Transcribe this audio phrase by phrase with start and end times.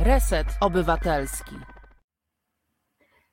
[0.00, 1.56] Reset Obywatelski.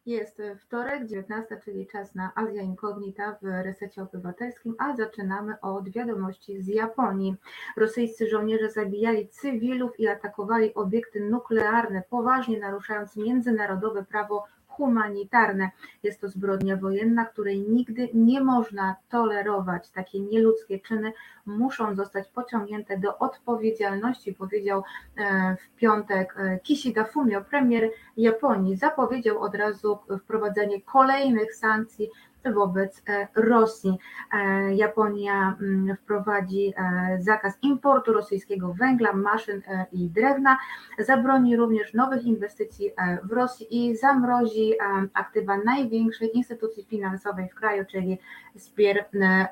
[0.06, 6.62] Jest wtorek, 19, czyli czas na Azja Inkognita w resecie obywatelskim, a zaczynamy od wiadomości
[6.62, 7.36] z Japonii.
[7.78, 14.46] Rosyjscy żołnierze zabijali cywilów i atakowali obiekty nuklearne, poważnie naruszając międzynarodowe prawo
[14.78, 15.71] humanitarne.
[16.03, 19.89] Jest to zbrodnia wojenna, której nigdy nie można tolerować.
[19.89, 21.13] Takie nieludzkie czyny
[21.45, 24.84] muszą zostać pociągnięte do odpowiedzialności, powiedział
[25.18, 28.76] e, w piątek e, Kishida Fumio, premier Japonii.
[28.76, 32.09] Zapowiedział od razu wprowadzenie kolejnych sankcji
[32.54, 33.98] wobec e, Rosji.
[34.34, 39.62] E, Japonia mm, wprowadzi e, zakaz importu rosyjskiego węgla, maszyn
[39.92, 40.58] i drewna,
[41.00, 42.91] zabroni również nowych inwestycji
[43.24, 44.74] w Rosji i zamrozi
[45.14, 48.20] aktywa największej instytucji finansowej w kraju, czyli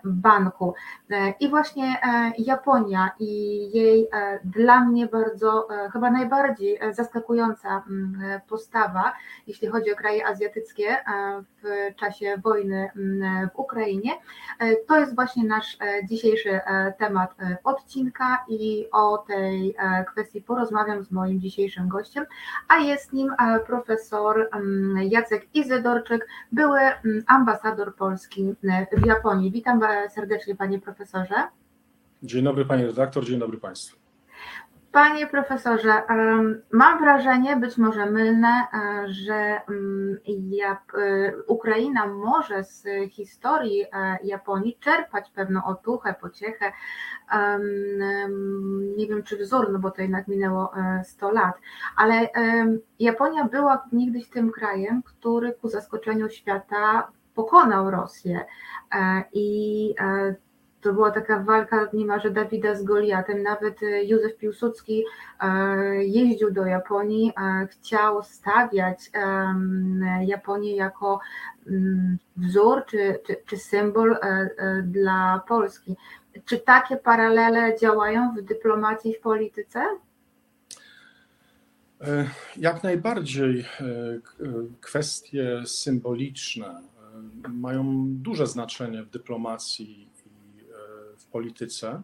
[0.03, 0.73] Banku.
[1.39, 1.97] I właśnie
[2.37, 3.27] Japonia i
[3.77, 4.09] jej
[4.43, 9.13] dla mnie bardzo, chyba najbardziej zaskakująca mm, postawa,
[9.47, 10.97] jeśli chodzi o kraje azjatyckie
[11.63, 14.11] w czasie wojny w Ukrainie.
[14.59, 19.75] E, to jest właśnie nasz e, dzisiejszy e, temat odcinka i o tej
[20.07, 22.25] kwestii porozmawiam z moim dzisiejszym gościem,
[22.67, 23.33] a jest nim
[23.67, 28.55] profesor mm, Jacek Izydorczyk, były mm, ambasador Polski
[28.91, 29.51] w Japonii.
[29.51, 31.35] Witam serdecznie panie profesorze.
[32.23, 34.04] Dzień dobry panie redaktor, dzień dobry państwu.
[34.95, 36.01] Panie profesorze,
[36.71, 40.17] mam wrażenie, być może mylne, e, że mm,
[40.97, 46.71] e, Ukraina może z historii e, Japonii czerpać pewną otuchę, pociechę,
[48.97, 50.71] nie wiem czy wzór, no bo to jednak minęło
[51.03, 51.55] 100 lat,
[51.97, 52.29] ale
[52.99, 58.45] Japonia była niegdyś tym krajem, który ku zaskoczeniu świata pokonał Rosję
[59.33, 59.95] i
[60.85, 63.43] to była taka walka niemalże Dawida z Goliatem.
[63.43, 65.03] Nawet e, Józef Piłsudski
[65.39, 65.47] e,
[66.05, 69.11] jeździł do Japonii, e, chciał stawiać
[70.25, 71.19] Japonię jako
[71.67, 74.17] mm, wzór czy, czy, czy symbol
[74.83, 75.95] dla Polski.
[76.45, 79.83] Czy takie paralele działają w dyplomacji, w polityce?
[82.57, 83.65] Jak najbardziej
[84.81, 86.81] kwestie symboliczne
[87.49, 90.09] mają duże znaczenie w dyplomacji
[91.35, 92.01] polityce,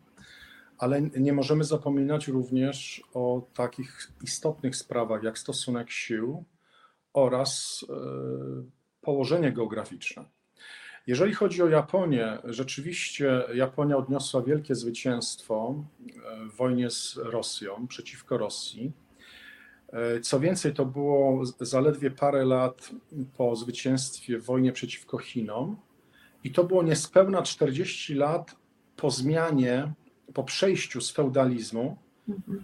[0.78, 6.44] ale nie możemy zapominać również o takich istotnych sprawach jak stosunek sił
[7.14, 7.94] oraz e,
[9.02, 10.26] położenie geograficzne.
[11.08, 18.38] Jeżeli chodzi o Japonię, rzeczywiście Japonia odniosła wielkie zwycięstwo e, w wojnie z Rosją, przeciwko
[18.38, 18.92] Rosji.
[19.94, 22.90] E, co więcej, to było zaledwie parę lat
[23.38, 25.78] po zwycięstwie w wojnie przeciwko Chinom,
[26.44, 28.61] i to było niespełna 40 lat
[29.02, 29.94] po zmianie,
[30.34, 31.98] po przejściu z feudalizmu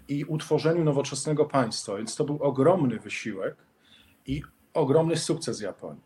[0.08, 1.98] i utworzeniu nowoczesnego państwa.
[1.98, 3.56] Więc to był ogromny wysiłek
[4.26, 4.42] i
[4.74, 6.04] ogromny sukces Japonii.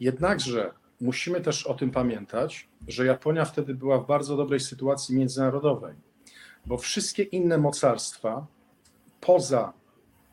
[0.00, 5.94] Jednakże musimy też o tym pamiętać, że Japonia wtedy była w bardzo dobrej sytuacji międzynarodowej,
[6.66, 8.46] bo wszystkie inne mocarstwa
[9.20, 9.72] poza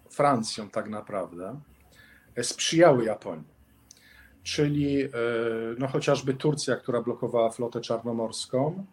[0.10, 1.60] Francją tak naprawdę
[2.42, 3.58] sprzyjały Japonii.
[4.44, 5.10] Czyli e,
[5.78, 8.86] no, chociażby Turcja, która blokowała flotę czarnomorską,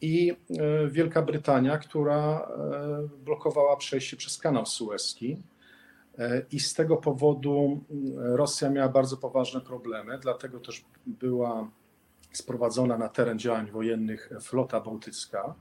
[0.00, 5.36] i e, Wielka Brytania, która e, blokowała przejście przez kanał Suezki.
[6.18, 7.80] E, I z tego powodu
[8.16, 11.70] Rosja miała bardzo poważne problemy, dlatego też była
[12.32, 15.54] sprowadzona na teren działań wojennych flota bałtycka.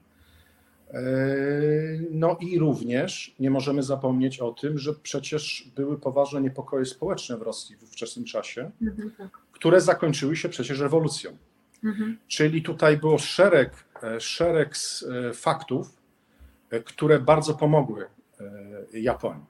[2.12, 7.42] No i również nie możemy zapomnieć o tym, że przecież były poważne niepokoje społeczne w
[7.42, 9.32] Rosji w ówczesnym czasie, mhm, tak.
[9.52, 11.38] które zakończyły się przecież rewolucją.
[11.84, 12.18] Mhm.
[12.28, 14.76] Czyli tutaj było szereg E, szereg
[15.30, 15.88] e, faktów,
[16.70, 18.08] e, które bardzo pomogły
[18.94, 19.46] Japonii.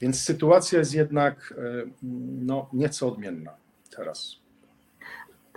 [0.00, 1.54] Więc sytuacja jest jednak
[2.42, 3.50] no, nieco odmienna
[3.96, 4.36] teraz.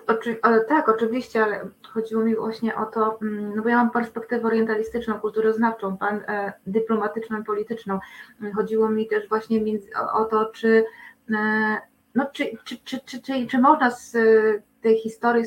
[0.08, 4.48] Oczy, tak, oczywiście, ale chodziło mi właśnie o to, mm, no bo ja mam perspektywę
[4.48, 8.00] orientalistyczną, kulturoznawczą, pan e, dyplomatyczną, polityczną.
[8.56, 10.86] Chodziło mi też właśnie między, o, o, to, czy,
[11.36, 11.78] e,
[12.16, 14.18] no, czy, czy, czy, czy, czy, czy można z
[14.82, 15.46] tej historii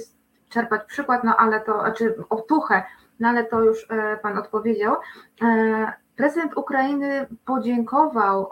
[0.48, 2.82] czerpać przykład, no ale to, znaczy otuchę,
[3.20, 4.96] no ale to już e, Pan odpowiedział.
[5.42, 8.50] E, prezydent Ukrainy podziękował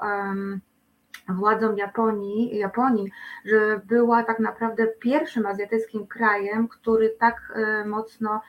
[1.28, 3.10] władzom Japonii, Japonii,
[3.44, 8.40] że była tak naprawdę pierwszym azjatyckim krajem, który tak e, mocno,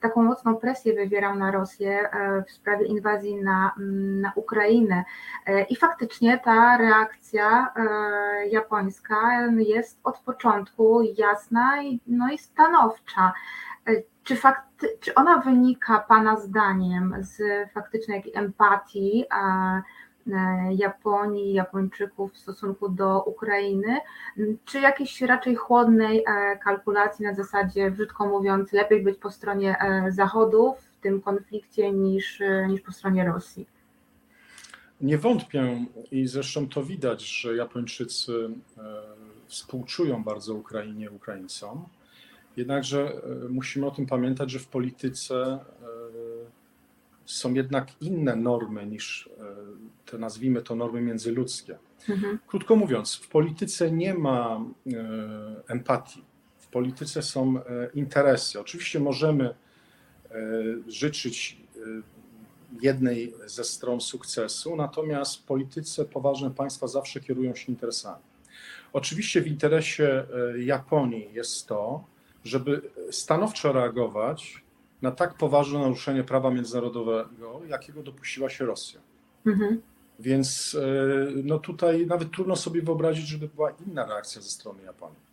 [0.00, 2.10] taką mocną presję wywierał na Rosję
[2.48, 3.74] w sprawie inwazji na,
[4.22, 5.04] na Ukrainę.
[5.68, 7.74] I faktycznie ta reakcja
[8.50, 11.72] japońska jest od początku jasna
[12.06, 13.32] no i stanowcza.
[14.24, 17.42] czy, fakty, czy ona wynika Pana zdaniem z
[17.72, 19.82] faktycznej empatii a, e,
[20.70, 23.98] Japonii, Japończyków w stosunku do Ukrainy,
[24.64, 30.12] czy jakiejś raczej chłodnej e, kalkulacji na zasadzie, brzydko mówiąc, lepiej być po stronie e,
[30.12, 33.66] Zachodu w tym konflikcie niż, niż po stronie Rosji?
[35.00, 38.50] Nie wątpię i zresztą to widać, że Japończycy
[39.46, 41.86] współczują bardzo Ukrainie, Ukraińcom.
[42.56, 45.58] Jednakże e, musimy o tym pamiętać, że w polityce e,
[47.26, 51.78] są jednak inne normy niż e, te, nazwijmy to, normy międzyludzkie.
[52.08, 52.38] Mhm.
[52.46, 54.60] Krótko mówiąc, w polityce nie ma
[55.68, 56.24] empatii.
[56.58, 57.54] W polityce są
[57.94, 58.60] interesy.
[58.60, 59.54] Oczywiście możemy
[60.86, 61.56] życzyć
[62.82, 68.22] jednej ze stron sukcesu, natomiast w polityce poważne państwa zawsze kierują się interesami.
[68.92, 70.26] Oczywiście w interesie
[70.58, 72.04] Japonii jest to,
[72.44, 74.63] żeby stanowczo reagować
[75.04, 79.00] na tak poważne naruszenie prawa międzynarodowego, jakiego dopuściła się Rosja.
[79.46, 79.80] Mhm.
[80.18, 85.24] Więc e, no tutaj nawet trudno sobie wyobrazić, żeby była inna reakcja ze strony Japonii.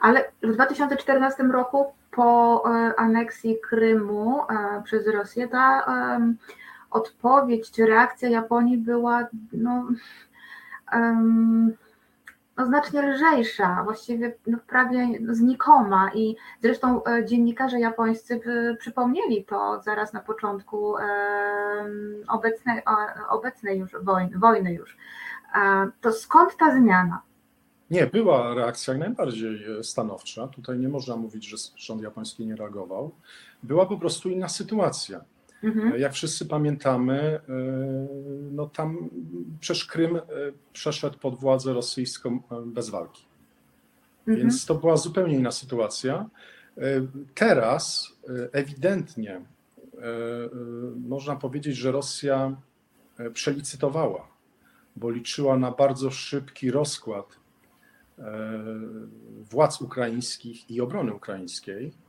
[0.00, 5.86] Ale w 2014 roku po e, aneksji Krymu e, przez Rosję ta
[6.90, 9.88] odpowiedź czy reakcja Japonii była no,
[10.92, 11.76] um,
[12.58, 18.40] no, znacznie lżejsza, właściwie no, prawie znikoma i zresztą e, dziennikarze japońscy
[18.78, 20.94] przypomnieli to zaraz na początku
[22.28, 22.82] obecnej,
[23.28, 24.96] obecnej już wojny, wojny już.
[26.00, 27.22] To skąd ta zmiana?
[27.90, 30.48] Nie, była reakcja najbardziej e, stanowcza.
[30.48, 33.10] Tutaj nie można mówić, że rząd japoński nie reagował.
[33.62, 35.20] Była po prostu inna sytuacja.
[35.62, 36.00] Mhm.
[36.00, 37.40] Jak wszyscy pamiętamy, e,
[38.52, 39.10] no tam
[39.60, 40.22] przecież Krym e,
[40.72, 43.24] przeszedł pod władzę rosyjską e, bez walki.
[44.18, 44.38] Mhm.
[44.38, 46.28] Więc to była zupełnie inna sytuacja.
[47.34, 48.12] Teraz
[48.52, 49.40] ewidentnie
[51.08, 52.56] można powiedzieć, że Rosja
[53.32, 54.28] przelicytowała,
[54.96, 57.36] bo liczyła na bardzo szybki rozkład
[59.50, 62.07] władz ukraińskich i obrony ukraińskiej E,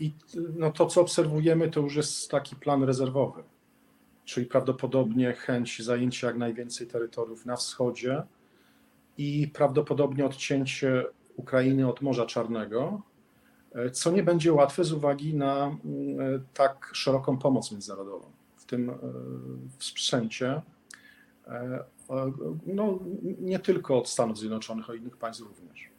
[0.00, 0.12] I
[0.58, 3.42] no to, co obserwujemy, to już jest taki plan rezerwowy,
[4.24, 8.22] czyli prawdopodobnie chęć zajęcia jak najwięcej terytoriów na wschodzie
[9.18, 11.04] i prawdopodobnie odcięcie
[11.36, 13.02] Ukrainy od Morza Czarnego,
[13.74, 18.64] e, co nie będzie łatwe z uwagi na mm, e, tak szeroką pomoc międzynarodową, w
[18.64, 18.92] tym
[19.78, 20.62] w sprzęcie,
[22.66, 22.98] no,
[23.40, 25.91] nie tylko od Stanów Zjednoczonych, ale innych państw również.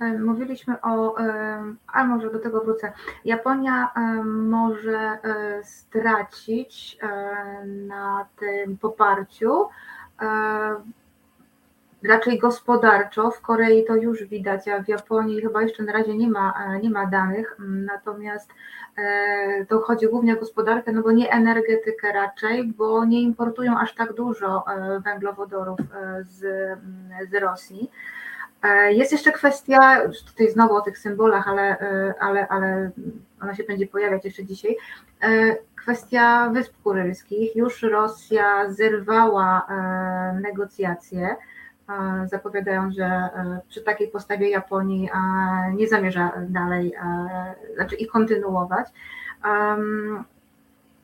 [0.00, 1.62] E, mówiliśmy o, e,
[1.92, 2.92] a może do tego wrócę.
[3.24, 5.18] Japonia e, może
[5.62, 6.98] stracić
[7.64, 9.68] na tym poparciu
[12.02, 13.30] raczej gospodarczo.
[13.30, 16.90] W Korei to już widać, a w Japonii chyba jeszcze na razie nie ma, nie
[16.90, 17.56] ma danych.
[17.68, 18.50] Natomiast
[19.68, 24.12] to chodzi głównie o gospodarkę, no bo nie energetykę raczej, bo nie importują aż tak
[24.12, 24.64] dużo
[25.04, 25.78] węglowodorów
[26.22, 26.40] z,
[27.30, 27.90] z Rosji.
[28.64, 32.90] E, jest jeszcze kwestia, tutaj znowu o tych symbolach, ale, e, ale, ale
[33.42, 34.76] ona się będzie pojawiać jeszcze dzisiaj.
[35.22, 37.56] E, kwestia Wysp Kurylskich.
[37.56, 39.66] Już Rosja zerwała
[40.42, 41.36] negocjacje,
[42.24, 43.28] zapowiadając, że
[43.68, 45.10] przy takiej postawie Japonii
[45.72, 46.94] nie zamierza dalej,
[47.74, 48.86] znaczy i kontynuować.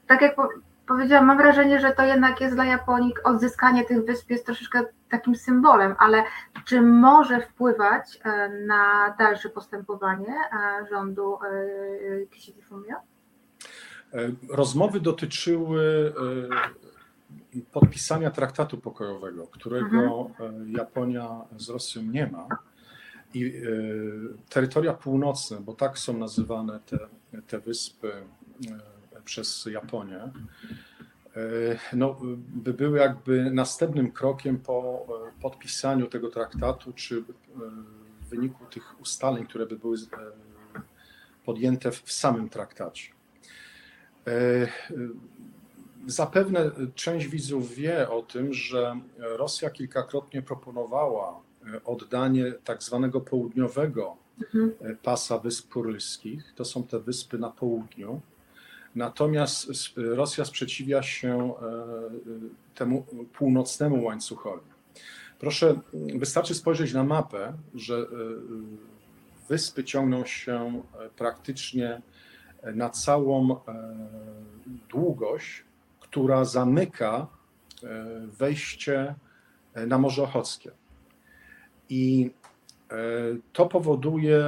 [0.06, 0.36] Tak jak
[0.90, 5.36] powiedziałam, mam wrażenie, że to jednak jest dla Japonii odzyskanie tych wysp jest troszeczkę takim
[5.36, 6.24] symbolem, ale
[6.64, 12.96] czy może wpływać e, na dalsze postępowanie e, rządu e, Kishida Fumio?
[14.48, 16.12] Rozmowy dotyczyły
[17.72, 20.72] podpisania traktatu pokojowego, którego mhm.
[20.72, 22.48] Japonia z Rosją nie ma.
[23.34, 23.62] I
[24.48, 26.98] terytoria północne, bo tak są nazywane te,
[27.46, 28.12] te wyspy
[29.24, 30.30] przez Japonię,
[31.36, 32.16] E, no,
[32.48, 35.06] by były jakby następnym krokiem po
[35.38, 37.22] e, podpisaniu tego traktatu, czy e,
[38.20, 39.96] w wyniku tych ustaleń, które by były
[41.44, 43.12] podjęte w samym traktacie.
[46.06, 51.40] Zapewne część widzów wie o tym, że Rosja kilkakrotnie proponowała
[51.84, 54.96] oddanie tak zwanego południowego mhm.
[55.02, 56.54] pasa Wysp Kurylskich.
[56.54, 58.20] To są te wyspy na południu
[58.94, 61.54] Natomiast Rosja sprzeciwia się e,
[62.74, 64.70] temu północnemu łańcuchowi.
[65.38, 65.80] Proszę,
[66.14, 68.06] wystarczy spojrzeć na mapę, że e,
[69.48, 72.02] wyspy ciągną się e, praktycznie
[72.74, 73.60] na całą
[74.88, 75.64] długość,
[76.00, 77.26] która zamyka
[78.38, 79.14] wejście
[79.86, 80.70] na Morze Ochockie.
[81.88, 82.30] I
[83.52, 84.44] to powoduje,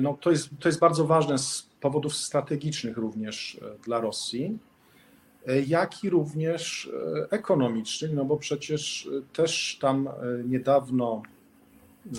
[0.00, 4.58] no to jest, to jest bardzo ważne z powodów strategicznych również e, dla Rosji,
[5.46, 6.90] e, jak i również
[7.22, 10.08] e, ekonomicznych, no bo przecież też tam
[10.44, 11.22] niedawno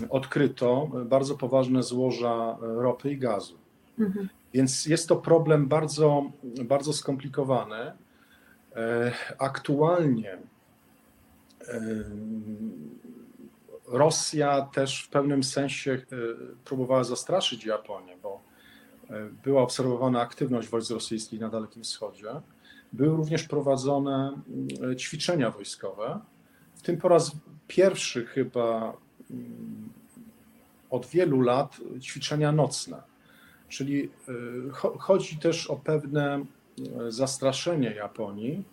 [0.10, 3.58] odkryto bardzo poważne złoża ropy i gazu.
[4.00, 4.30] Mhm.
[4.54, 7.92] Więc jest to problem bardzo, bardzo skomplikowany.
[9.40, 10.38] Aktualnie
[13.88, 16.02] Rosja też w pewnym sensie
[16.66, 18.33] próbowała zastraszyć Japonię, bo
[19.44, 22.30] była obserwowana aktywność wojsk rosyjskich na Dalekim Wschodzie.
[22.94, 24.42] Były również prowadzone
[24.98, 26.20] ćwiczenia wojskowe,
[26.76, 27.32] w tym po raz
[27.68, 28.98] pierwszy chyba
[30.90, 33.02] od wielu lat ćwiczenia nocne.
[33.70, 34.10] Czyli
[35.00, 36.46] chodzi też o pewne
[37.10, 38.64] zastraszenie Japonii.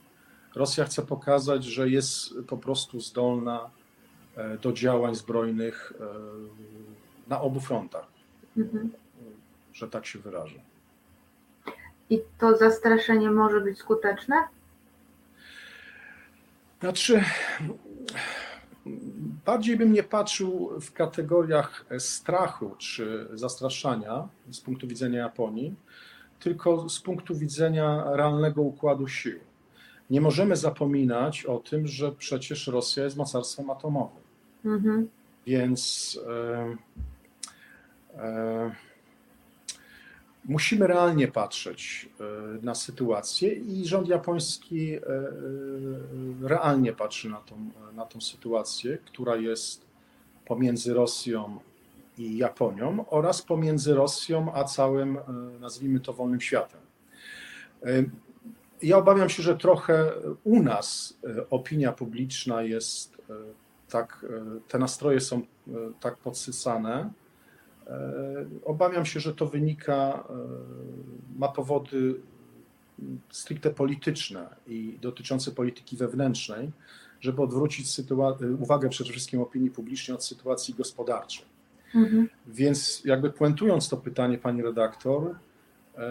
[0.55, 3.71] Rosja chce pokazać, że jest po prostu zdolna
[4.63, 5.93] do działań zbrojnych
[7.29, 8.07] na obu frontach.
[8.57, 8.91] Mhm
[9.73, 10.61] że tak się wyrażę.
[12.11, 14.37] I to zastraszenie może być skuteczne?
[16.81, 17.25] Znaczy,
[19.47, 25.75] bardziej bym nie patrzył w kategoriach strachu czy zastraszania z punktu widzenia Japonii,
[26.41, 29.39] tylko z punktu widzenia realnego układu sił.
[30.11, 34.23] Nie możemy zapominać o tym, że przecież Rosja jest mocarstwem atomowym.
[34.65, 35.09] Mhm.
[35.47, 36.19] Więc.
[36.29, 36.77] E,
[38.15, 38.90] e,
[40.45, 42.25] musimy realnie patrzeć e,
[42.63, 45.03] na sytuację i rząd japoński e, e,
[46.43, 49.85] realnie patrzy na tą, na tą sytuację, która jest
[50.47, 51.59] pomiędzy Rosją
[52.19, 55.19] i Japonią oraz pomiędzy Rosją a całym,
[55.61, 56.81] nazwijmy to, wolnym światem.
[58.83, 60.13] Ja obawiam się, że trochę
[60.45, 61.19] u nas
[61.51, 63.23] opinia publiczna jest
[63.89, 64.27] tak,
[64.69, 65.43] te nastroje są
[66.01, 67.11] tak podsycane,
[68.65, 70.35] obawiam się, że to wynika, e,
[71.39, 72.15] ma powody
[73.31, 76.71] stricte polityczne i dotyczące polityki wewnętrznej,
[77.21, 77.87] żeby odwrócić
[78.59, 81.45] uwagę przede wszystkim opinii publicznej od sytuacji gospodarczej.
[81.95, 82.29] Mhm.
[82.47, 86.09] Więc jakby puentując to pytanie, pani redaktor, e,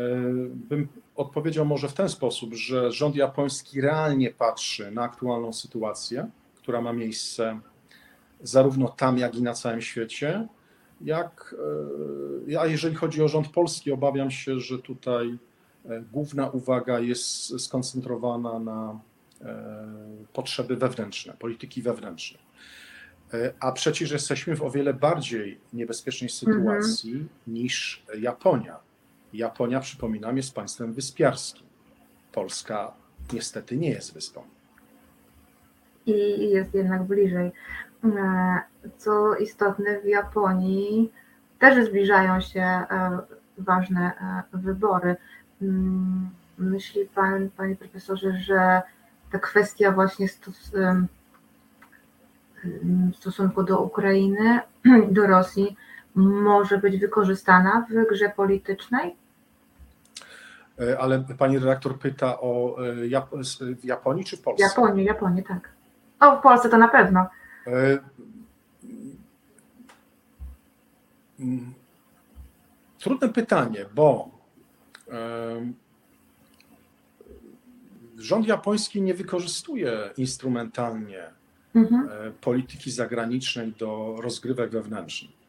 [0.54, 6.82] bym odpowiedział może w ten sposób, że rząd japoński realnie patrzy na aktualną sytuację, która
[6.82, 7.60] ma miejsce
[8.42, 10.48] zarówno tam, jak i na całym świecie,
[11.02, 11.56] jak,
[12.52, 15.38] e, a jeżeli chodzi o rząd polski, obawiam się, że tutaj
[15.86, 19.00] e, główna uwaga jest skoncentrowana na
[19.42, 19.76] e,
[20.34, 22.50] potrzeby wewnętrzne, polityki wewnętrznej.
[23.60, 27.30] A przecież jesteśmy w o wiele bardziej niebezpiecznej sytuacji mhm.
[27.48, 28.80] niż Japonia.
[29.34, 31.68] Japonia, przypominam, jest państwem wyspiarskim.
[32.32, 32.94] Polska
[33.34, 34.42] niestety nie jest wyspą.
[36.06, 37.52] I jest jednak bliżej.
[38.86, 41.12] E, co istotne, w Japonii
[41.60, 43.20] też zbliżają się e,
[43.58, 44.12] ważne
[44.54, 45.16] e, wybory.
[45.62, 48.82] Mm, myśli Pan, Panie Profesorze, że
[49.32, 50.28] ta kwestia właśnie
[53.12, 54.60] w stosunku do Ukrainy,
[55.12, 55.78] do Rosji
[56.16, 59.16] może być wykorzystana w grze politycznej?
[61.00, 62.76] Ale pani redaktor pyta o
[63.82, 64.64] w Japonii czy w Polsce?
[64.64, 65.70] Japonii, Japonii, tak.
[66.20, 67.28] O, w Polsce to na pewno.
[67.68, 68.00] E, mm,
[73.00, 74.30] trudne pytanie, bo
[75.08, 75.72] e,
[78.18, 81.24] rząd japoński nie wykorzystuje instrumentalnie
[81.76, 82.10] mhm.
[82.12, 85.40] E, polityki zagranicznej do rozgrywek wewnętrznych.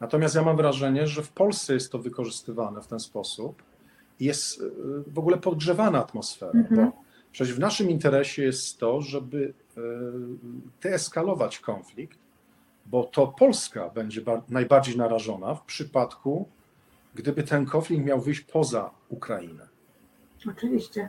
[0.00, 3.62] Natomiast ja mam wrażenie, że w Polsce jest to wykorzystywane w ten sposób
[4.20, 4.62] i jest
[5.06, 6.76] w ogóle podgrzewana atmosfera, mhm.
[6.76, 7.02] bo
[7.32, 9.80] przecież w naszym interesie jest to, żeby E,
[10.82, 12.18] deeskalować konflikt,
[12.90, 16.48] bo to Polska będzie najbardziej narażona w przypadku,
[17.14, 19.68] gdyby ten konflikt miał wyjść poza Ukrainę.
[20.48, 21.08] Oczywiście.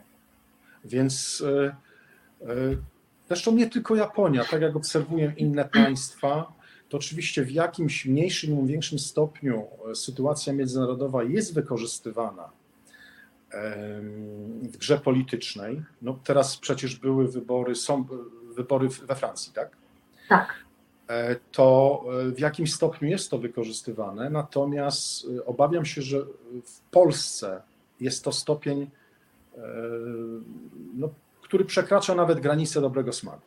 [0.85, 1.75] Więc e,
[2.41, 2.55] e,
[3.27, 6.53] zresztą nie tylko Japonia, tak jak obserwuję inne państwa,
[6.89, 12.49] to oczywiście w jakimś mniejszym lub większym stopniu sytuacja międzynarodowa jest wykorzystywana
[14.61, 15.83] w grze politycznej.
[16.01, 18.05] No teraz przecież były wybory, są
[18.55, 19.77] wybory we Francji, tak?
[20.29, 20.66] Tak.
[21.09, 26.19] E, to e, w jakimś stopniu jest to wykorzystywane, natomiast e, obawiam się, że
[26.65, 27.61] w Polsce
[27.99, 28.89] jest to stopień,
[30.93, 31.09] no,
[31.41, 33.41] który przekracza nawet granice dobrego smaku.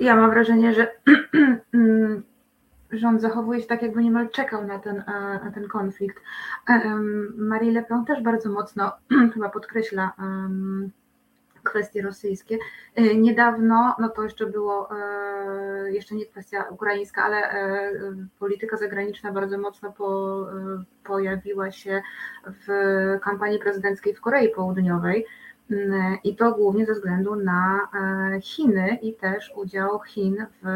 [0.00, 0.92] Ja mam wrażenie, że
[2.90, 5.04] rząd zachowuje się tak, jakby niemal czekał na ten,
[5.44, 6.22] na ten konflikt.
[7.36, 8.92] Marie Le Pen też bardzo mocno
[9.34, 10.12] chyba podkreśla
[11.70, 12.58] kwestie rosyjskie.
[12.94, 17.92] E, Niedawno, no to jeszcze było, e, jeszcze nie kwestia ukraińska, ale e,
[18.38, 20.46] polityka zagraniczna bardzo mocno po,
[21.04, 22.02] pojawiła się
[22.46, 22.68] w
[23.22, 25.26] kampanii prezydenckiej w Korei Południowej.
[25.70, 27.88] Mm, I to głównie ze względu na
[28.42, 30.66] Chiny i też udział Chin w,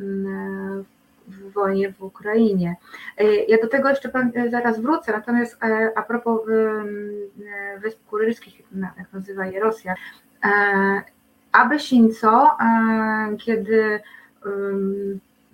[0.00, 0.84] mm,
[1.28, 2.76] w wojnie w Ukrainie.
[3.18, 8.62] E, Ja do tego jeszcze pewnie zaraz wrócę, natomiast e, a propos e, Wysp Kurylskich,
[8.98, 9.94] jak nazywa je Rosja,
[10.44, 11.02] e,
[11.52, 14.00] Abe e, kiedy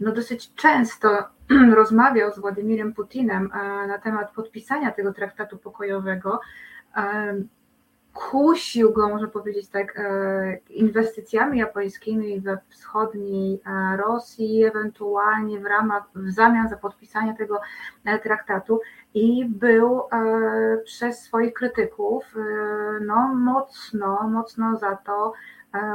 [0.00, 1.28] no dosyć często
[1.74, 6.40] rozmawiał z Władimirem Putinem e, na temat podpisania tego traktatu pokojowego,
[6.96, 7.34] e,
[8.14, 16.02] kusił go, można powiedzieć tak, e, inwestycjami japońskimi we wschodniej e, Rosji, ewentualnie w ramach,
[16.14, 17.60] w zamian za podpisanie tego
[18.04, 18.80] e, traktatu
[19.14, 20.02] i był
[20.84, 22.34] przez swoich krytyków
[23.00, 25.32] no, mocno, mocno za to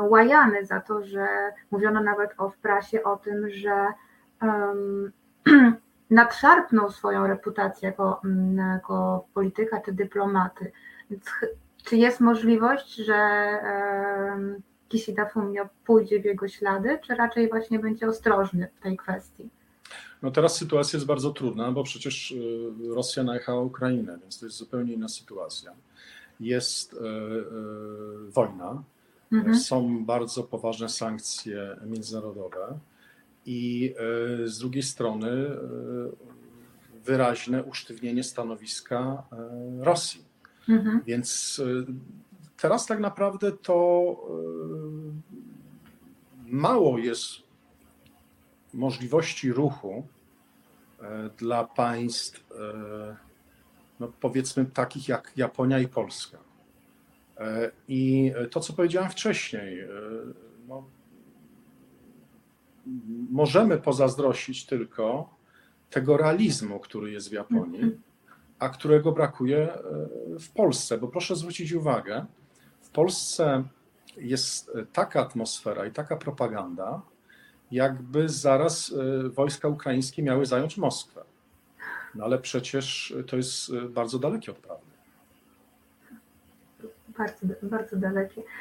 [0.01, 1.27] łajany, za to, że
[1.71, 3.87] mówiono nawet o, w prasie o tym, że
[4.41, 5.11] em,
[6.09, 10.71] nadszarpnął swoją reputację jako, mm, jako polityka czy dyplomaty.
[11.85, 13.49] Czy jest możliwość, że
[14.89, 19.49] Kishida Fumio pójdzie w jego ślady, czy raczej właśnie będzie ostrożny w tej kwestii?
[20.21, 24.57] No teraz sytuacja jest bardzo trudna, bo przecież y, Rosja najechała Ukrainę, więc to jest
[24.57, 25.71] zupełnie inna sytuacja.
[26.39, 28.83] Jest y, y, wojna,
[29.31, 29.59] Mhm.
[29.59, 32.79] są bardzo poważne sankcje międzynarodowe
[33.45, 33.93] i
[34.43, 35.29] y, z drugiej strony
[37.05, 39.23] wyraźne usztywnienie stanowiska
[39.79, 40.23] Rosji.
[40.69, 41.01] Mhm.
[41.05, 41.85] Więc y,
[42.57, 44.15] teraz tak naprawdę to
[46.47, 47.25] y, mało jest
[48.73, 50.07] możliwości ruchu
[50.99, 51.03] y,
[51.37, 52.43] dla państw,
[53.99, 56.37] no powiedzmy takich jak Japonia i Polska.
[57.87, 59.87] I to, co powiedziałem wcześniej,
[60.67, 60.83] no,
[63.31, 65.29] możemy pozazdrościć tylko
[65.89, 67.97] tego realizmu, który jest w Japonii,
[68.59, 69.79] a którego brakuje e,
[70.39, 70.97] w Polsce.
[70.97, 72.25] Bo proszę zwrócić uwagę,
[72.81, 73.63] w Polsce
[74.17, 77.01] jest taka atmosfera i taka propaganda,
[77.71, 78.93] jakby zaraz
[79.25, 81.23] e, wojska ukraińskie miały zająć Moskwę.
[82.15, 84.85] No ale przecież to jest e, bardzo dalekie od prawdy.
[87.17, 88.43] Bardzo, bardzo dalekie.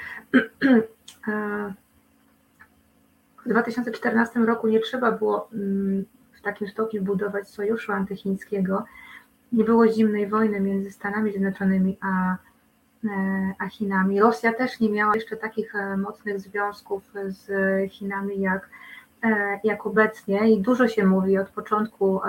[3.46, 8.84] W 2014 roku nie trzeba było mm, w takim stopniu budować sojuszu antychińskiego.
[9.52, 12.36] Nie było zimnej wojny między Stanami Zjednoczonymi a,
[13.04, 13.08] e,
[13.58, 14.20] a Chinami.
[14.20, 17.50] Rosja też nie miała jeszcze takich e, mocnych związków z
[17.90, 18.70] Chinami jak,
[19.24, 22.20] e, jak obecnie i dużo się mówi od początku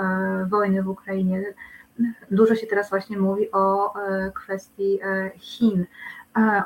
[0.49, 1.43] wojny w Ukrainie.
[2.31, 3.93] Dużo się teraz właśnie mówi o
[4.33, 4.99] kwestii
[5.37, 5.85] Chin.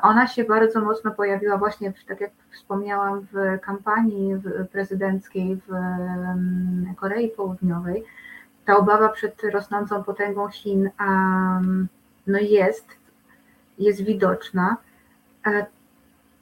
[0.02, 4.34] Ona się bardzo mocno pojawiła właśnie, tak jak wspomniałam, w kampanii
[4.72, 8.04] prezydenckiej w em, Korei Południowej.
[8.68, 10.90] Ta obawa przed rosnącą potęgą Chin
[12.26, 12.86] no jest,
[13.78, 14.76] jest widoczna.
[15.46, 15.66] E,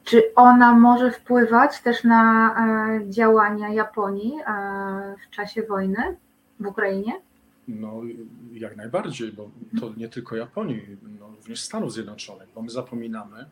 [0.04, 2.54] Czy ona może wpływać też na
[2.98, 6.16] e, działania Japonii e, w czasie wojny
[6.60, 7.12] w Ukrainie?
[7.68, 8.02] No,
[8.52, 10.82] jak najbardziej, bo to nie tylko Japonii,
[11.20, 13.44] no, również Stanów Zjednoczonych, bo my zapominamy.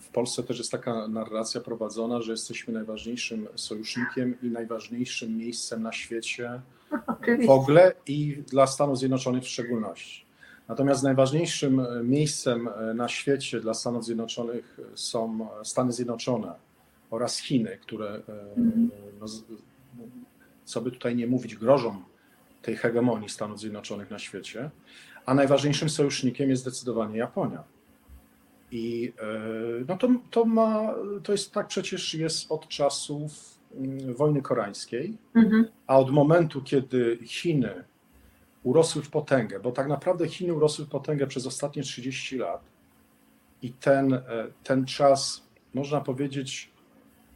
[0.00, 5.92] W Polsce też jest taka narracja prowadzona, że jesteśmy najważniejszym sojusznikiem i najważniejszym miejscem na
[5.92, 6.60] świecie
[7.46, 10.26] w ogóle i dla Stanów Zjednoczonych w szczególności.
[10.68, 16.54] Natomiast najważniejszym e, miejscem e, na świecie dla Stanów Zjednoczonych są Stany Zjednoczone
[17.10, 18.22] oraz Chiny, które, e,
[19.20, 19.26] no,
[20.64, 22.02] co by tutaj nie mówić, grożą
[22.62, 24.70] tej hegemonii Stanów Zjednoczonych na świecie,
[25.26, 27.64] a najważniejszym sojusznikiem jest zdecydowanie Japonia.
[28.70, 33.55] I e, no to, to, ma, to jest tak przecież jest od czasów
[34.16, 35.64] wojny koreańskiej, Mhm.
[35.86, 37.84] a od momentu, kiedy Chiny
[38.62, 42.60] urosły w potęgę, bo tak naprawdę Chiny urosły w potęgę przez ostatnie 30 lat
[43.62, 44.22] i ten, e,
[44.64, 45.42] ten czas,
[45.74, 46.70] można powiedzieć,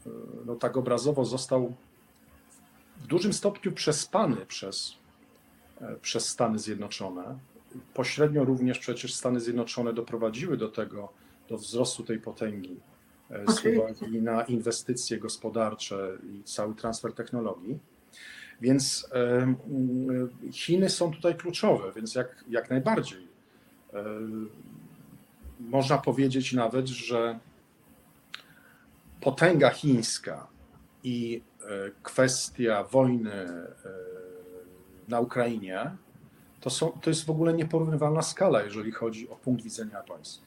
[0.07, 0.11] e,
[0.47, 1.75] no tak obrazowo został
[3.01, 4.95] w dużym stopniu przespany przez,
[5.81, 7.39] e, przez Stany Zjednoczone.
[7.95, 11.13] Pośrednio również przecież Stany Zjednoczone doprowadziły do tego,
[11.49, 12.77] do wzrostu tej potęgi
[13.31, 13.81] z Oczywiście.
[13.81, 17.79] uwagi na inwestycje gospodarcze i cały transfer technologii.
[18.61, 23.29] Więc e, mm, Chiny są tutaj kluczowe, więc jak, jak najbardziej.
[23.95, 24.05] E,
[25.61, 27.39] Można powiedzieć nawet, że
[29.21, 30.47] potęga chińska
[31.05, 31.67] i e,
[32.03, 33.75] kwestia wojny e,
[35.09, 35.91] na Ukrainie
[36.61, 40.45] to, są, to jest w ogóle nieporównywalna skala, jeżeli chodzi o punkt widzenia japoński.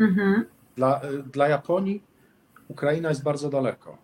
[0.00, 0.44] Mhm.
[0.78, 1.00] Dla,
[1.32, 2.02] dla Japonii
[2.68, 3.98] Ukraina jest bardzo daleko.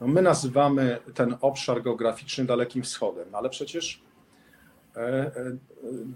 [0.00, 4.02] No my nazywamy ten obszar geograficzny Dalekim Wschodem, ale przecież
[4.96, 5.32] e, e,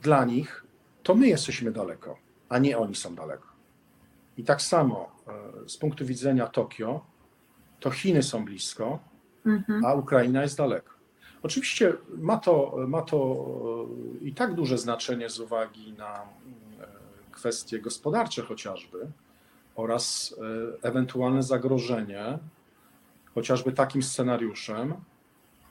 [0.02, 0.64] dla nich
[1.02, 2.16] to my jesteśmy daleko,
[2.48, 3.48] a nie oni są daleko.
[4.36, 5.12] I tak samo
[5.64, 7.04] e, z punktu widzenia Tokio,
[7.80, 8.98] to Chiny są blisko,
[9.46, 9.84] mhm.
[9.84, 10.92] a Ukraina jest daleko.
[11.42, 13.36] Oczywiście ma to, ma to
[14.20, 16.26] i tak duże znaczenie z uwagi na
[17.32, 19.06] kwestie gospodarcze chociażby
[19.76, 20.34] oraz
[20.82, 22.38] ewentualne zagrożenie
[23.34, 24.94] chociażby takim scenariuszem,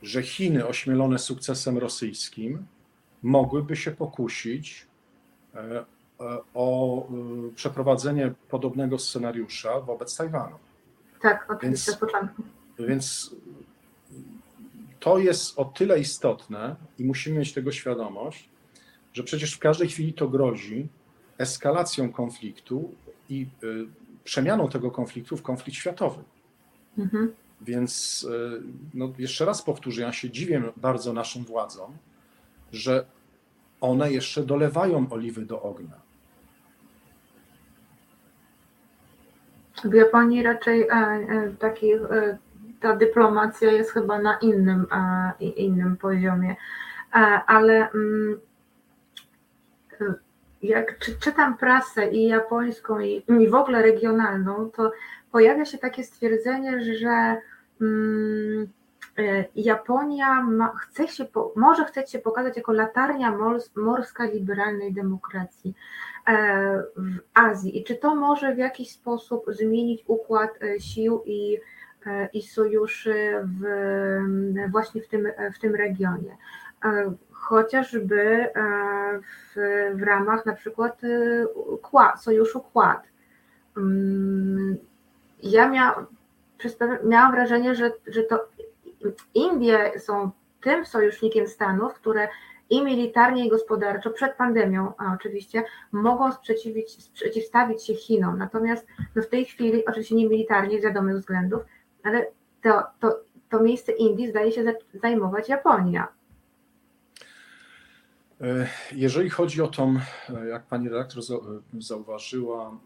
[0.02, 2.66] że Chiny ośmielone sukcesem rosyjskim
[3.24, 4.88] mogłyby się pokusić
[5.56, 5.86] e, e,
[6.54, 7.12] o e,
[7.56, 10.56] przeprowadzenie podobnego scenariusza wobec Tajwanu.
[11.22, 12.00] Tak, oczywiście, więc,
[12.80, 13.36] Więc
[15.00, 18.50] to jest o tyle istotne i musimy mieć tego świadomość,
[19.14, 20.88] że przecież w każdej chwili to grozi
[21.38, 22.96] eskalacją konfliktu
[23.32, 23.48] i
[24.24, 26.24] przemianą tego konfliktu w konflikt światowy.
[26.98, 27.34] Mhm.
[27.62, 28.62] Więc e,
[28.94, 31.98] no, jeszcze raz powtórzę, ja się dziwię bardzo naszym władzom,
[32.72, 33.06] że
[33.82, 36.02] one jeszcze dolewają oliwy do ognia.
[39.84, 41.92] W Japonii raczej e, e, taki,
[42.80, 44.86] ta dyplomacja jest chyba na innym,
[45.40, 46.56] innym poziomie,
[47.48, 47.90] ale
[50.64, 54.92] jak czytam prasę i japońską, i, i w ogóle regionalną, to
[55.32, 57.38] pojawia się takie stwierdzenie, że
[57.82, 58.68] Mm,
[59.18, 63.38] e, Japonia ma, chce się, może chcieć się pokazać jako latarnia
[63.76, 65.74] morska liberalnej demokracji
[66.28, 67.80] e, w Azji.
[67.80, 71.58] I czy to może w jakiś sposób zmienić układ e, sił i,
[72.34, 73.64] i sojuszy w,
[74.72, 76.38] właśnie w tym, w tym regionie?
[77.42, 78.48] Chociażby
[79.22, 79.56] w,
[79.94, 81.02] w ramach na przykład
[82.18, 83.04] sojuszu Quad.
[83.78, 84.78] Mm,
[85.44, 85.70] ja
[87.04, 88.48] miałam wrażenie, że, że to
[89.34, 92.28] Indie są tym sojusznikiem Stanów, które
[92.70, 98.38] i militarnie, i gospodarczo, przed pandemią oczywiście, mogą sprzeciwić, przeciwstawić się Chinom.
[98.38, 101.62] Natomiast no w tej chwili, oczywiście nie militarnie z wiadomych względów,
[102.04, 102.26] ale
[102.64, 106.08] to, to, to miejsce Indii zdaje się zajmować Japonia.
[108.42, 110.00] E, jeżeli chodzi o tą,
[110.30, 111.24] e, jak pani redaktor
[111.80, 112.78] zauważyła,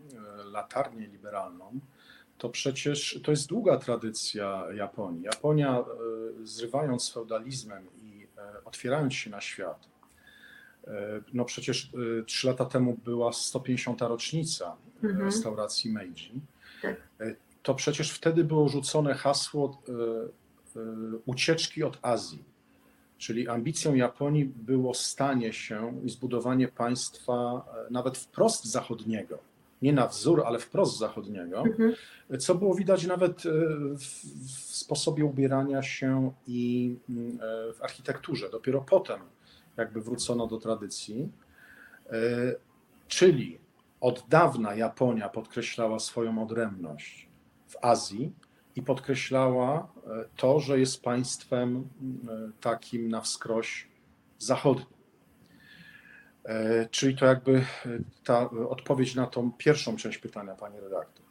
[0.42, 1.80] e, latarnię liberalną,
[2.38, 5.24] to przecież to jest długa tradycja Japonii.
[5.24, 5.84] Japonia,
[6.44, 8.28] zrywając z feudalizmem i
[8.66, 9.88] otwierając się na świat,
[11.34, 11.92] no przecież
[12.26, 14.02] trzy lata temu była 150.
[14.02, 15.26] rocznica mhm.
[15.26, 16.42] restauracji Meiji.
[16.82, 16.96] Tak.
[17.64, 19.82] To przecież wtedy było rzucone hasło
[21.26, 22.44] ucieczki od Azji.
[23.18, 29.38] Czyli ambicją Japonii było stanie się i zbudowanie państwa nawet wprost zachodniego
[29.82, 31.96] nie na wzór, ale wprost zachodniego, mhm.
[32.40, 33.50] co było widać nawet e,
[33.96, 34.04] w,
[34.48, 38.50] w sposobie ubierania się i mm, e, w architekturze.
[38.50, 39.20] Dopiero potem
[39.78, 41.30] jakby wrócono do tradycji,
[42.10, 42.12] e,
[43.08, 43.58] czyli
[44.02, 47.28] od dawna Japonia podkreślała swoją odrębność
[47.68, 48.32] w Azji
[48.76, 49.88] i podkreślała
[50.36, 51.90] to, że jest państwem
[52.62, 53.88] takim na wskroś
[54.40, 54.96] zachodnim.
[56.46, 57.66] E, czyli to jakby e,
[58.24, 61.26] ta odpowiedź na tą pierwszą część pytania, pani redaktor.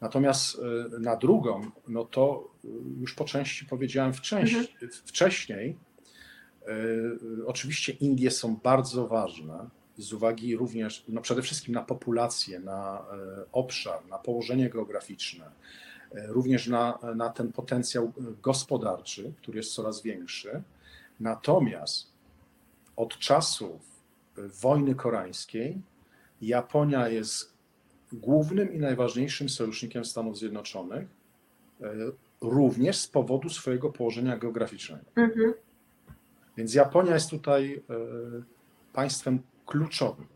[0.00, 0.58] Natomiast
[0.94, 2.50] e, na drugą, no to
[3.00, 4.66] już po części powiedziałem mhm.
[5.04, 5.78] wcześniej.
[7.46, 13.04] Oczywiście Indie są bardzo ważne z uwagi również, no przede wszystkim na populację, na
[13.52, 15.50] obszar, na położenie geograficzne,
[16.12, 20.62] również na, na ten potencjał gospodarczy, który jest coraz większy.
[21.20, 22.06] Natomiast
[22.96, 23.80] od czasów
[24.36, 25.82] wojny koreańskiej
[26.42, 27.52] Japonia jest
[28.12, 31.08] głównym i najważniejszym sojusznikiem Stanów Zjednoczonych,
[31.80, 31.86] e,
[32.40, 35.04] również z powodu swojego położenia geograficznego.
[35.16, 35.54] Mhm.
[36.56, 37.94] Więc Japonia jest tutaj e,
[38.92, 40.26] państwem kluczowym.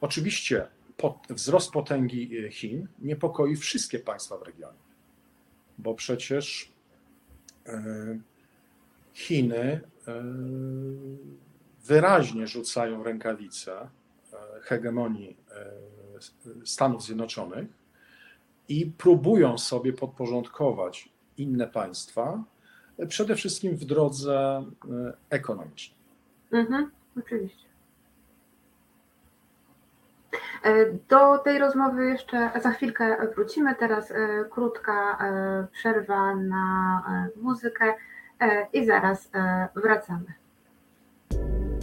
[0.00, 0.66] Oczywiście
[1.30, 4.78] wzrost potęgi e, Chin niepokoi wszystkie państwa w regionie,
[5.78, 6.72] bo przecież
[9.14, 9.80] Chiny
[11.88, 13.88] wyraźnie rzucają rękawice e,
[14.60, 17.68] hegemonii e, Stanów Zjednoczonych
[18.68, 22.44] i próbują sobie podporządkować inne państwa,
[22.98, 24.64] e, przede wszystkim w drodze
[25.30, 25.98] ekonomicznej.
[26.52, 27.67] Mhm, oczywiście.
[31.08, 33.74] Do tej rozmowy jeszcze za chwilkę wrócimy.
[33.74, 34.12] Teraz
[34.50, 35.18] krótka
[35.72, 37.02] przerwa na
[37.36, 37.94] muzykę
[38.72, 39.30] i zaraz
[39.76, 40.26] wracamy.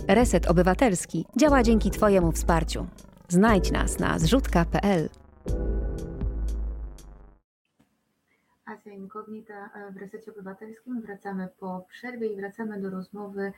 [0.07, 2.87] Reset Obywatelski działa dzięki Twojemu wsparciu.
[3.29, 5.09] Znajdź nas na zrzutka.pl.
[8.65, 11.01] Asia Inkognita e, w Resecie Obywatelskim.
[11.01, 13.53] Wracamy po przerwie i wracamy do rozmowy e,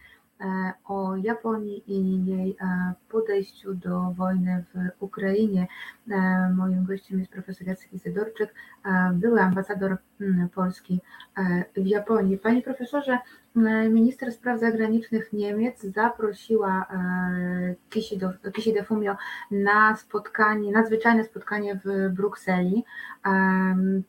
[0.86, 5.68] o Japonii i jej e, podejściu do wojny w Ukrainie.
[6.12, 8.54] E, Moim gościem jest profesor Jacek Izydorczyk,
[8.86, 11.02] e, były ambasador mm, Polski
[11.38, 12.38] e, w Japonii.
[12.38, 13.20] Panie profesorze,
[13.90, 19.16] minister spraw zagranicznych Niemiec zaprosiła e, Kishida- Fumio
[19.52, 22.84] na spotkanie, nadzwyczajne spotkanie w Brukseli.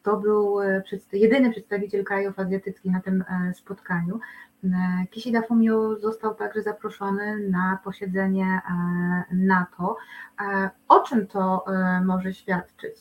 [0.03, 4.21] To był e, jedyny przedstawiciel krajów azjatyckich na tym e, spotkaniu.
[4.65, 9.97] E, Kishida Fumio został także zaproszony na posiedzenie e, NATO.
[10.41, 11.65] E, O czym to
[12.05, 12.97] może świadczyć?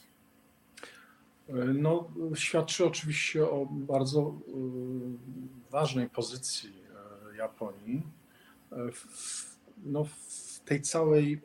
[1.73, 4.33] No, świadczy oczywiście o bardzo
[5.71, 6.83] ważnej pozycji
[7.37, 8.07] Japonii
[8.71, 9.05] w,
[9.85, 11.41] no, w tej całej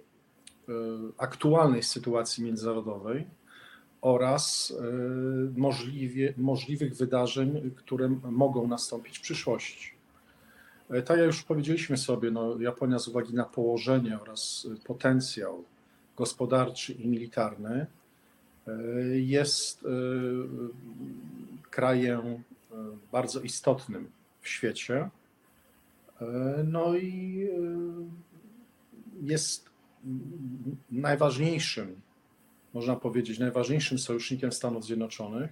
[1.19, 3.27] aktualnej sytuacji międzynarodowej
[4.01, 4.75] oraz
[5.57, 10.02] możliwie, możliwych wydarzeń, które mogą nastąpić w przyszłości.
[10.95, 15.65] Y, Tak jak już powiedzieliśmy sobie, no, Japonia z uwagi na położenie oraz y, potencjał
[16.17, 17.87] gospodarczy i militarny
[19.13, 19.87] jest y,
[21.71, 22.43] krajem
[23.13, 25.11] bardzo istotnym w świecie.
[26.65, 27.49] No i
[29.23, 29.71] jest
[30.91, 32.01] najważniejszym,
[32.75, 35.51] można powiedzieć, najważniejszym sojusznikiem Stanów Zjednoczonych.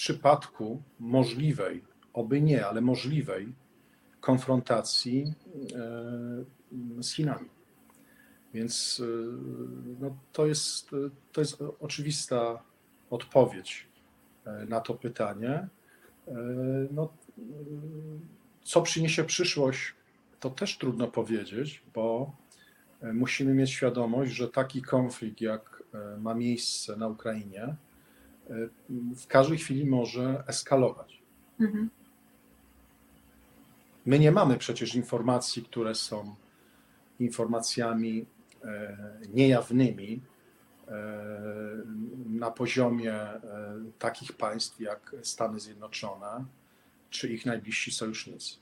[0.00, 3.54] Przypadku możliwej, oby nie, ale możliwej
[4.20, 5.34] konfrontacji
[6.98, 7.48] y, z Chinami.
[8.54, 9.04] Więc y,
[10.00, 10.90] no, to, jest,
[11.32, 12.62] to jest oczywista
[13.10, 13.86] odpowiedź
[14.46, 15.68] y, na to pytanie.
[16.90, 17.12] No,
[18.62, 19.94] co przyniesie przyszłość,
[20.40, 22.36] to też trudno powiedzieć, bo
[23.02, 25.82] musimy mieć świadomość, że taki konflikt, jak
[26.18, 27.76] ma miejsce na Ukrainie,
[29.16, 31.22] w każdej chwili może eskalować.
[31.60, 31.90] Mhm.
[34.06, 36.34] My nie mamy przecież informacji, które są
[37.20, 38.26] informacjami
[38.64, 38.96] e,
[39.34, 40.20] niejawnymi
[40.88, 40.92] e,
[42.26, 43.40] na poziomie e,
[43.98, 46.44] takich państw jak Stany Zjednoczone
[47.10, 48.54] czy ich najbliżsi sojusznicy.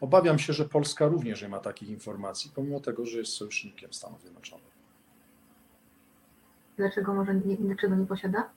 [0.00, 4.20] Obawiam się, że Polska również nie ma takich informacji, pomimo tego, że jest sojusznikiem Stanów
[4.20, 4.71] Zjednoczonych.
[6.82, 8.50] Dlaczego może nie, dlaczego nie posiada?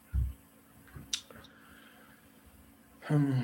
[3.01, 3.41] Hmm.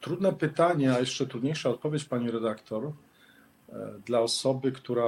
[0.00, 2.92] Trudne pytanie, a jeszcze trudniejsza odpowiedź, pani redaktor, e,
[4.06, 5.04] dla osoby, która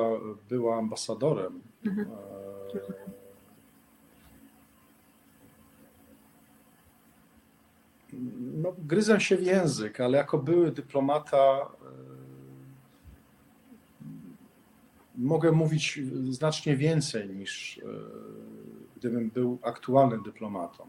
[0.49, 1.61] była ambasadorem.
[1.87, 2.09] Mhm.
[2.11, 3.19] e,
[8.63, 12.19] No, gryzę się w język, ale jako były dyplomata e,
[15.19, 16.01] mogę mówić
[16.31, 17.83] znacznie więcej niż e,
[18.97, 20.87] gdybym był aktualnym dyplomatą.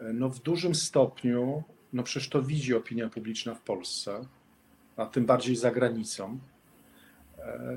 [0.00, 4.20] E, No w dużym stopniu, no przecież to widzi opinia publiczna w Polsce,
[4.96, 6.38] a tym bardziej za granicą.
[7.38, 7.68] E,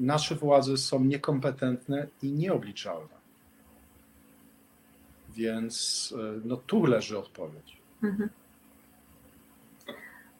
[0.00, 3.18] Nasze władze są niekompetentne i nieobliczalne.
[5.34, 7.76] Więc no tu leży odpowiedź.
[8.02, 8.28] Mhm.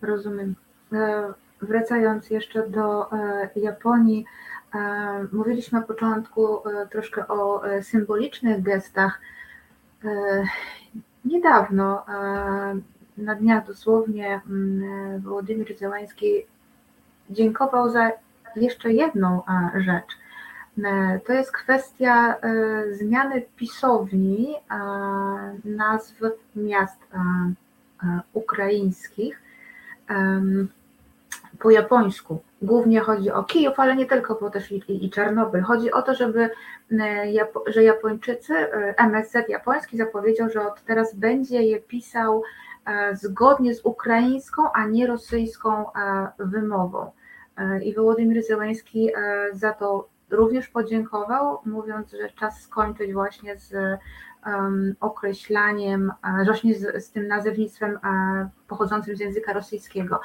[0.02, 0.54] Rozumiem.
[1.62, 4.24] Wracając jeszcze do e, Japonii,
[4.74, 4.78] e,
[5.32, 9.20] mówiliśmy na początku e, troszkę o symbolicznych gestach.
[11.24, 12.04] Niedawno,
[13.18, 16.46] na dniach dosłownie, mm, Wołodymyr Zełański
[17.30, 18.10] dziękował za
[18.56, 19.42] jeszcze jedną
[19.74, 20.18] rzecz.
[21.26, 22.34] To jest kwestia
[22.90, 24.54] zmiany pisowni
[25.64, 26.20] nazw
[26.56, 27.00] miast
[28.32, 29.40] ukraińskich
[31.58, 32.42] po japońsku.
[32.62, 35.62] Głównie chodzi o Kijów, ale nie tylko, bo też i, i, i Czarnobyl.
[35.62, 36.50] Chodzi o to, żeby,
[37.00, 42.42] e, Japo, że Japończycy, e, MSZ japoński zapowiedział, że od teraz będzie je pisał
[42.86, 45.84] e, zgodnie z ukraińską, a nie rosyjską
[46.38, 47.10] wymową.
[47.82, 53.98] I Wołodymyr Zełański e, za to również podziękował, mówiąc, że czas skończyć właśnie z
[55.00, 56.12] określaniem,
[56.44, 57.98] właśnie z, z tym nazewnictwem
[58.68, 60.20] pochodzącym z języka rosyjskiego.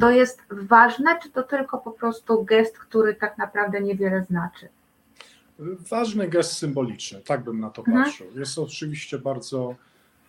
[0.00, 4.68] To jest ważne, czy to tylko po prostu gest, który tak naprawdę niewiele znaczy?
[5.90, 8.04] Ważny gest symboliczny, tak bym na to Mhm.
[8.04, 8.26] patrzył.
[8.38, 9.74] Jest to oczywiście bardzo,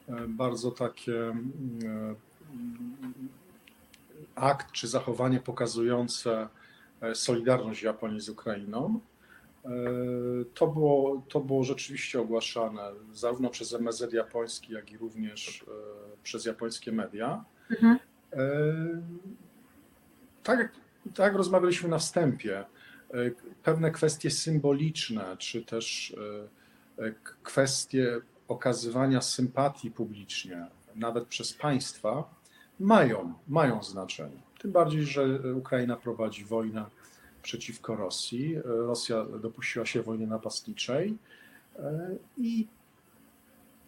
[0.09, 1.33] e, bardzo takie e,
[4.35, 6.47] akt czy zachowanie pokazujące
[7.01, 8.99] e, solidarność Japonii z Ukrainą.
[10.53, 12.81] To było, to było rzeczywiście ogłaszane
[13.13, 15.65] zarówno przez MSZ japoński, jak i również
[16.23, 17.43] przez japońskie media.
[17.71, 17.99] Mhm.
[20.43, 20.71] E, Tak,
[21.15, 22.65] tak rozmawialiśmy na wstępie,
[23.63, 26.15] pewne kwestie symboliczne, czy też
[26.97, 32.33] e, k- kwestie okazywania sympatii publicznie, nawet przez państwa,
[32.79, 34.37] mają, mają znaczenie.
[34.59, 36.85] Tym bardziej, że Ukraina prowadzi wojnę
[37.43, 38.55] przeciwko Rosji.
[38.63, 41.17] Rosja dopuściła się wojny napastniczej
[41.79, 42.67] e, i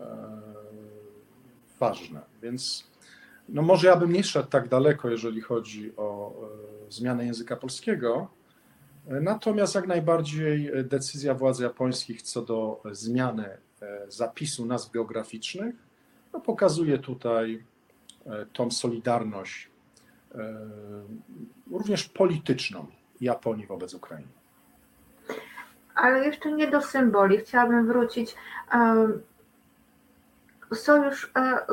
[0.00, 0.06] e,
[1.80, 2.84] ważne, więc
[3.48, 6.32] no może ja bym nie szedł tak daleko, jeżeli chodzi o
[6.88, 8.28] e, zmianę języka polskiego.
[9.06, 13.48] Natomiast jak najbardziej decyzja władz japońskich co do zmiany
[14.08, 15.91] zapisu nazw geograficznych
[16.32, 17.64] no pokazuje tutaj
[18.26, 19.70] e, tą solidarność
[20.34, 20.38] e,
[21.70, 22.86] również polityczną
[23.20, 24.28] Japonii wobec Ukrainy.
[25.94, 27.38] Ale jeszcze nie do symboli.
[27.38, 28.34] Chciałabym wrócić.
[30.74, 31.66] Sojusz e.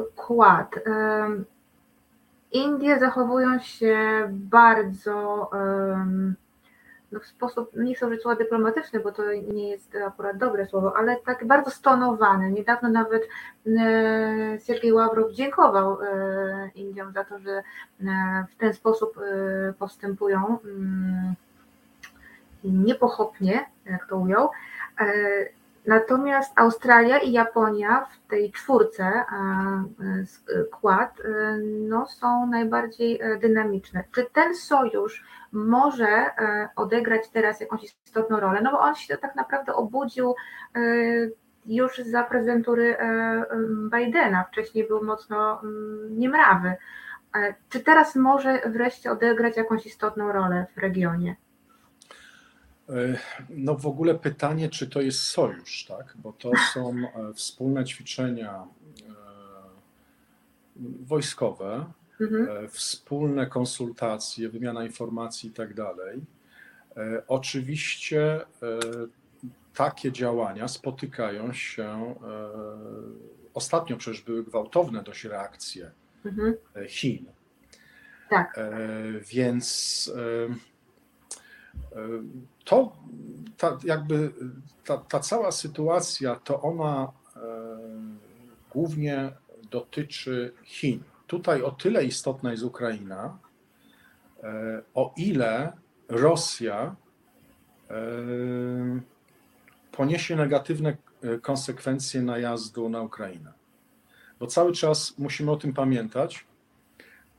[0.85, 1.45] Em,
[2.51, 5.49] Indie zachowują się bardzo
[7.11, 10.97] no w sposób, nie chcę użyć słowa dyplomatyczny, bo to nie jest akurat dobre słowo,
[10.97, 12.51] ale tak bardzo stonowany.
[12.51, 13.27] Niedawno nawet
[13.67, 17.63] e, Siergiej Ławrow dziękował e, Indiom za to, że e,
[18.51, 21.33] w ten sposób e, postępują mm,
[22.63, 24.49] niepochopnie, jak to ujął.
[25.85, 29.25] E, Natomiast Australia i Japonia w tej czwórce e,
[30.25, 34.03] z Quad e, no, są najbardziej e, dynamiczne.
[34.11, 38.61] Czy ten sojusz może e, odegrać teraz jakąś istotną rolę?
[38.61, 40.35] No bo on się tak naprawdę obudził
[40.75, 40.79] e,
[41.65, 43.45] już za prezydentury e,
[43.97, 44.43] Bidena.
[44.43, 45.61] Wcześniej był mocno
[46.09, 46.73] niemrawy.
[47.35, 51.35] E, Czy teraz może wreszcie odegrać jakąś istotną rolę w regionie?
[52.89, 56.13] E, No w ogóle pytanie, czy to jest sojusz, tak?
[56.17, 58.63] Bo to są e, wspólne ćwiczenia
[59.09, 59.13] e,
[61.05, 61.85] wojskowe,
[62.21, 62.69] Mhm.
[62.69, 66.21] wspólne konsultacje, wymiana informacji i tak dalej.
[67.27, 68.41] Oczywiście
[69.73, 72.15] takie działania spotykają się,
[73.53, 75.91] ostatnio przecież były gwałtowne dość reakcje
[76.25, 76.53] Mhm.
[76.87, 77.25] Chin.
[78.29, 78.59] Tak.
[79.21, 80.11] Więc
[82.65, 82.91] to
[83.57, 84.31] ta, jakby
[84.85, 87.39] ta, ta cała sytuacja, to ona e,
[88.71, 89.31] głównie
[89.71, 91.03] dotyczy Chin.
[91.27, 93.37] Tutaj o tyle istotna jest Ukraina,
[94.43, 95.73] e, o ile
[96.09, 96.95] Rosja
[97.89, 97.95] e,
[99.91, 100.97] poniesie negatywne
[101.41, 103.53] konsekwencje najazdu na Ukrainę.
[104.39, 106.45] Bo cały czas musimy o tym pamiętać,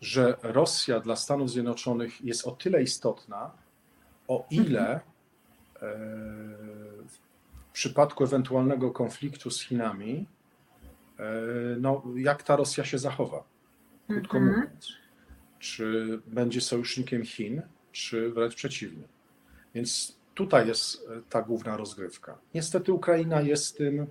[0.01, 3.51] że Rosja dla Stanów Zjednoczonych jest o tyle istotna,
[4.31, 5.01] o ile e,
[7.09, 10.27] w przypadku ewentualnego konfliktu z Chinami,
[11.19, 11.23] e,
[11.81, 13.45] no, jak ta Rosja się zachowa,
[14.09, 14.57] krótko Mhm.
[14.57, 14.93] mówiąc.
[15.59, 17.63] Czy będzie sojusznikiem Chin,
[17.93, 19.05] czy wręcz przeciwnie.
[19.75, 22.39] Więc tutaj jest e, ta główna rozgrywka.
[22.55, 24.07] Niestety Ukraina jest tym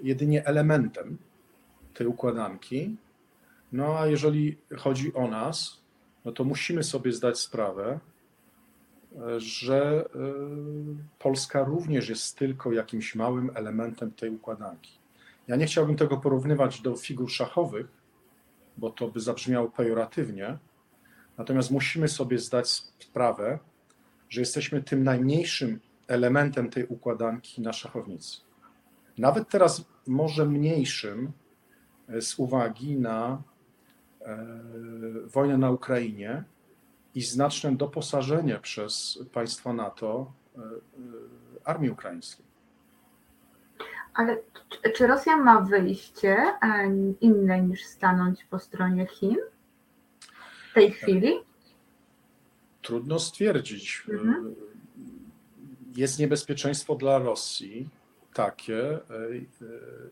[0.00, 1.18] jedynie elementem
[1.94, 2.96] tej układanki.
[3.72, 5.80] No a jeżeli chodzi o nas,
[6.24, 8.00] no to musimy sobie zdać sprawę,
[9.38, 10.18] że e,
[11.18, 14.98] Polska również jest tylko jakimś małym elementem tej układanki.
[15.48, 17.86] Ja nie chciałbym tego porównywać do figur szachowych,
[18.76, 20.58] bo to by zabrzmiało pejoratywnie.
[21.38, 23.58] Natomiast musimy sobie zdać sprawę,
[24.28, 28.40] że jesteśmy tym najmniejszym elementem tej układanki na szachownicy.
[29.18, 31.32] Nawet teraz może mniejszym
[32.08, 33.42] e, z uwagi na
[34.20, 34.46] e,
[35.26, 36.44] wojnę na Ukrainie
[37.18, 40.64] i znaczne doposażenie przez państwa NATO e, e,
[41.64, 42.46] armii ukraińskiej.
[44.14, 44.38] Ale
[44.68, 46.56] czy, czy Rosja ma wyjście e,
[47.20, 49.36] inne niż stanąć po stronie Chin
[50.70, 51.32] w tej chwili?
[52.82, 54.02] Trudno stwierdzić.
[54.08, 54.54] Mhm.
[55.96, 57.88] Jest niebezpieczeństwo dla Rosji
[58.34, 58.98] takie,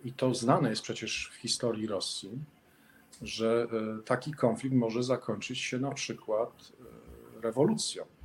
[0.05, 2.31] i to znane jest przecież w historii Rosji,
[3.23, 3.69] że
[4.05, 6.73] taki konflikt może zakończyć się na przykład
[7.47, 8.05] rewolucją.
[8.05, 8.17] No,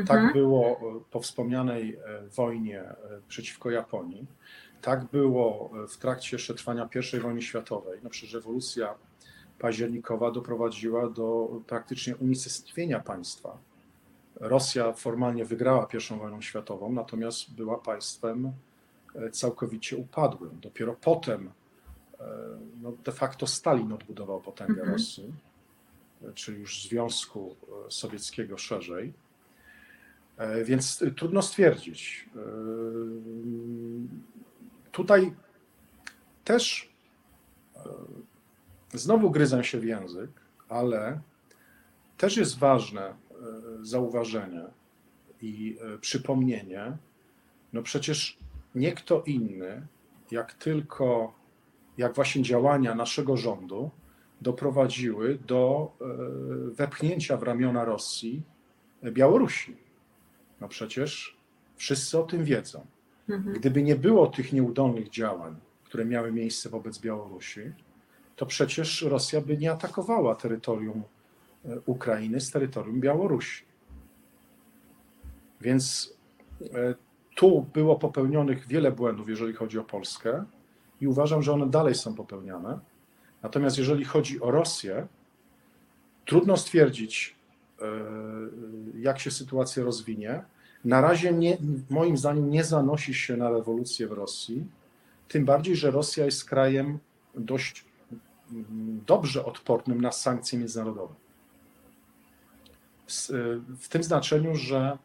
[0.00, 0.06] Mhm.
[0.06, 0.80] Tak było
[1.10, 2.96] po wspomnianej e, wojnie e,
[3.28, 4.26] przeciwko Japonii.
[4.82, 8.00] Tak było e, w trakcie jeszcze trwania I wojny światowej.
[8.02, 8.94] No przecież rewolucja
[9.58, 13.58] październikowa doprowadziła do praktycznie unicestwienia państwa.
[14.36, 18.52] Rosja formalnie wygrała I wojnę światową, natomiast była państwem
[19.32, 20.60] całkowicie upadłym.
[20.62, 21.50] Dopiero potem
[22.82, 24.92] no, de facto Stalin odbudował potęgę Mhm.
[24.92, 25.32] Rosji,
[26.22, 27.56] e, czyli już Związku
[27.86, 29.12] e, Sowieckiego szerzej.
[30.36, 32.28] E, Więc y, trudno stwierdzić.
[32.36, 32.40] E,
[34.92, 35.34] Tutaj
[36.44, 36.92] też
[37.76, 37.80] e,
[38.92, 40.30] znowu gryzę się w język,
[40.68, 41.20] ale
[42.16, 43.14] też jest ważne e,
[43.82, 44.64] zauważenie
[45.42, 46.96] i e, przypomnienie,
[47.72, 48.38] no przecież
[48.74, 49.86] nie kto inny,
[50.30, 51.34] jak tylko,
[51.98, 53.90] jak właśnie działania naszego rządu
[54.40, 56.04] doprowadziły do e,
[56.74, 58.42] wepchnięcia w ramiona Rosji
[59.04, 59.76] Białorusi.
[60.60, 61.36] No przecież
[61.76, 62.86] wszyscy o tym wiedzą.
[63.28, 63.56] Mhm.
[63.56, 67.60] Gdyby nie było tych nieudolnych działań, które miały miejsce wobec Białorusi,
[68.36, 71.02] to przecież Rosja by nie atakowała terytorium
[71.64, 73.64] e, Ukrainy z terytorium Białorusi.
[75.60, 76.14] Więc
[76.62, 76.94] e,
[77.36, 80.44] tu było popełnionych wiele błędów, jeżeli chodzi o Polskę,
[81.00, 82.78] i uważam, że one dalej są popełniane.
[83.42, 85.06] Natomiast jeżeli chodzi o Rosję,
[86.24, 87.36] trudno stwierdzić,
[87.80, 87.84] e,
[89.00, 90.42] jak się sytuacja rozwinie.
[90.84, 91.58] Na razie nie,
[91.90, 94.66] moim zdaniem nie zanosi się na rewolucję w Rosji,
[95.28, 96.98] tym bardziej, że Rosja jest krajem
[97.34, 97.84] dość
[98.52, 101.14] mm, dobrze odpornym na sankcje międzynarodowe.
[103.06, 103.28] W,
[103.80, 104.98] w tym znaczeniu, że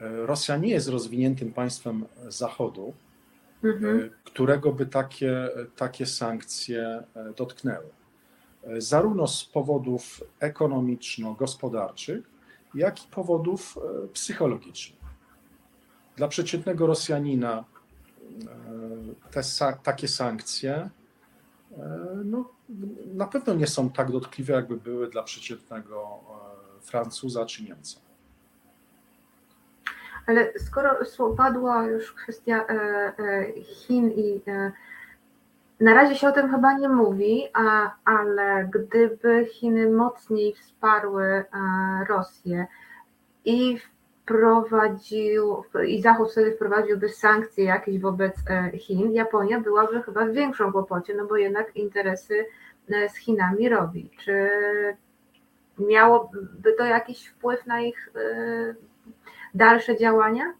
[0.00, 2.94] e, Rosja nie jest rozwiniętym państwem Zachodu,
[3.68, 4.00] Mhm.
[4.00, 7.88] e, którego by takie, takie sankcje e, dotknęły.
[8.64, 12.30] E, Zarówno z powodów ekonomiczno-gospodarczych,
[12.74, 13.78] jak i powodów
[14.12, 15.00] psychologicznych.
[16.16, 17.64] Dla przeciętnego Rosjanina
[19.30, 19.42] te,
[19.82, 20.90] takie sankcje
[22.24, 22.50] no,
[23.14, 26.20] na pewno nie są tak dotkliwe, jakby były dla przeciętnego
[26.82, 28.05] Francuza czy Niemca.
[30.26, 30.90] Ale skoro
[31.36, 32.72] padła już kwestia e,
[33.18, 34.72] e, Chin i e,
[35.80, 41.44] na razie się o tym chyba nie mówi, a, ale gdyby Chiny mocniej wsparły
[42.08, 42.66] Rosję
[43.44, 48.34] i wprowadził, i Zachód wtedy wprowadziłby sankcje jakieś wobec
[48.78, 52.46] Chin, Japonia byłaby chyba w większym kłopocie, no bo jednak interesy
[53.08, 54.10] z Chinami robi.
[54.18, 54.48] Czy
[55.78, 58.10] miałoby to jakiś wpływ na ich
[59.56, 60.54] dalsze działania?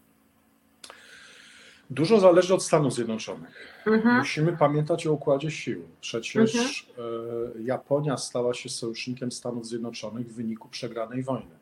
[1.89, 3.83] Dużo zależy od Stanów Zjednoczonych.
[3.85, 4.17] Mhm.
[4.17, 5.87] Musimy pamiętać o układzie sił.
[6.01, 11.55] Przecież e, Japonia stała się sojusznikiem Stanów Zjednoczonych w wyniku przegranej wojny.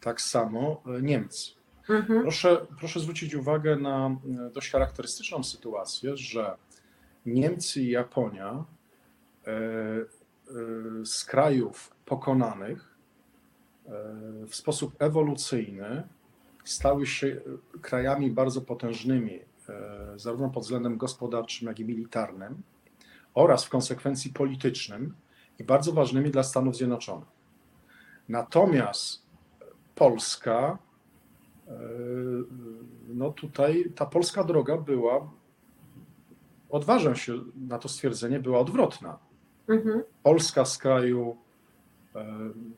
[0.00, 1.50] Tak samo e, Niemcy.
[1.88, 2.22] Mhm.
[2.22, 4.06] Proszę, proszę zwrócić uwagę na
[4.46, 6.56] e, dość charakterystyczną sytuację, że
[7.26, 8.64] Niemcy i Japonia
[11.04, 12.94] z krajów pokonanych
[14.48, 16.02] w sposób ewolucyjny
[16.64, 17.40] stały się
[17.82, 22.62] krajami bardzo potężnymi, e, zarówno pod względem gospodarczym, jak i militarnym,
[23.34, 25.14] oraz w konsekwencji politycznym
[25.58, 27.28] i bardzo ważnymi dla Stanów Zjednoczonych.
[28.28, 29.22] Natomiast
[29.94, 30.78] Polska,
[31.68, 31.72] e,
[33.08, 35.30] no tutaj ta polska droga była,
[36.70, 37.32] odważę się
[37.68, 39.18] na to stwierdzenie, była odwrotna.
[39.68, 40.02] Mhm.
[40.22, 41.36] Polska z kraju
[42.14, 42.26] e,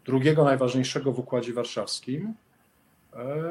[0.05, 2.35] drugiego najważniejszego w Układzie Warszawskim,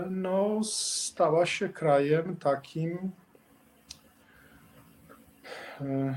[0.10, 3.12] no, stała się krajem takim,
[5.82, 6.16] e,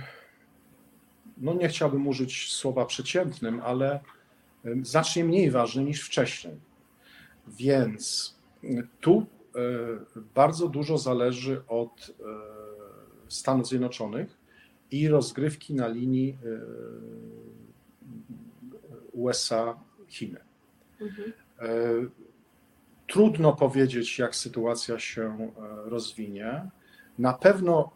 [1.39, 4.01] no nie chciałbym użyć słowa przeciętnym, ale e,
[4.83, 6.55] znacznie mniej ważnym niż wcześniej.
[7.47, 8.35] Więc
[9.01, 9.61] tu e,
[10.35, 12.25] bardzo dużo zależy od e,
[13.29, 14.39] Stanów Zjednoczonych
[14.91, 16.61] i rozgrywki na linii e,
[19.13, 20.41] USA-Chiny.
[21.01, 21.33] Mhm.
[23.09, 26.71] Trudno powiedzieć, jak sytuacja się e, rozwinie.
[27.19, 27.91] Na pewno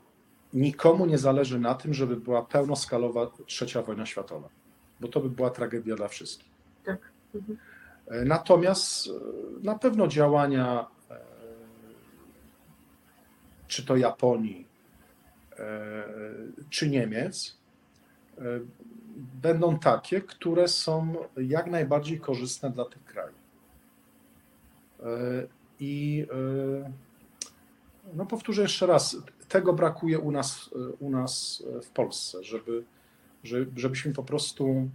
[0.53, 4.49] nikomu nie zależy na tym, żeby była pełnoskalowa trzecia wojna światowa,
[5.01, 6.51] bo to by była tragedia dla wszystkich.
[6.85, 6.99] Tak.
[7.35, 7.59] Mhm.
[8.07, 9.11] E, Natomiast e,
[9.63, 10.87] na pewno działania,
[13.67, 14.67] czy to Japonii,
[16.71, 17.57] czy Niemiec,
[19.43, 23.42] będą takie, które są jak najbardziej korzystne dla tych krajów.
[25.03, 25.47] E,
[25.81, 26.93] I e,
[28.15, 29.17] no powtórzę jeszcze raz,
[29.49, 32.85] tego brakuje u nas, u nas w Polsce, żeby,
[33.45, 34.89] żeby, żebyśmy po prostu e,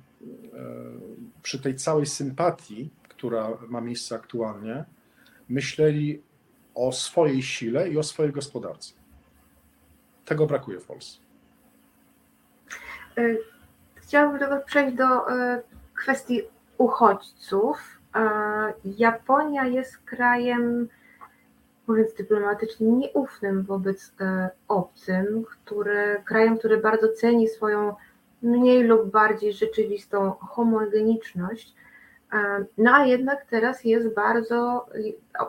[1.42, 4.86] przy tej całej sympatii, która ma miejsce aktualnie,
[5.50, 6.22] myśleli
[6.76, 8.94] o swojej sile i o swojej gospodarce.
[10.26, 11.20] Tego brakuje w Polsce.
[13.96, 15.06] Chciałabym teraz przejść do
[15.94, 16.42] kwestii
[16.78, 17.97] uchodźców.
[18.98, 20.88] Japonia jest krajem,
[21.88, 27.96] mówiąc dyplomatycznie, nieufnym wobec e, obcym, który, krajem, który bardzo ceni swoją
[28.42, 31.76] mniej lub bardziej rzeczywistą homogeniczność.
[32.34, 34.86] E, No a jednak teraz jest bardzo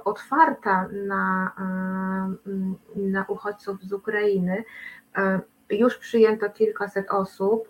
[0.05, 4.64] otwarta na, e, na uchodźców z Ukrainy.
[5.71, 7.69] Już przyjęto kilkaset osób.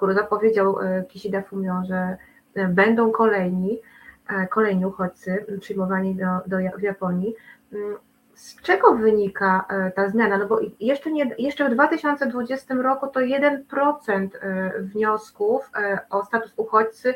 [0.00, 2.16] Skoro zapowiedział e, Kishida Fumio, że
[2.54, 3.80] e, będą kolejni,
[4.28, 7.34] e, kolejni uchodźcy przyjmowani do, do w Japonii.
[7.72, 7.96] Mm,
[8.34, 10.38] Z czego wynika ta zmiana?
[10.38, 15.70] No bo jeszcze, nie, jeszcze w 2020 roku to 1% e, wniosków
[16.10, 17.14] o status uchodźcy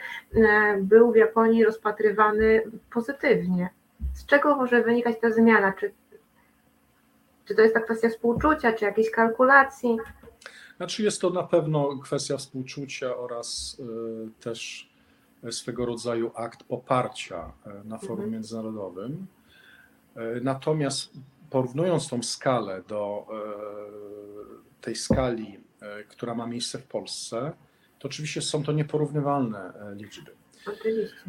[0.78, 2.62] był w Japonii rozpatrywany
[2.92, 3.68] pozytywnie.
[4.14, 5.72] Z czego może wynikać ta zmiana?
[5.72, 5.92] Czy,
[7.44, 9.98] czy to jest ta kwestia współczucia, czy jakiejś kalkulacji?
[10.76, 14.90] Znaczy jest to na pewno kwestia współczucia oraz y, też
[15.50, 18.30] swego rodzaju akt poparcia y, na forum Mhm.
[18.32, 19.26] międzynarodowym.
[20.16, 21.10] Y, Natomiast
[21.50, 23.26] porównując tą skalę do
[24.78, 25.64] y, tej skali,
[26.08, 27.52] która ma miejsce w Polsce,
[27.98, 30.30] to oczywiście są to nieporównywalne liczby.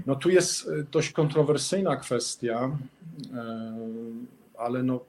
[0.05, 2.77] No tu jest dość kontrowersyjna kwestia,
[4.57, 4.99] ale no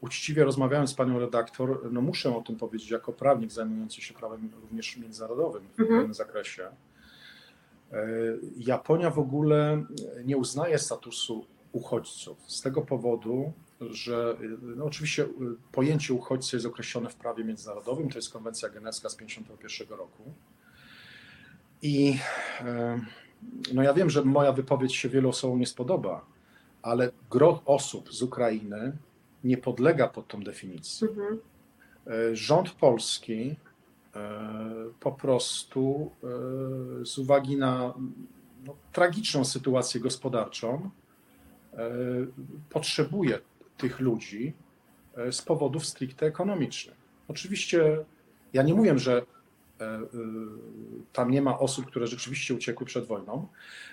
[0.00, 4.50] uczciwie rozmawiając z panią redaktor, no muszę o tym powiedzieć jako prawnik zajmujący się prawem
[4.60, 5.88] również międzynarodowym w Mhm.
[5.88, 6.68] pewnym zakresie.
[7.92, 9.84] Y, Japonia w ogóle
[10.24, 15.28] nie uznaje statusu uchodźców z tego powodu, że y, no oczywiście y,
[15.72, 20.22] pojęcie uchodźcy jest określone w prawie międzynarodowym, to jest konwencja genewska z 1951 roku.
[21.82, 22.18] I
[23.74, 26.26] no ja wiem, że moja wypowiedź się wielu osobom nie spodoba,
[26.82, 28.92] ale gro osób z Ukrainy
[29.44, 31.08] nie podlega pod tą definicję.
[31.08, 31.38] Mhm.
[32.06, 33.56] E, Rząd polski
[34.14, 34.20] e,
[35.00, 36.10] po prostu
[37.02, 37.94] e, z uwagi na
[38.66, 40.90] no, tragiczną sytuację gospodarczą
[42.70, 43.38] potrzebuje
[43.76, 44.52] tych ludzi
[45.30, 46.96] z powodów stricte ekonomicznych.
[47.28, 48.04] Oczywiście
[48.52, 49.22] ja nie mówię, że
[51.12, 53.48] tam nie ma osób, które rzeczywiście uciekły przed wojną,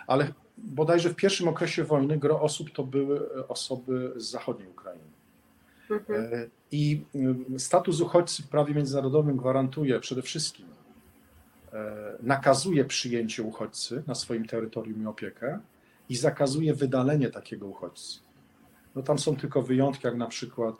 [0.07, 5.14] ale bodajże w pierwszym okresie wojny gro osób to były osoby z zachodniej Ukrainy.
[5.89, 6.33] Mhm.
[6.33, 7.01] E, I
[7.55, 10.65] y, status uchodźcy w prawie międzynarodowym gwarantuje przede wszystkim,
[11.73, 15.59] e, nakazuje przyjęcie uchodźcy na swoim terytorium i opiekę
[16.09, 18.19] i zakazuje wydalenie takiego uchodźcy.
[18.95, 20.75] No tam są tylko wyjątki, jak na przykład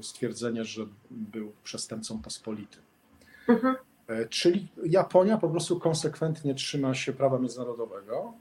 [0.00, 2.82] y, stwierdzenie, że był przestępcą pospolitym.
[3.48, 3.76] Mhm.
[4.08, 8.32] E, Czyli Japonia po prostu konsekwentnie trzyma się prawa międzynarodowego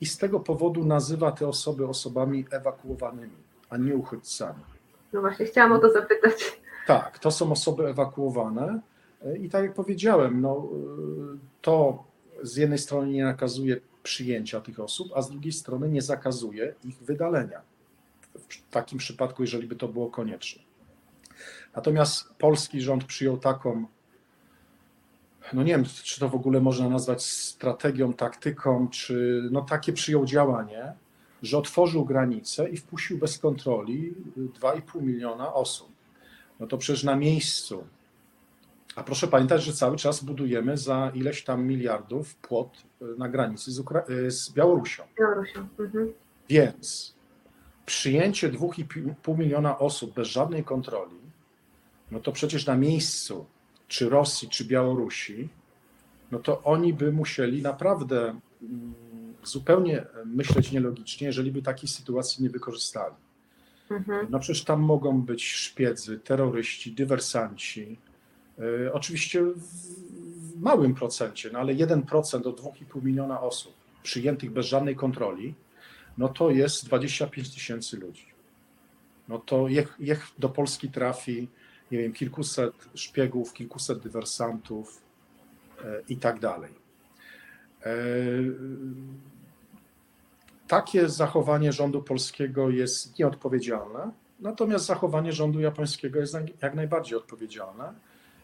[0.00, 3.36] i z tego powodu nazywa te osoby osobami ewakuowanymi,
[3.70, 4.60] a nie uchodźcami.
[5.12, 6.60] No właśnie, chciałam o to zapytać.
[6.86, 8.80] Tak, to są osoby ewakuowane
[9.40, 10.68] i tak jak powiedziałem, no,
[11.60, 12.04] to
[12.42, 16.96] z jednej strony nie nakazuje przyjęcia tych osób, a z drugiej strony nie zakazuje ich
[16.98, 17.60] wydalenia.
[18.34, 20.62] W takim przypadku, jeżeli by to było konieczne.
[21.76, 23.86] Natomiast polski rząd przyjął taką,
[25.52, 30.24] no nie wiem, czy to w ogóle można nazwać strategią, taktyką, czy no takie przyjął
[30.24, 30.92] działanie,
[31.42, 35.88] że otworzył granice i wpuścił bez kontroli 2,5 miliona osób.
[36.60, 37.84] No to przecież na miejscu.
[38.96, 43.72] A proszę pamiętać, że cały czas budujemy za ileś tam miliardów płot y, na granicy
[43.72, 45.02] z, Ukra- y, z Białorusią.
[45.18, 45.68] Białorusią.
[45.78, 46.12] Mhm.
[46.48, 47.14] Więc
[47.86, 51.16] przyjęcie 2,5 miliona osób bez żadnej kontroli,
[52.10, 53.46] no to przecież na miejscu,
[53.88, 55.48] czy Rosji, czy Białorusi,
[56.30, 58.94] no to oni by musieli naprawdę mm,
[59.44, 63.14] zupełnie myśleć nielogicznie, jeżeli by takiej sytuacji nie wykorzystali.
[63.90, 64.26] Mhm.
[64.30, 67.98] No przecież tam mogą być szpiedzy, terroryści, dywersanci.
[68.58, 70.08] Yy, Oczywiście w
[70.58, 75.54] w małym procencie, no ale 1% do 2,5 miliona osób przyjętych bez żadnej kontroli,
[76.18, 78.26] no to jest 25 tysięcy ludzi.
[79.28, 81.48] No to jak, jak do Polski trafi,
[81.90, 85.02] nie wiem, kilkuset szpiegów, kilkuset dywersantów
[85.84, 86.72] e, i tak dalej.
[90.68, 94.10] Takie zachowanie rządu polskiego jest nieodpowiedzialne,
[94.40, 97.92] natomiast zachowanie rządu japońskiego jest jak- najbardziej odpowiedzialne.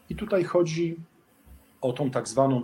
[0.09, 0.95] I tutaj chodzi
[1.81, 2.63] o tą tak zwaną e,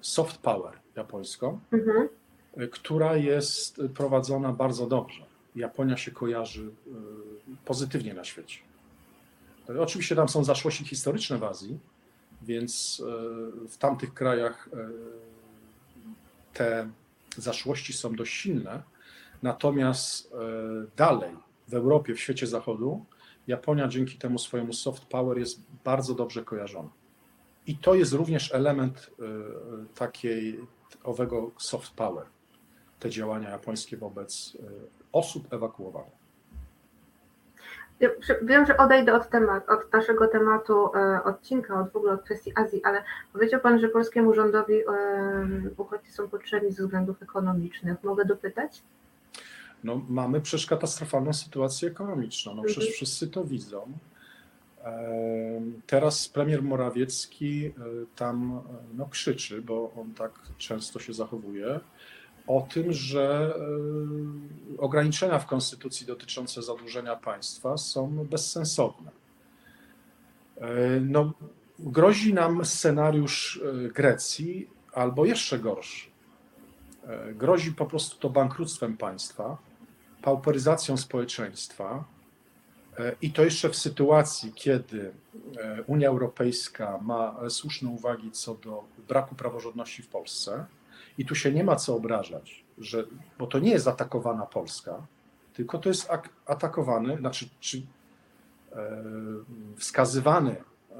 [0.00, 2.08] soft power japońską, Mhm.
[2.56, 5.22] e, która jest prowadzona bardzo dobrze.
[5.56, 6.90] Japonia się kojarzy e,
[7.64, 8.58] pozytywnie na świecie.
[9.80, 11.78] Oczywiście tam są zaszłości historyczne w Azji,
[12.42, 13.02] więc
[13.68, 14.68] w tamtych krajach
[16.54, 16.88] te
[17.42, 18.82] zaszłości są dość silne,
[19.42, 20.36] Natomiast e,
[20.96, 21.36] dalej
[21.68, 23.04] w Europie, w świecie zachodu,
[23.46, 26.90] Japonia dzięki temu swojemu soft power jest bardzo dobrze kojarzona.
[27.66, 29.24] I to jest również element e,
[29.94, 30.60] takiej
[31.04, 32.26] owego soft power,
[33.00, 34.66] te działania japońskie wobec e,
[35.12, 36.25] osób ewakuowanych.
[38.42, 42.52] Wiem, że odejdę od, temat, od naszego tematu e, odcinka, od w ogóle od kwestii
[42.54, 44.84] Azji, ale powiedział Pan, że polskiemu rządowi e,
[45.76, 48.04] uchodźcy są potrzebni ze względów ekonomicznych.
[48.04, 48.82] Mogę dopytać?
[49.84, 52.54] No, mamy przecież katastrofalną sytuację ekonomiczną.
[52.54, 52.94] No, przecież Mhm.
[52.94, 53.92] wszyscy to widzą.
[54.84, 57.72] Em, Teraz premier Morawiecki e,
[58.16, 61.80] tam e, no, krzyczy, bo on tak często się zachowuje,
[62.46, 63.54] o tym, że
[64.76, 69.10] e, ograniczenia w konstytucji dotyczące zadłużenia państwa są bezsensowne.
[70.56, 71.32] E, No,
[71.78, 76.10] grozi nam scenariusz e, Grecji albo jeszcze gorszy.
[77.34, 79.58] Grozi po prostu to bankructwem państwa,
[80.22, 82.04] pauperyzacją społeczeństwa
[83.22, 85.12] i to jeszcze w sytuacji, kiedy
[85.86, 90.66] Unia Europejska ma słuszne uwagi co do braku praworządności w Polsce
[91.18, 93.04] i tu się nie ma co obrażać, że,
[93.38, 95.06] bo to nie jest atakowana Polska,
[95.54, 97.82] tylko to jest ak- atakowany, znaczy czy,
[98.72, 99.02] e,
[99.76, 100.94] wskazywany, e,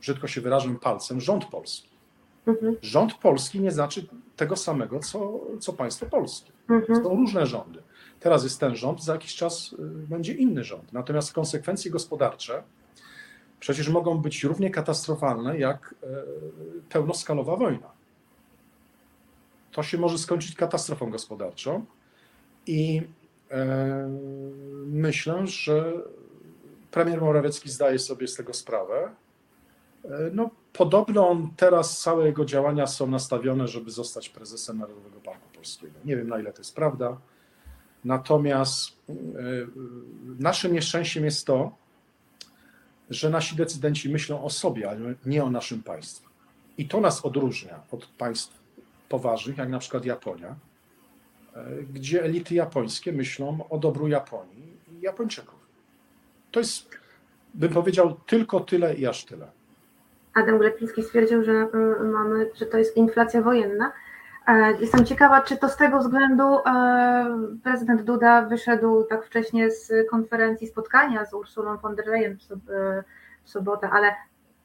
[0.00, 1.88] brzydko się wyrażę, palcem rząd polski.
[2.46, 6.52] Mhm, Rząd polski nie znaczy tego samego, co, co państwo polskie.
[6.70, 7.82] mhm, Są różne rządy.
[8.20, 9.76] Teraz jest ten rząd, za jakiś czas y,
[10.08, 10.92] będzie inny rząd.
[10.92, 12.62] Natomiast konsekwencje gospodarcze
[13.60, 16.06] przecież mogą być równie katastrofalne jak e,
[16.88, 17.95] pełnoskalowa wojna.
[19.76, 21.84] To się może skończyć katastrofą gospodarczą
[22.66, 23.02] i
[23.50, 24.08] e,
[24.86, 25.92] myślę, że
[26.90, 29.10] premier Morawiecki zdaje sobie z tego sprawę.
[30.04, 35.48] E, No, podobno on teraz całe jego działania są nastawione, żeby zostać prezesem Narodowego Banku
[35.54, 35.94] Polskiego.
[36.04, 37.16] Nie wiem, na ile to jest prawda.
[38.04, 39.12] Natomiast e,
[40.38, 41.72] naszym nieszczęściem jest to,
[43.10, 46.26] że nasi decydenci myślą o sobie, ale nie o naszym państwie.
[46.78, 48.65] I to nas odróżnia od państw
[49.08, 50.54] poważnych, jak na przykład Japonia,
[51.56, 55.66] e, gdzie elity japońskie myślą o dobru Japonii i Japończyków.
[56.50, 56.90] To jest,
[57.54, 59.46] bym powiedział, tylko tyle i aż tyle.
[60.34, 63.92] Adam Glepiński stwierdził, że y, mamy, że to jest inflacja wojenna.
[64.46, 69.92] E, Jestem ciekawa, czy to z tego względu e, prezydent Duda wyszedł tak wcześnie z
[70.10, 73.02] konferencji spotkania z Ursulą von der Leyen w, sob-
[73.44, 74.14] w sobotę, ale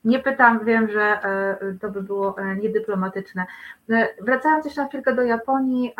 [0.03, 3.45] nie pytam, wiem, że e, to by było e, niedyplomatyczne.
[3.89, 5.95] E, Wracając jeszcze na chwilkę do Japonii,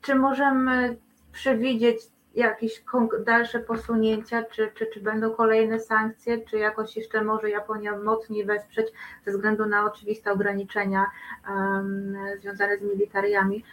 [0.00, 0.96] czy możemy
[1.32, 1.98] przewidzieć
[2.34, 2.84] jakieś
[3.26, 8.86] dalsze posunięcia, czy, czy, czy będą kolejne sankcje, czy jakoś jeszcze może Japonia mocniej wesprzeć
[9.26, 11.06] ze względu na oczywiste ograniczenia
[11.48, 13.64] em, związane z militariami?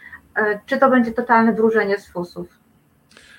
[0.66, 2.48] Czy to będzie totalne wróżenie z fusów?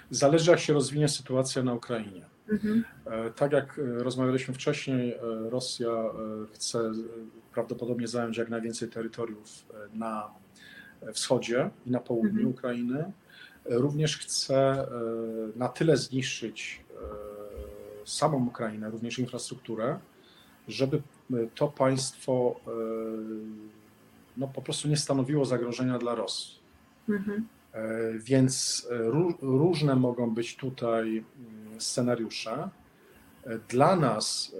[0.09, 2.28] Zależy, jak się rozwinie sytuacja na Ukrainie.
[2.51, 2.83] Mhm.
[3.05, 5.19] E, Tak jak e, rozmawialiśmy wcześniej, e,
[5.49, 6.03] Rosja
[6.53, 6.91] chce
[7.53, 10.29] prawdopodobnie zająć jak najwięcej terytoriów na
[11.13, 12.47] wschodzie i na południu Mhm.
[12.47, 13.11] Ukrainy.
[13.65, 14.87] Również chce
[15.55, 16.85] na tyle zniszczyć
[18.05, 19.99] samą Ukrainę, również infrastrukturę,
[20.67, 21.01] żeby
[21.55, 22.59] to państwo
[24.37, 26.59] no, po prostu nie stanowiło zagrożenia dla Rosji.
[27.09, 27.47] Mhm.
[27.79, 32.69] E, Więc e, ró- różne mogą być tutaj mm, scenariusze.
[33.45, 34.55] E, Dla nas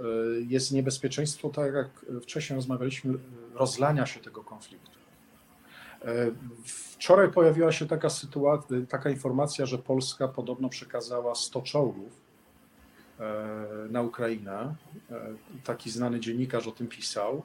[0.48, 1.88] jest niebezpieczeństwo, tak jak
[2.22, 3.14] wcześniej rozmawialiśmy,
[3.54, 5.00] rozlania się tego konfliktu.
[6.66, 12.12] Wczoraj pojawiła się taka sytuacja, taka informacja, że Polska podobno przekazała 100 czołgów
[13.90, 14.76] na Ukrainę.
[15.64, 17.42] Taki znany dziennikarz o tym pisał.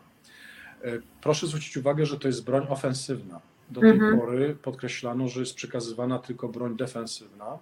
[1.21, 3.41] Proszę zwrócić uwagę, że to jest broń ofensywna.
[3.75, 4.21] Do tej Mhm.
[4.21, 7.59] pory podkreślano, że jest przekazywana tylko broń defensywna,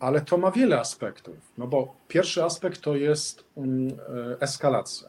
[0.00, 1.36] ale to ma wiele aspektów.
[1.58, 5.08] No bo pierwszy aspekt to jest mm, e, eskalacja.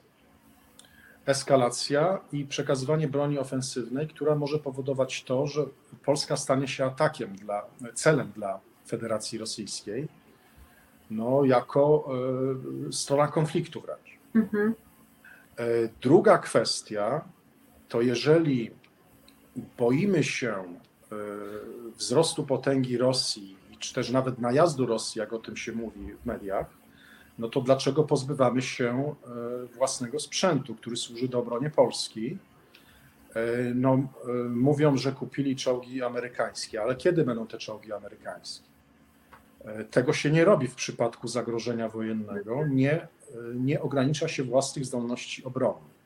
[1.26, 5.66] Eskalacja i przekazywanie broni ofensywnej, która może powodować to, że
[6.06, 10.08] Polska stanie się atakiem dla, celem dla Federacji Rosyjskiej,
[11.12, 12.10] no jako
[12.88, 14.18] e, strona konfliktu wręcz.
[14.36, 14.74] Mhm.
[15.58, 15.64] E,
[16.02, 17.22] Druga kwestia
[17.90, 18.79] to jeżeli
[19.78, 21.16] boimy się e,
[21.97, 26.68] wzrostu potęgi Rosji, czy też nawet najazdu Rosji, jak o tym się mówi w mediach,
[27.39, 32.38] no to dlaczego pozbywamy się e, własnego sprzętu, który służy do obrony Polski?
[33.36, 34.07] E, No,
[34.49, 38.70] mówią, że kupili czołgi amerykańskie, ale kiedy będą te czołgi amerykańskie?
[39.91, 42.68] Tego się nie robi w przypadku zagrożenia wojennego.
[42.68, 43.07] Nie,
[43.55, 45.99] nie ogranicza się własnych zdolności obronnych.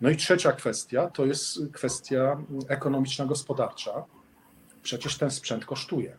[0.00, 2.36] No i trzecia kwestia to jest kwestia
[2.68, 4.04] ekonomiczna, gospodarcza.
[4.82, 6.16] przecież ten sprzęt kosztuje.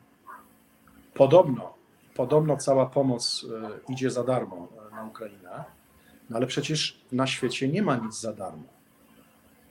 [1.14, 1.74] Podobno,
[2.16, 3.46] podobno cała pomoc
[3.90, 5.64] e, idzie za darmo e, na Ukrainę,
[6.30, 8.64] no ale przecież na świecie nie ma nic za darmo.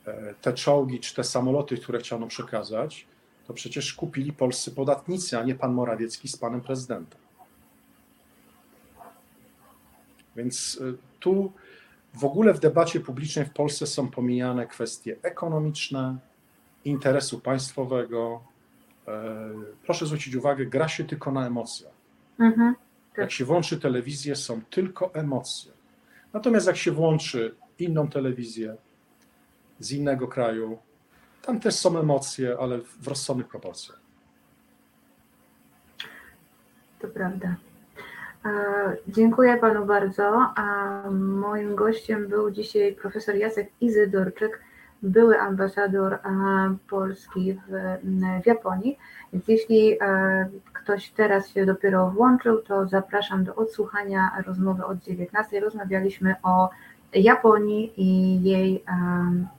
[0.05, 3.07] E, te czołgi czy te samoloty, które chciano przekazać,
[3.47, 7.19] to przecież kupili polscy podatnicy, a nie pan Morawiecki z panem prezydentem.
[10.35, 10.81] Więc
[11.19, 11.53] tu
[12.13, 16.17] w ogóle w debacie publicznej w Polsce są pomijane kwestie ekonomiczne,
[16.85, 18.43] interesu państwowego.
[19.07, 19.51] E,
[19.83, 21.93] proszę zwrócić uwagę, gra się tylko na emocjach.
[22.39, 22.75] Mhm,
[23.09, 23.17] tak.
[23.17, 25.71] Jak się włączy telewizję, są tylko emocje.
[26.33, 28.75] Natomiast jak się włączy inną telewizję
[29.79, 30.77] z innego kraju,
[31.41, 33.99] tam też są emocje, ale w rozsądnych proporcjach.
[36.99, 37.55] To prawda.
[38.49, 40.53] E, dziękuję panu bardzo.
[41.11, 44.61] Moim gościem był dzisiaj profesor Jacek Izydorczyk,
[45.01, 46.19] były ambasador e,
[46.89, 47.97] Polski w,
[48.43, 48.97] w Japonii.
[49.33, 55.59] Więc jeśli e, ktoś teraz się dopiero włączył, to zapraszam do odsłuchania rozmowy od 19.
[55.59, 56.69] Rozmawialiśmy o
[57.13, 58.83] Japonii i jej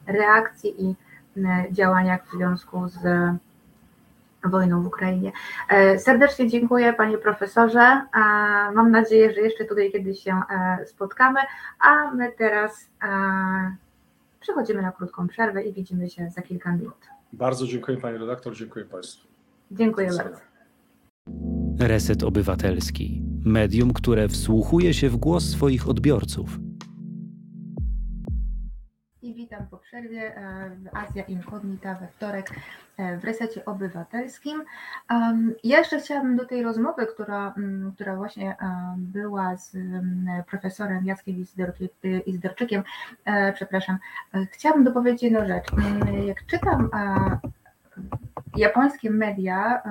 [0.06, 0.94] reakcji i
[1.70, 2.98] działaniach w związku z
[4.44, 5.32] wojną w Ukrainie.
[5.68, 8.02] E, serdecznie dziękuję panie profesorze.
[8.74, 11.40] Mam nadzieję, że jeszcze tutaj kiedyś się e, spotkamy,
[11.80, 13.06] a my teraz e,
[14.40, 17.06] przechodzimy na krótką przerwę i widzimy się za kilka minut.
[17.32, 19.28] Bardzo dziękuję pani redaktor, dziękuję państwu.
[19.70, 20.40] Dziękuję bardzo.
[21.80, 23.22] Reset Obywatelski.
[23.44, 26.58] Medium, które wsłuchuje się w głos swoich odbiorców
[29.50, 30.34] witam po przerwie
[30.78, 32.54] w Azja Incognita we wtorek e,
[33.20, 34.64] w resecie obywatelskim.
[35.64, 38.56] Ja jeszcze chciałabym do tej rozmowy, która, mm, która właśnie
[38.96, 41.44] była z mm, profesorem Jackiem
[42.26, 42.82] Izdorczykiem,
[43.24, 43.98] e, przepraszam,
[44.34, 45.72] e, chciałabym dopowiedzieć jedną rzecz.
[45.72, 46.90] Mm, jak czytam
[48.56, 49.82] japońskie media,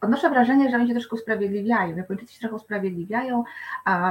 [0.00, 1.96] odnoszę wrażenie, że oni się troszkę usprawiedliwiają.
[1.96, 3.44] Japończycy się trochę usprawiedliwiają,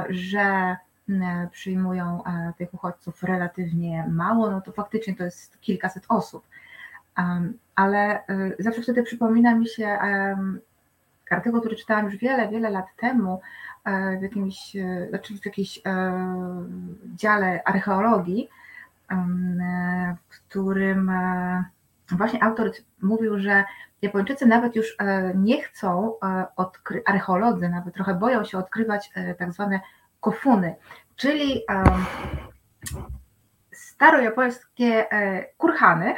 [0.08, 0.76] że
[1.10, 6.44] E, przyjmują e, tych uchodźców relatywnie mało, no to faktycznie to jest kilkaset osób.
[7.74, 9.98] Ale e, zawsze wtedy przypomina mi się
[11.30, 13.40] artykuł, który czytałam już wiele, wiele lat temu
[14.18, 14.76] w jakimś,
[15.08, 15.80] znaczy w jakimś
[17.14, 18.48] dziale archeologii,
[20.28, 21.12] w którym
[22.10, 23.64] właśnie autor mówił, że
[24.02, 24.96] Japończycy nawet już
[25.34, 26.12] nie chcą
[26.56, 29.80] odkryć, archeolodzy nawet trochę boją się odkrywać tak zwane
[30.20, 30.74] kofuny,
[31.16, 31.62] czyli
[33.96, 36.16] starojapońskie e, kurhany, e,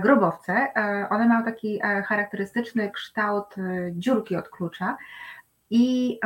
[0.00, 0.52] grobowce.
[0.52, 3.54] E, one mają taki charakterystyczny kształt
[3.92, 4.96] dziurki od klucza
[5.70, 6.18] i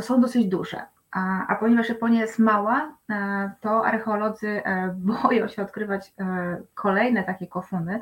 [0.00, 0.82] są dosyć duże.
[1.12, 2.96] A, a, ponieważ Japonia jest mała,
[3.60, 4.62] to archeolodzy
[5.24, 6.12] boją się odkrywać
[6.74, 8.00] kolejne takie kofuny,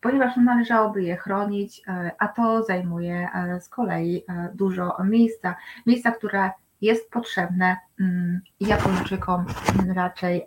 [0.00, 1.82] ponieważ należałoby je chronić,
[2.18, 3.28] a to zajmuje
[3.60, 4.24] z kolei
[4.54, 5.54] dużo miejsca.
[5.86, 6.50] Miejsca, które
[6.84, 9.46] jest potrzebne mm, Japończykom
[9.94, 10.46] raczej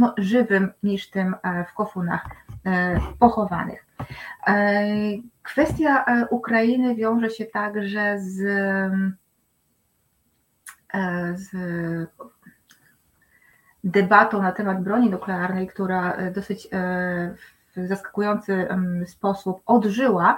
[0.00, 1.36] no, żywym niż tym
[1.70, 2.26] w kofunach
[2.66, 3.86] e, pochowanych.
[4.46, 4.84] E,
[5.42, 8.38] kwestia e, Ukrainy wiąże się także z,
[11.34, 11.50] z
[13.84, 16.68] debatą na temat broni nuklearnej, która dosyć
[17.76, 18.68] w zaskakujący
[19.06, 20.36] sposób odżyła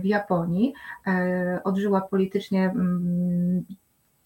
[0.00, 0.74] w Japonii,
[1.64, 2.74] odżyła politycznie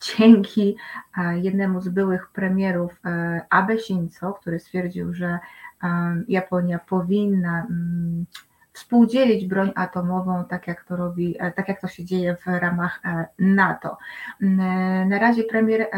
[0.05, 0.77] dzięki
[1.19, 5.39] e, jednemu z byłych premierów e, Abe Shinzo, który stwierdził, że
[5.83, 5.89] e,
[6.29, 8.27] Japonia powinna mm,
[8.73, 13.03] współdzielić broń atomową, tak jak to robi, tak jak to się dzieje w ramach
[13.39, 13.99] NATO.
[14.41, 15.89] Na razie premier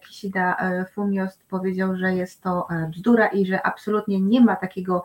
[0.00, 0.56] Kishida
[0.92, 5.04] Fumiost powiedział, że jest to bzdura i że absolutnie nie ma takiego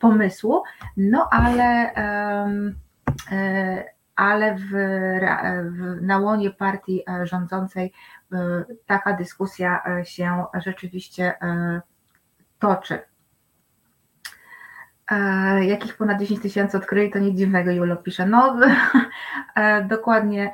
[0.00, 0.62] pomysłu,
[0.96, 1.92] no ale
[4.16, 4.68] ale w,
[5.70, 7.92] w, na łonie partii e, rządzącej
[8.32, 11.34] e, taka dyskusja e, się rzeczywiście
[12.58, 12.98] toczy.
[15.60, 18.26] Jakich ponad 10 tysięcy odkryli, to nic dziwnego, Julo pisze.
[18.26, 18.56] No,
[19.94, 20.52] dokładnie,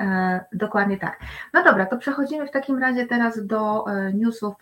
[0.52, 1.18] dokładnie tak.
[1.52, 3.84] No dobra, to przechodzimy w takim razie teraz do
[4.14, 4.54] newsów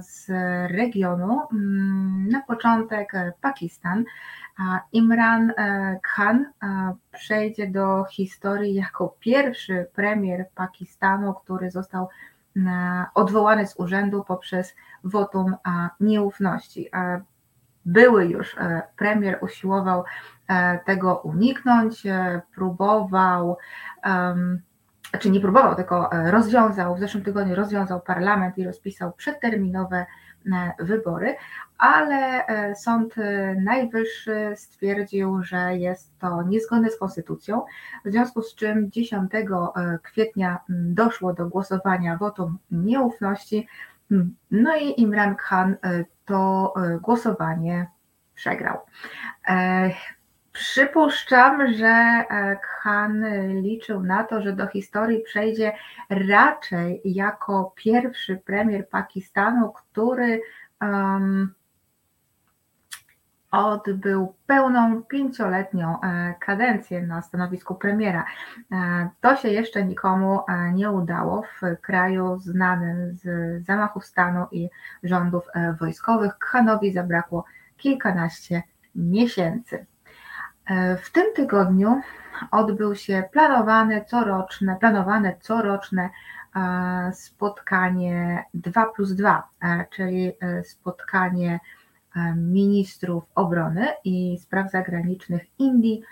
[0.00, 0.28] z
[0.70, 1.40] regionu.
[1.52, 4.04] Mm, na początek Pakistan.
[4.92, 12.08] Imran e, Khan e, przejdzie do historii jako pierwszy premier Pakistanu, który został
[12.56, 15.56] e, odwołany z urzędu poprzez wotum
[16.00, 16.90] nieufności.
[17.84, 18.56] Były już
[18.96, 20.04] premier usiłował
[20.86, 22.02] tego uniknąć,
[22.54, 23.56] próbował,
[24.02, 30.06] czy znaczy nie próbował, tylko rozwiązał, w zeszłym tygodniu rozwiązał parlament i rozpisał przedterminowe
[30.78, 31.36] wybory,
[31.78, 33.14] ale Sąd
[33.64, 37.64] Najwyższy stwierdził, że jest to niezgodne z konstytucją,
[38.04, 39.32] w związku z czym 10
[40.02, 43.68] kwietnia doszło do głosowania wotum nieufności,
[44.50, 45.76] no i Imran Khan
[46.24, 47.86] to głosowanie
[48.34, 48.78] przegrał.
[50.58, 53.24] Przypuszczam, że e, Khan
[53.62, 55.72] liczył na to, że do historii przejdzie
[56.10, 60.40] raczej jako pierwszy premier Pakistanu, który
[60.80, 61.54] um,
[63.50, 68.24] odbył pełną pięcioletnią e, kadencję na stanowisku premiera.
[68.72, 70.40] E, to się jeszcze nikomu
[70.72, 73.26] nie udało w kraju znanym z
[73.66, 74.68] zamachów stanu i
[75.02, 75.44] rządów
[75.80, 76.38] wojskowych.
[76.38, 77.44] Khanowi zabrakło
[77.76, 78.62] kilkanaście
[78.94, 79.86] miesięcy.
[80.68, 82.00] E, w tym tygodniu
[82.50, 86.10] odbył się planowane coroczne, planowane coroczne
[86.56, 90.32] e, spotkanie 2 plus 2, e, czyli
[90.64, 91.60] spotkanie
[92.36, 96.02] ministrów obrony i spraw zagranicznych Indii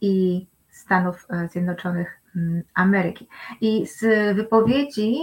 [0.00, 3.28] i Stanów Zjednoczonych mm, Ameryki.
[3.60, 4.00] I z
[4.36, 5.18] wypowiedzi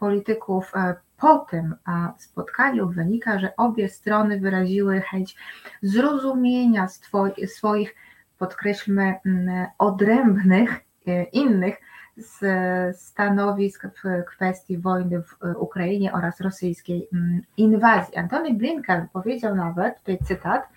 [0.00, 0.72] polityków
[1.16, 1.74] po tym
[2.18, 5.36] spotkaniu wynika, że obie strony wyraziły chęć
[5.82, 6.88] zrozumienia
[7.46, 7.94] swoich,
[8.38, 11.80] podkreślmy, mm, odrębnych, e, innych
[12.92, 18.16] stanowisk w kwestii wojny w Ukrainie oraz rosyjskiej mm, inwazji.
[18.16, 20.68] Antony Blinken powiedział nawet, tutaj cytat,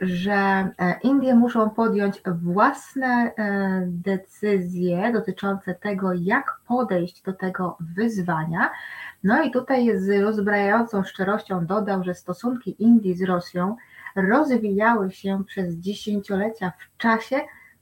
[0.00, 8.70] że e, Indie muszą podjąć własne e, decyzje dotyczące tego, jak podejść do tego wyzwania.
[9.24, 13.76] No i tutaj z rozbrajającą szczerością dodał, że stosunki Indii z Rosją
[14.16, 17.40] rozwijały się przez dziesięciolecia w czasie,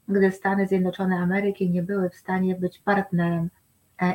[0.08, 3.48] gdy Stany Zjednoczone Ameryki nie były w stanie być partnerem e,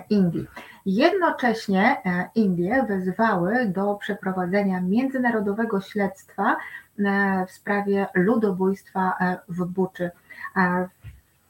[0.10, 0.48] Indii.
[0.86, 1.98] Jednocześnie
[2.36, 6.56] Indie wezwały do przeprowadzenia międzynarodowego śledztwa
[7.00, 10.12] E, w sprawie ludobójstwa e, w Buczy.
[10.56, 10.88] E,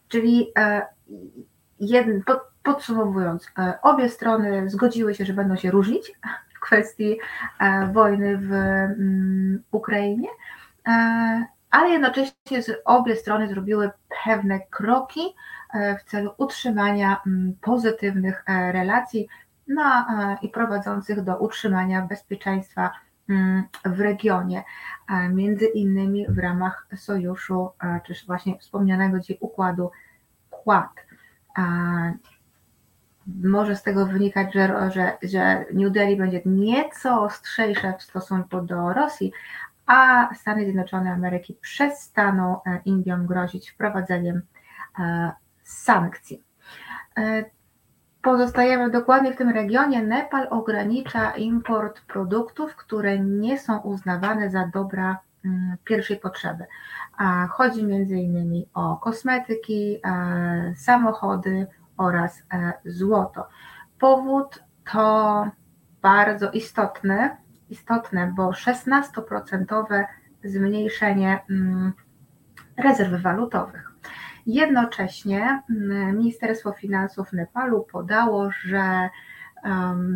[0.07, 0.53] czyli
[2.63, 6.11] podsumowując, obie strony zgodziły się, że będą się różnić
[6.55, 7.19] w kwestii
[7.93, 10.27] wojny w mm, Ukrainie,
[11.71, 13.91] ale jednocześnie obie strony zrobiły
[14.25, 15.21] pewne kroki
[15.73, 19.27] w celu utrzymania mm, pozytywnych relacji
[19.67, 20.05] no,
[20.41, 22.91] i prowadzących do utrzymania bezpieczeństwa
[23.29, 24.63] Mm, w regionie,
[25.29, 27.69] między innymi w ramach sojuszu,
[28.05, 29.91] czy właśnie wspomnianego dzisiaj układu
[30.49, 30.91] Quad.
[33.43, 38.93] Może z tego wynikać, że, że, że New Delhi będzie nieco ostrzejsze w stosunku do
[38.93, 39.31] Rosji,
[39.85, 44.41] a Stany Zjednoczone Ameryki przestaną e, Indiom grozić wprowadzeniem
[44.99, 45.31] e,
[45.63, 46.43] sankcji.
[47.17, 47.43] E,
[48.23, 50.03] Pozostajemy dokładnie w tym regionie.
[50.03, 56.65] Nepal ogranicza import produktów, które nie są uznawane za dobra mm, pierwszej potrzeby.
[57.49, 63.47] Chodzi innymi o kosmetyki, e, samochody oraz e, złoto.
[63.99, 65.47] Powód to
[66.01, 67.37] bardzo istotny,
[67.69, 70.05] istotne, bo 16%
[70.43, 71.93] zmniejszenie mm,
[72.77, 73.92] rezerw walutowych.
[74.45, 79.09] Jednocześnie mm, Ministerstwo Finansów Nepalu podało, że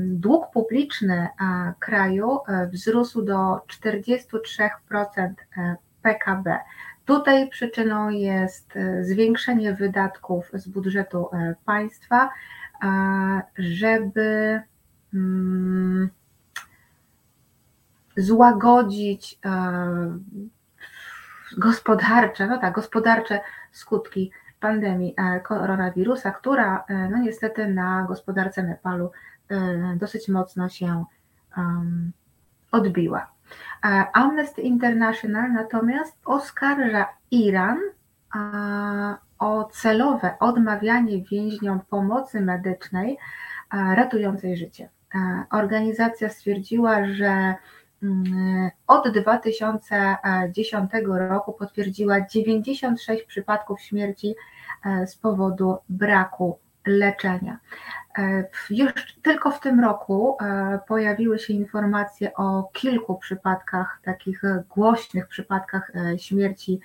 [0.07, 1.28] dług publiczny
[1.80, 6.59] kraju e, wzrósł do 43% e, PKB.
[7.05, 11.30] Tutaj przyczyną jest e, zwiększenie wydatków z budżetu
[11.65, 12.30] państwa,
[13.57, 14.61] żeby
[15.13, 16.09] mm,
[18.17, 19.39] złagodzić
[21.57, 23.39] gospodarcze, no tak, gospodarcze
[23.71, 29.11] skutki pandemii e, koronawirusa, która e, no niestety na gospodarce Nepalu
[29.49, 31.05] e, dosyć mocno się
[32.71, 33.31] odbiła.
[34.13, 37.79] Amnesty International natomiast oskarża Iran
[39.39, 43.17] o celowe odmawianie więźniom pomocy medycznej
[43.71, 44.89] ratującej życie.
[45.51, 47.55] Organizacja stwierdziła, że
[48.87, 54.35] od 2010 roku potwierdziła 96 przypadków śmierci
[54.85, 57.59] e, z powodu braku leczenia.
[58.17, 58.91] E, już
[59.21, 66.79] tylko w tym roku e, pojawiły się informacje o kilku przypadkach, takich głośnych przypadkach śmierci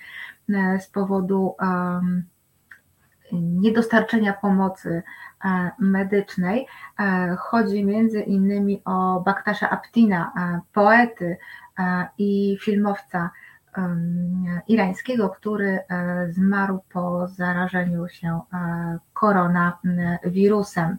[0.80, 1.56] z powodu
[3.32, 5.02] niedostarczenia pomocy
[5.78, 6.66] medycznej.
[7.00, 11.36] E, chodzi między innymi o Baktasza Aptina, e, poety
[12.18, 13.30] i filmowca
[14.68, 15.78] irańskiego, który
[16.30, 18.40] zmarł po zarażeniu się
[19.12, 20.98] koronawirusem.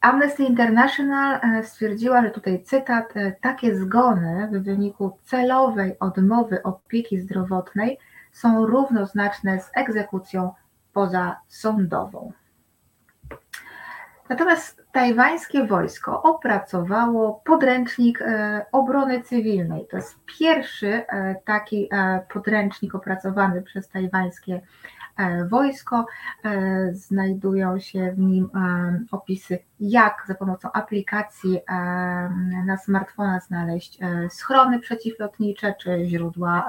[0.00, 7.20] Amnesty International e, stwierdziła, że tutaj cytat, e, takie zgony w wyniku celowej odmowy opieki
[7.20, 7.98] zdrowotnej
[8.32, 10.52] są równoznaczne z egzekucją
[10.92, 12.32] pozasądową.
[14.28, 19.86] Natomiast tajwańskie wojsko opracowało podręcznik e, obrony cywilnej.
[19.90, 21.04] To jest pierwszy
[21.44, 21.88] taki
[22.28, 24.60] podręcznik opracowany przez tajwańskie
[24.99, 24.99] E,
[25.50, 26.06] wojsko.
[26.44, 31.60] E, znajdują się w nim e, opisy, jak za pomocą aplikacji
[32.66, 33.98] na smartfona znaleźć
[34.28, 36.66] schrony przeciwlotnicze czy źródła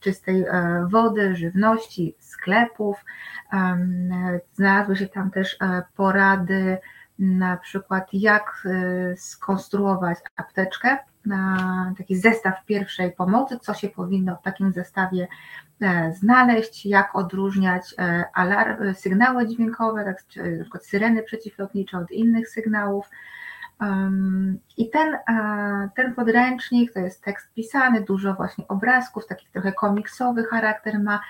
[0.00, 0.44] czystej
[0.86, 3.04] wody, żywności, sklepów.
[4.54, 5.58] Znalazły się tam też
[5.96, 6.78] porady,
[7.18, 8.68] na przykład jak
[9.16, 10.98] skonstruować apteczkę,
[11.98, 15.67] taki zestaw pierwszej pomocy, co się powinno w takim zestawie E,
[16.12, 22.48] znaleźć, jak odróżniać e, alarm, sygnały dźwiękowe, tak, czy na przykład syreny przeciwlotnicze od innych
[22.48, 23.10] sygnałów.
[24.76, 30.44] I ten, e, ten podręcznik to jest tekst pisany, dużo właśnie obrazków, takich trochę komiksowy
[30.44, 31.20] charakter ma.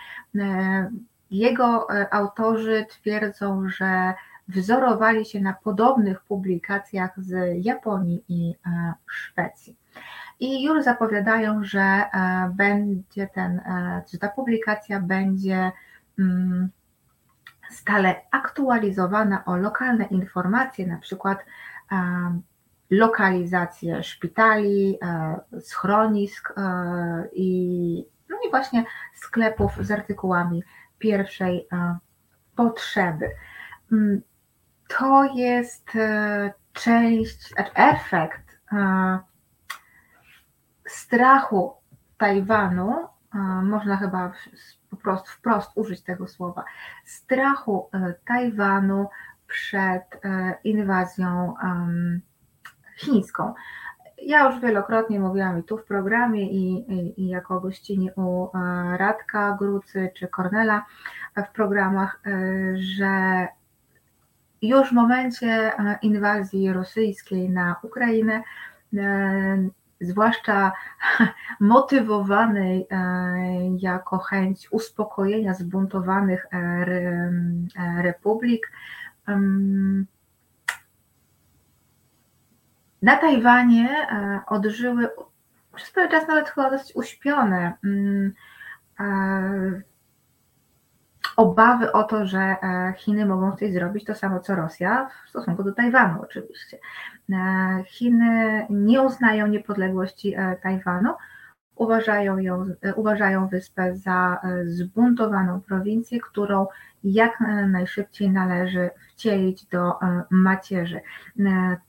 [1.31, 4.15] Jego autorzy twierdzą, że
[4.49, 8.55] wzorowali się na podobnych publikacjach z Japonii i
[9.11, 9.77] Szwecji
[10.41, 12.09] i już zapowiadają, że e,
[12.55, 15.73] będzie ten, e, że ta publikacja będzie
[16.19, 16.69] mm,
[17.71, 21.39] stale aktualizowana o lokalne informacje, na przykład
[21.93, 22.41] e,
[22.91, 24.99] lokalizację szpitali,
[25.61, 26.55] schronisk
[27.33, 28.85] i, no i właśnie
[29.15, 30.63] sklepów z artykułami
[30.99, 31.69] pierwszej
[32.57, 33.31] potrzeby.
[33.93, 34.23] Mm,
[34.99, 35.91] to jest
[36.73, 38.59] część, znaczy efekt
[40.89, 41.75] strachu
[42.19, 43.09] Tajwanu,
[43.63, 44.33] można chyba
[44.91, 46.65] po prostu wprost użyć tego słowa,
[47.05, 49.09] strachu e, Tajwanu
[49.47, 51.55] przed e, inwazją
[52.97, 53.55] chińską.
[54.23, 58.51] Ja już wielokrotnie mówiłam i tu w programie, i, i, i jako gościni u e,
[58.97, 60.87] Radka Grucy czy Kornela
[61.37, 62.21] w programach,
[62.75, 63.47] że
[64.63, 65.73] już w momencie
[66.03, 68.43] inwazji rosyjskiej na Ukrainę
[70.01, 70.73] zwłaszcza
[71.61, 72.97] motywowanej e,
[73.79, 78.73] jako chęć uspokojenia zbuntowanych e, e, republik.
[83.03, 84.07] Na Tajwanie
[84.47, 85.09] odżyły
[85.75, 88.33] przez pewien czas nawet chyba dosyć uśpione mm,
[91.39, 92.57] obawy o to, że
[92.97, 96.79] Chiny mogą coś zrobić to samo co Rosja w stosunku do Tajwanu oczywiście.
[97.33, 101.15] E, Chiny nie uznają niepodległości e, Tajwanu,
[101.77, 106.67] uważają, ją, e, uważają wyspę za zbuntowaną prowincję, którą
[107.05, 109.93] jak najszybciej należy wcielić do
[110.31, 111.01] macierzy.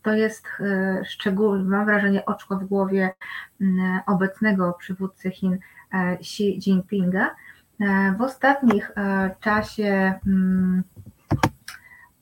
[0.01, 0.47] To jest
[1.05, 3.13] szczególnie, mam wrażenie, oczko w głowie
[4.07, 5.57] obecnego przywódcy Chin
[5.93, 7.35] Xi Jinpinga.
[8.17, 8.91] W ostatnich
[9.39, 10.19] czasie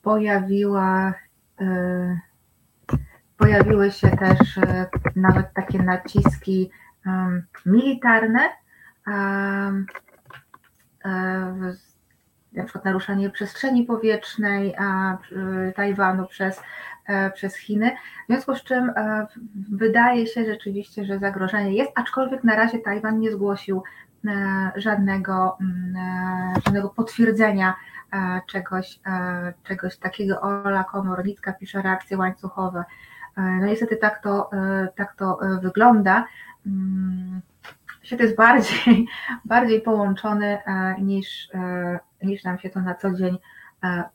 [0.02, 1.14] pojawiła
[3.38, 4.86] Pojawiły się też e,
[5.16, 6.70] nawet takie naciski
[7.66, 8.40] militarne,
[9.06, 9.12] e,
[12.52, 14.74] na przykład naruszanie przestrzeni powietrznej
[15.76, 16.62] Tajwanu przez, e,
[17.34, 18.92] przez Chiny, w związku z czym
[19.70, 23.82] wydaje się rzeczywiście, że zagrożenie jest, aczkolwiek na razie Tajwan nie zgłosił
[24.76, 25.58] żadnego,
[26.64, 27.74] żadnego potwierdzenia
[28.46, 29.00] czegoś,
[29.64, 30.40] czegoś takiego.
[30.40, 32.84] Ola Komornicka pisze reakcje łańcuchowe
[33.38, 36.26] E, no niestety tak to, e, tak to e, wygląda.
[36.66, 37.40] Mm,
[38.02, 39.08] świat jest bardziej,
[39.44, 40.58] bardziej połączony
[40.98, 41.48] niż,
[42.22, 43.38] niż nam się to na co dzień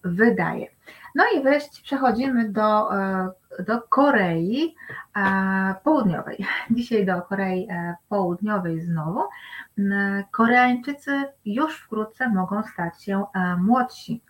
[0.03, 0.67] wydaje.
[1.15, 2.89] No i wreszcie przechodzimy do,
[3.59, 4.75] do Korei
[5.83, 6.45] Południowej.
[6.71, 7.67] Dzisiaj do Korei
[8.09, 9.21] Południowej znowu.
[9.77, 13.25] Mm, Koreańczycy już wkrótce mogą stać się
[13.57, 14.21] młodsi.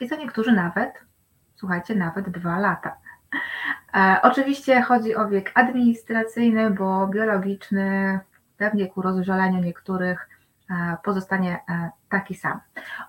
[0.00, 1.04] I co niektórzy nawet,
[1.56, 2.96] słuchajcie, nawet dwa lata.
[3.94, 8.20] E, oczywiście chodzi o wiek administracyjny, bo biologiczny
[8.60, 10.37] w wieku rozżalenia niektórych e,
[11.04, 12.60] pozostanie e, taki sam.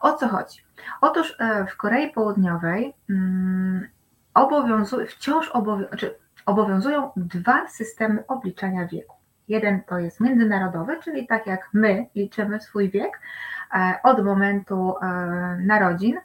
[0.01, 0.63] O co chodzi?
[1.01, 1.37] Otóż
[1.67, 3.87] w Korei Południowej mm,
[4.33, 5.51] obowiązują, wciąż
[5.87, 9.15] znaczy obowiązują dwa systemy obliczania wieku.
[9.47, 13.19] Jeden to jest międzynarodowy, czyli tak jak my liczymy swój wiek
[14.03, 14.95] od momentu
[15.59, 16.17] narodzin,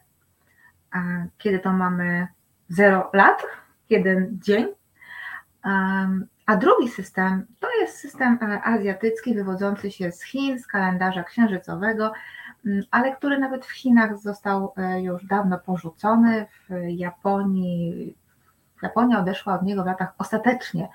[1.38, 2.28] kiedy to mamy
[2.68, 3.42] 0 lat,
[3.90, 4.66] jeden dzień.
[6.46, 12.12] A drugi system to jest system e, azjatycki wywodzący się z Chin, z kalendarza księżycowego,
[12.66, 18.16] mm, ale który nawet w Chinach został e, już dawno porzucony, w Japonii,
[18.82, 20.88] Japonia odeszła od niego w latach, ostatecznie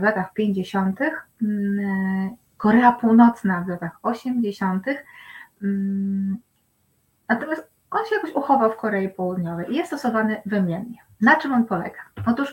[0.00, 1.00] w latach 50.,
[1.42, 4.86] mm, Korea Północna w latach 80.,
[5.62, 6.36] mm,
[7.28, 10.98] natomiast on się jakoś uchował w Korei Południowej i jest stosowany wymiennie.
[11.20, 12.00] Na czym on polega?
[12.26, 12.52] Otóż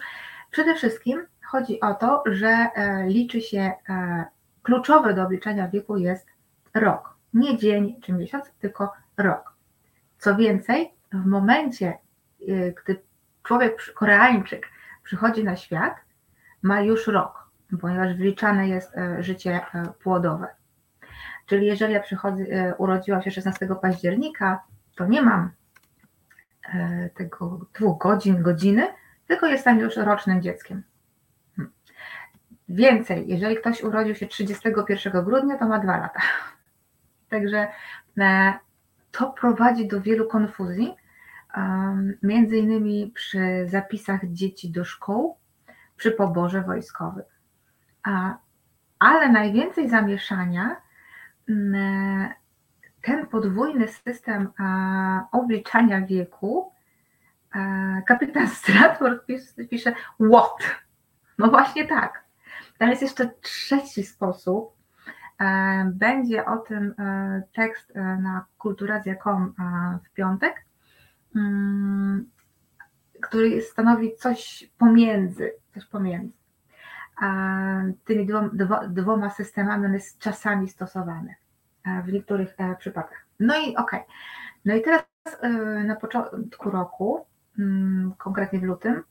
[0.52, 4.26] przede wszystkim chodzi o to, że e, liczy się, e,
[4.64, 6.28] kluczowe do obliczenia wieku jest
[6.74, 7.14] rok.
[7.34, 9.54] Nie dzień czy miesiąc, tylko rok.
[10.18, 13.02] Co więcej, w momencie, e, gdy
[13.44, 14.70] człowiek, Koreańczyk
[15.04, 15.96] przychodzi na świat,
[16.62, 17.50] ma już rok,
[17.82, 19.62] ponieważ wliczane jest życie
[20.04, 20.48] płodowe.
[21.46, 22.44] Czyli jeżeli ja przychodzę,
[22.78, 24.64] urodziłam się 16 października,
[24.96, 25.52] to nie mam
[27.16, 28.88] tego dwóch godzin, godziny,
[29.28, 30.84] tylko jestem już rocznym dzieckiem.
[32.70, 36.20] Więcej, jeżeli ktoś urodził się 31 grudnia, to ma dwa lata.
[37.30, 37.68] Także
[38.18, 38.54] e,
[39.12, 40.96] to prowadzi do wielu konfuzji,
[42.24, 45.38] między innymi przy zapisach dzieci do szkół,
[45.96, 47.24] przy poborze wojskowym.
[49.00, 50.76] Ale najwięcej zamieszania
[51.50, 52.30] mm,
[53.02, 54.50] ten podwójny system
[55.32, 56.72] obliczania wieku
[58.08, 59.26] kapitan Stratford
[59.70, 59.94] pisze
[60.32, 60.58] what?
[61.38, 62.23] No właśnie tak.
[62.84, 64.74] Tam jest jeszcze trzeci sposób.
[65.42, 69.54] E, będzie o tym e, tekst e, na kulturazja.com
[70.06, 70.66] w piątek,
[71.36, 72.30] mm,
[73.22, 76.34] który stanowi coś pomiędzy, coś pomiędzy
[78.06, 78.28] tymi
[78.90, 81.36] dwoma, systemami, on jest czasami stosowany
[82.06, 83.26] w niektórych przypadkach.
[83.40, 84.00] No i okej.
[84.00, 84.04] Okay.
[84.66, 85.04] No i teraz
[85.86, 87.26] na początku roku
[87.60, 89.04] Mm, konkretnie w lutym.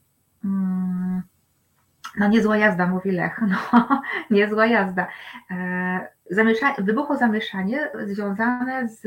[2.18, 3.40] No niezła jazda, mówi Lech.
[3.48, 3.58] No,
[4.30, 5.06] niezła jazda.
[5.50, 9.06] E, zamieszanie, wybuchło zamieszanie związane z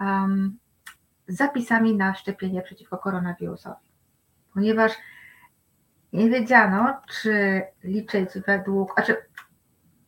[0.00, 0.58] um,
[1.28, 3.88] zapisami na szczepienie przeciwko koronawirusowi.
[4.54, 4.92] Ponieważ
[6.12, 8.94] nie wiedziano, czy liczyć według.
[8.94, 9.16] Znaczy,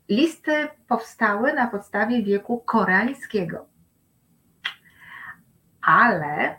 [0.09, 3.67] listy powstały na podstawie wieku koreańskiego.
[5.83, 6.57] Ale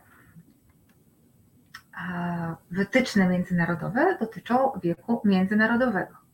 [2.72, 6.28] wytyczne międzynarodowe dotyczą wieku międzynarodowego.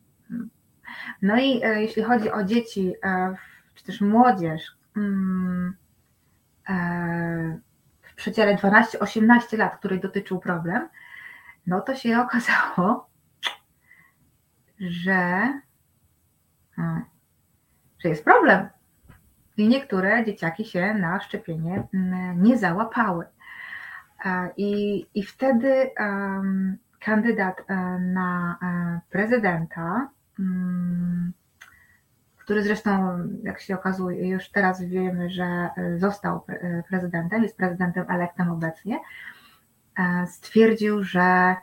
[1.22, 3.36] No i e, jeśli chodzi o dzieci, e,
[3.76, 5.76] czy też młodzież mm,
[6.70, 7.60] e,
[8.02, 10.90] w przedziale 12-18 lat, której dotyczył problem,
[11.68, 13.10] no to się okazało,
[14.80, 15.54] że,
[18.00, 18.70] że jest problem.
[19.58, 23.26] I niektóre dzieciaki się na szczepienie mm, nie załapały.
[24.58, 25.92] I, i wtedy
[27.04, 30.10] kandydat e, na e, prezydenta,
[30.40, 31.34] um,
[32.38, 36.46] który zresztą, jak się okazuje, już teraz wiemy, że e, został
[36.90, 39.00] prezydentem, jest prezydentem elektem obecnie,
[40.28, 41.56] stwierdził, że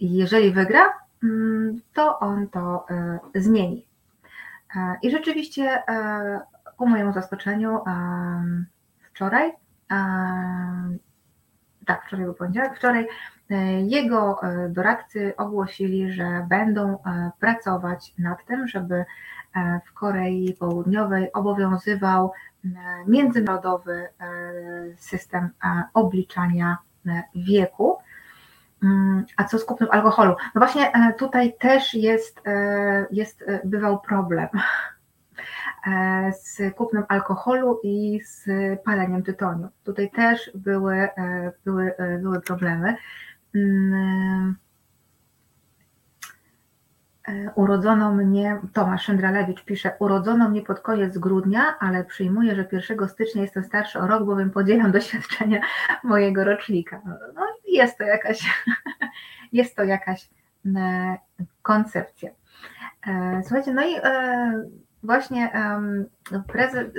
[0.00, 0.92] jeżeli wygra,
[1.22, 2.86] mm, to on to
[3.34, 3.86] zmieni.
[5.02, 5.82] I rzeczywiście,
[6.76, 7.78] ku mojemu zaskoczeniu,
[9.02, 9.52] wczoraj
[11.88, 13.08] tak, wczoraj był poniedziałek, wczoraj
[13.50, 19.04] e, jego e, doradcy ogłosili, że będą e, pracować nad tym, żeby
[19.86, 22.32] w Korei Południowej obowiązywał
[23.06, 24.08] międzynarodowy
[24.96, 25.48] system
[25.94, 26.78] obliczania
[27.34, 27.98] wieku.
[28.82, 30.34] Mm, a co z kupnem alkoholu?
[30.54, 32.40] No właśnie tutaj też jest,
[33.10, 34.48] jest bywał problem
[36.42, 38.46] z kupnem alkoholu i z
[38.84, 39.68] paleniem tytoniu.
[39.84, 42.96] Tutaj też były, e, były, e, były problemy.
[43.54, 44.56] Mm,
[47.54, 53.42] urodzono mnie, Tomasz Szyndralewicz pisze, urodzono mnie pod koniec grudnia, ale przyjmuję, że 1 stycznia
[53.42, 55.60] jestem starszy o rok, bowiem podzielam doświadczenia
[56.04, 57.02] mojego rocznika.
[57.34, 58.64] No, jest to jakaś,
[59.52, 60.30] jest to jakaś
[61.62, 62.30] koncepcja.
[63.42, 63.94] Słuchajcie, no i
[65.02, 65.52] Właśnie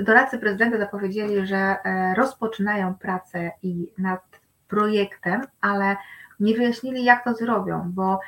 [0.04, 5.96] doradcy prezydenta zapowiedzieli, że e, rozpoczynają pracę i nad projektem, ale
[6.40, 8.20] nie wyjaśnili, jak to zrobią, bo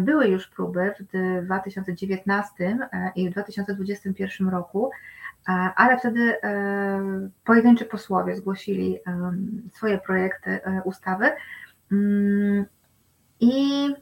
[0.00, 4.90] były już próby w 2019 e, i w 2021 roku,
[5.48, 6.36] e, ale wtedy
[7.44, 8.98] pojedynczy posłowie zgłosili
[9.72, 11.30] swoje projekty ustawy.
[11.92, 12.64] Mm,
[13.40, 13.94] i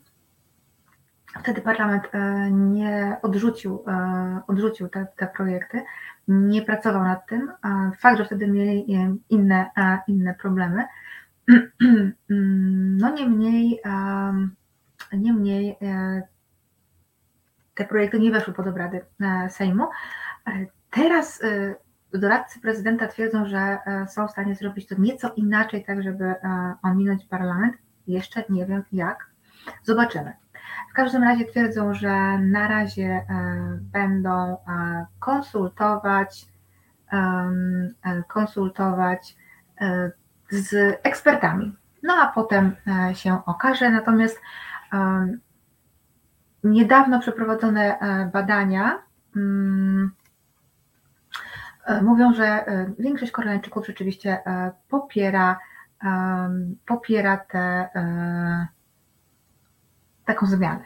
[1.37, 5.83] Wtedy parlament e, nie odrzucił, e, odrzucił te, te projekty,
[6.29, 7.53] nie pracował nad tym.
[7.99, 9.71] Fakt, że wtedy mieli e, inne,
[10.09, 10.85] inne problemy.
[13.01, 13.81] No niemniej,
[15.13, 15.77] niemniej
[17.75, 19.01] te projekty nie weszły pod obrady
[19.49, 19.89] Sejmu.
[20.91, 21.43] Teraz
[22.13, 23.79] doradcy prezydenta twierdzą, że
[24.09, 26.35] są w stanie zrobić to nieco inaczej, tak żeby
[26.83, 27.75] ominąć parlament.
[28.07, 29.31] Jeszcze nie wiem jak.
[29.83, 30.33] Zobaczymy.
[30.99, 33.27] Każdym razie twierdzą, że na razie
[33.81, 34.57] będą
[35.21, 36.47] konsultować,
[38.29, 39.37] konsultować
[40.51, 41.77] z ekspertami.
[42.03, 42.77] No a potem
[43.13, 43.91] się okaże.
[43.91, 44.41] Natomiast
[46.65, 47.99] niedawno przeprowadzone
[48.33, 49.03] badania
[49.37, 50.11] mm,
[52.03, 52.65] mówią, że
[52.99, 54.39] większość Koreańczyków rzeczywiście
[54.89, 55.59] popiera,
[56.87, 57.89] popiera te
[60.29, 60.85] taką zmianę.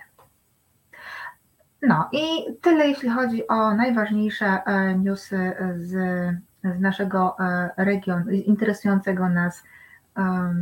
[1.82, 5.90] No i tyle, jeśli chodzi o najważniejsze e, newsy z,
[6.64, 9.62] z naszego e, regionu, interesującego nas
[10.16, 10.55] e,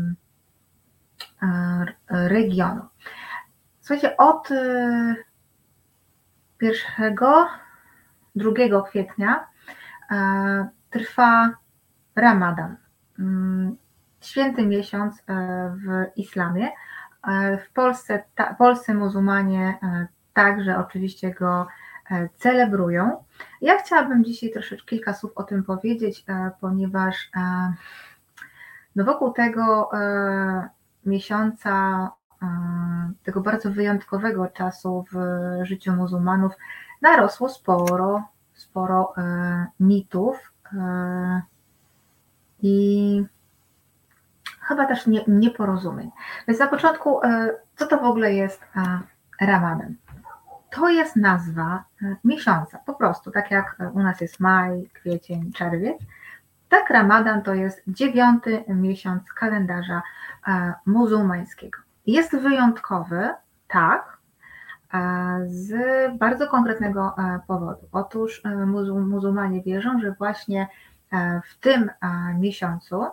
[2.09, 2.83] regionu.
[3.81, 4.49] Słuchajcie, od
[6.63, 7.15] 1,
[8.35, 9.47] 2 kwietnia
[10.91, 11.51] trwa
[12.17, 12.77] Ramadan,
[13.19, 13.77] mm,
[14.21, 15.23] święty miesiąc
[15.75, 16.69] w islamie.
[17.29, 21.67] E, w Polsce, ta, polscy muzułmanie e, także oczywiście go
[22.11, 23.25] e, celebrują.
[23.61, 26.25] Ja chciałabym dzisiaj troszeczkę kilka słów o tym powiedzieć,
[26.61, 27.31] ponieważ
[28.97, 29.91] no wokół tego
[31.07, 32.11] miesiąca,
[33.23, 35.17] tego bardzo wyjątkowego czasu w
[35.63, 36.53] życiu muzułmanów
[37.03, 38.23] narosło sporo,
[38.55, 39.15] sporo
[39.81, 40.53] mitów
[42.63, 43.25] i
[44.71, 46.11] chyba też nie, nieporozumień.
[46.49, 49.01] Więc na początku, e, co to w ogóle jest e,
[49.47, 49.95] Ramadan?
[50.71, 55.99] To jest nazwa e, miesiąca, po prostu, tak jak u nas jest maj, kwiecień, czerwiec.
[56.69, 60.03] Tak, Ramadan to jest dziewiąty miesiąc kalendarza
[60.87, 61.79] muzułmańskiego.
[62.07, 63.29] Jest wyjątkowy,
[63.69, 64.19] tak,
[65.47, 65.73] z
[66.19, 67.15] bardzo konkretnego
[67.47, 67.89] powodu.
[67.93, 68.43] Otóż
[69.07, 70.69] muzułmanie wierzą, że właśnie
[71.45, 71.91] w tym
[72.39, 73.05] miesiącu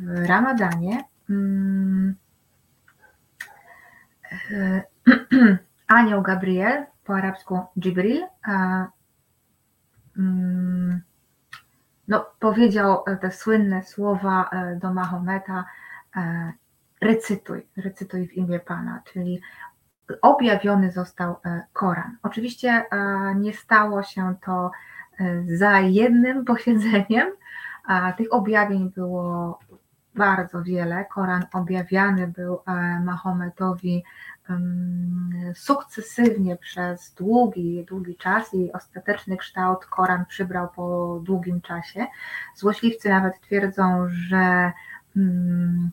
[0.00, 2.16] w Ramadanie mm,
[4.50, 4.82] e,
[5.86, 8.26] anioł Gabriel, po arabsku Jibril,
[10.18, 11.00] mm,
[12.08, 15.64] no, powiedział te słynne słowa e, do Mahometa
[16.16, 16.52] e,
[17.00, 19.40] recytuj, recytuj w imię Pana, czyli
[20.22, 21.36] objawiony został
[21.72, 22.16] Koran.
[22.22, 22.84] Oczywiście
[23.36, 24.70] nie stało się to
[25.46, 27.28] za jednym posiedzeniem,
[27.84, 29.58] a tych objawień było
[30.14, 31.04] bardzo wiele.
[31.04, 34.04] Koran objawiany był e, Mahometowi
[35.54, 42.06] sukcesywnie przez długi, długi czas i ostateczny kształt Koran przybrał po długim czasie.
[42.54, 44.72] Złośliwcy nawet twierdzą, że
[45.16, 45.90] mm,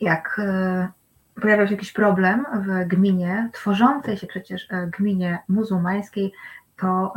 [0.00, 0.88] jak e,
[1.40, 6.32] pojawiał się jakiś problem w gminie, tworzącej się przecież e, gminie muzułmańskiej,
[6.78, 7.12] to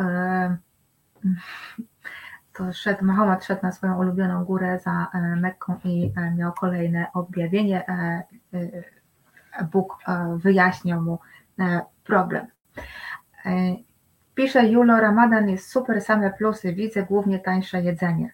[2.54, 7.08] to szedł, Mahomet szedł na swoją ulubioną górę za e, Mekką i e, miał kolejne
[7.14, 7.88] objawienie.
[7.88, 8.24] E,
[9.72, 9.98] Bóg
[10.36, 11.20] wyjaśniał mu
[12.04, 12.48] problem.
[14.36, 18.34] Pisze Julo, Ramadan jest super, same plusy, widzę głównie tańsze jedzenie.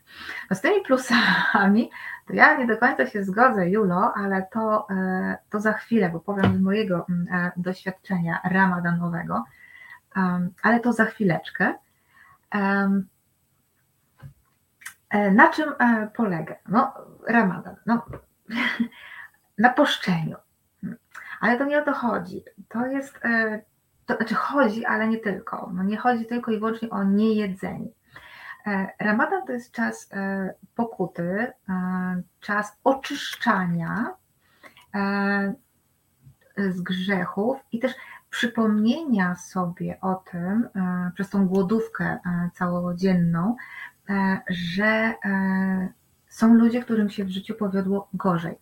[0.49, 1.89] No z tymi plusami
[2.27, 4.87] to ja nie do końca się zgodzę, Julo, ale to,
[5.49, 9.43] to za chwilę, bo powiem z mojego mm, doświadczenia ramadanowego,
[10.61, 11.73] ale to za chwileczkę.
[15.09, 16.55] E, na czym e, polega?
[16.69, 16.93] No,
[17.27, 17.75] Ramadan.
[17.85, 18.05] No,
[19.57, 20.35] na poszczeniu.
[21.41, 22.43] Ale to nie o to chodzi.
[22.69, 23.61] To jest, e,
[24.05, 25.71] to znaczy chodzi, ale nie tylko.
[25.73, 27.89] No nie chodzi tylko i wyłącznie o niejedzenie.
[28.99, 30.09] Ramadan to jest czas
[30.75, 31.53] pokuty,
[32.39, 34.15] czas oczyszczania
[36.57, 37.93] z grzechów i też
[38.37, 40.69] przypomnienia sobie o tym
[41.13, 42.19] przez tą głodówkę
[42.53, 43.55] całodzienną,
[44.09, 45.89] E, że e,
[46.27, 48.55] są ludzie, którym się w życiu powiodło gorzej,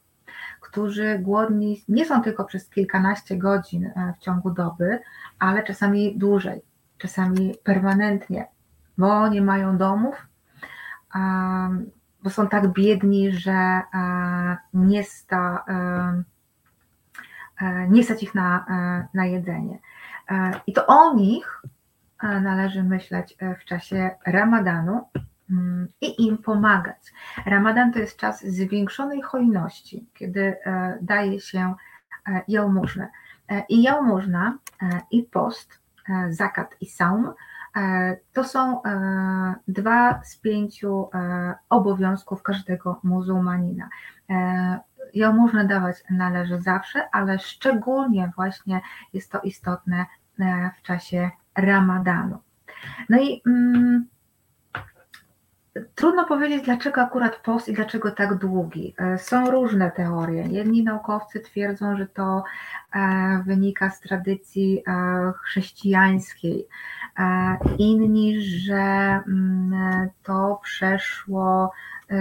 [0.62, 5.00] którzy głodni nie są tylko przez kilkanaście godzin e, w ciągu doby,
[5.40, 6.62] ale czasami dłużej,
[6.98, 8.48] czasami permanentnie,
[8.98, 10.28] bo nie mają domów,
[12.24, 13.82] bo są tak biedni, że
[14.74, 15.66] nie, sta,
[17.90, 18.66] nie stać ich na,
[19.14, 19.80] na jedzenie.
[20.68, 21.62] I to o nich
[22.24, 25.06] należy myśleć w czasie ramadanu,
[25.50, 27.14] Mm, i im pomagać.
[27.46, 31.74] Ramadan to jest czas zwiększonej hojności, kiedy e, daje się
[32.28, 33.10] e, jałmużnę.
[33.50, 34.58] E, I jałmużna,
[35.12, 35.80] i post,
[36.30, 37.34] zakat i saum
[38.34, 38.82] to są
[39.68, 41.10] dwa z pięciu
[41.70, 43.90] obowiązków każdego muzułmanina.
[45.14, 48.82] Jałmużnę dawać należy zawsze, ale szczególnie właśnie
[49.14, 50.06] jest to istotne
[50.78, 52.38] w czasie ramadanu.
[53.10, 54.06] No i mm,
[55.96, 58.96] Trudno powiedzieć, dlaczego akurat post i dlaczego tak długi.
[58.98, 60.48] E, są różne teorie.
[60.50, 62.44] Jedni naukowcy twierdzą, że to
[62.96, 64.84] e, wynika z tradycji
[65.44, 66.68] chrześcijańskiej,
[67.78, 68.74] inni, że
[69.28, 71.72] mm, to przeszło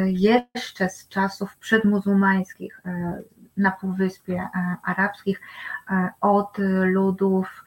[0.06, 2.82] jeszcze z czasów przedmuzułmańskich
[3.56, 4.48] na Półwyspie
[4.85, 5.40] Arabskich
[6.20, 7.65] od ludów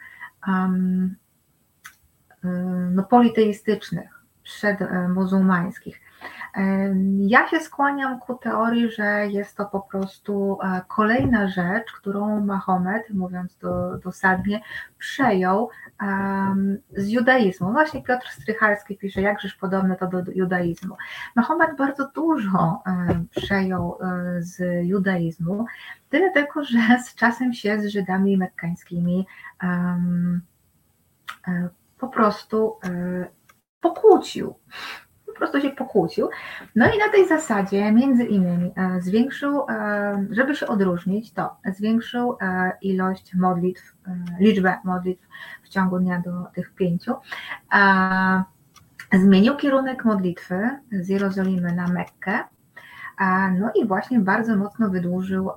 [2.92, 4.17] no, politeistycznych
[4.48, 6.02] przedmuzułmańskich.
[7.20, 13.10] Ja się skłaniam ku teorii, że jest to po prostu e, kolejna rzecz, którą Mahomet,
[13.14, 14.62] mówiąc do, dosadnie,
[14.98, 15.70] przejął
[16.92, 17.72] z judaizmu.
[17.72, 20.96] Właśnie Piotr Strychalski pisze, jakżeż podobne to do judaizmu.
[21.36, 22.84] Mahomet bardzo dużo
[23.36, 25.66] przejął e, z judaizmu,
[26.10, 29.28] tyle tylko, że z czasem się z Żydami mekkańskimi
[29.64, 29.98] e,
[32.00, 32.76] po prostu
[33.94, 34.56] pokłócił.
[35.26, 36.30] Po prostu się pokłócił.
[36.76, 42.38] No i na tej zasadzie, między innymi, e, zwiększył, e, żeby się odróżnić, to zwiększył
[42.42, 43.96] e, ilość modlitw,
[44.40, 45.28] liczbę modlitw
[45.64, 47.14] w ciągu dnia do tych pięciu.
[49.14, 52.44] Zmienił kierunek modlitwy z Jerozolimy na Mekkę.
[53.60, 55.50] No i właśnie bardzo mocno wydłużył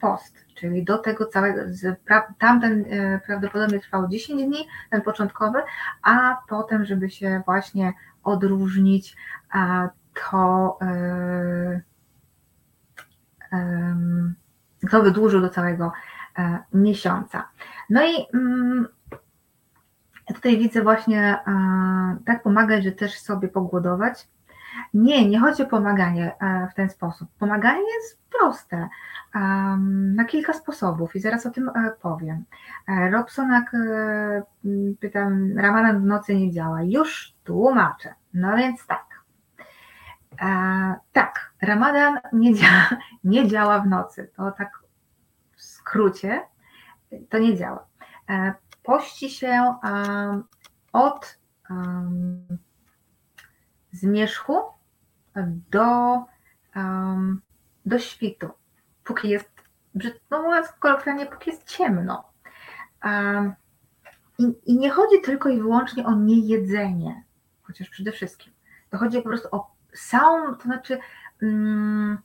[0.00, 1.60] post, czyli do tego całego,
[2.38, 5.58] tamten e, prawdopodobnie trwał 10 dni, ten początkowy,
[6.02, 7.92] a potem, żeby się właśnie
[8.24, 9.16] odróżnić,
[10.30, 11.80] to, e,
[14.90, 15.92] to wydłużył do całego
[16.38, 17.48] e, miesiąca.
[17.90, 18.88] No i mm,
[20.26, 21.38] tutaj widzę właśnie
[22.26, 24.28] tak pomagać, że też sobie pogłodować.
[24.94, 26.36] Nie, nie chodzi o pomaganie
[26.70, 27.28] w ten sposób.
[27.38, 28.88] Pomaganie jest proste
[30.14, 32.44] na kilka sposobów i zaraz o tym e, powiem.
[32.88, 34.42] E, Robsonak e,
[35.00, 36.82] pyta, Ramadan w nocy nie działa.
[36.82, 38.14] Już tłumaczę.
[38.34, 39.10] No więc tak.
[41.12, 42.88] Tak, Ramadan nie działa,
[43.24, 44.30] nie działa w nocy.
[44.36, 44.82] To tak
[45.56, 46.40] w skrócie
[47.28, 47.86] to nie działa.
[48.82, 49.74] Pości się
[50.92, 51.38] od
[53.92, 54.62] zmierzchu
[55.70, 56.24] do,
[57.86, 58.50] do świtu
[59.04, 59.50] póki jest,
[60.30, 62.24] no mówiąc kolokwialnie, póki jest ciemno.
[64.38, 67.24] I, I nie chodzi tylko i wyłącznie o niejedzenie,
[67.62, 68.52] chociaż przede wszystkim.
[68.90, 70.98] To chodzi po prostu o samą, to znaczy
[71.42, 72.18] um,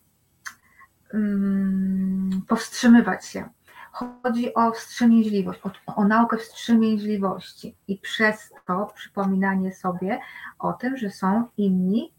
[1.14, 3.50] um, powstrzymywać się.
[3.92, 10.20] Chodzi o wstrzemięźliwość, o, o naukę wstrzemięźliwości i przez to przypominanie sobie
[10.60, 12.14] o tym, że są inni,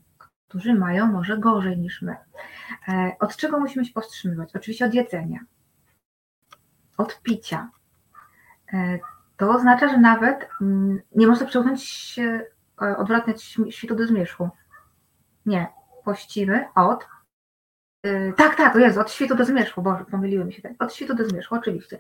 [0.49, 2.17] którzy mają może gorzej niż my.
[2.89, 4.57] E, od czego musimy się powstrzymywać?
[4.57, 5.41] Oczywiście od jedzenia,
[6.97, 7.71] od picia.
[8.73, 8.99] E,
[9.37, 14.51] to oznacza, że nawet mm, nie można przełknąć, e, odwracać świtu do zmierzchu.
[15.47, 15.67] Nie,
[16.05, 17.07] pościmy od.
[18.37, 20.75] Tak, tak, o Jezu, od świtu do zmierzchu, Boże, pomyliły mi się.
[20.79, 21.99] Od świtu do zmierzchu, oczywiście.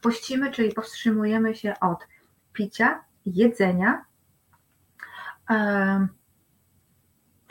[0.00, 2.08] Pościmy, czyli powstrzymujemy się od
[2.52, 4.04] picia, jedzenia,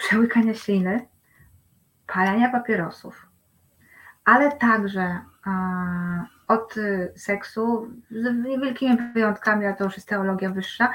[0.02, 1.08] przełykania śliny,
[2.08, 3.28] palenia papierosów,
[4.26, 5.20] ale także
[6.48, 6.76] od
[7.16, 10.94] seksu, z niewielkimi wyjątkami, ale to już jest teologia wyższa,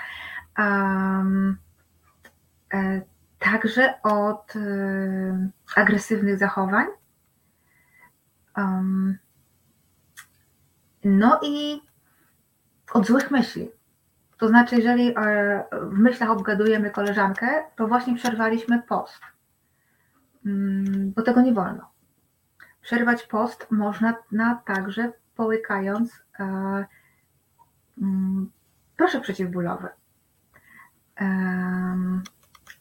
[0.58, 1.54] e,
[3.38, 6.86] także od e, agresywnych zachowań.
[11.04, 11.80] No i
[12.92, 13.70] od złych myśli.
[14.38, 19.20] To znaczy, jeżeli e, w myślach obgadujemy koleżankę, to właśnie przerwaliśmy post,
[20.46, 21.90] mm, bo tego nie wolno.
[22.82, 26.44] Przerwać post można na także połykając e,
[28.02, 28.50] mm,
[28.96, 29.88] proszę przeciwbólowy.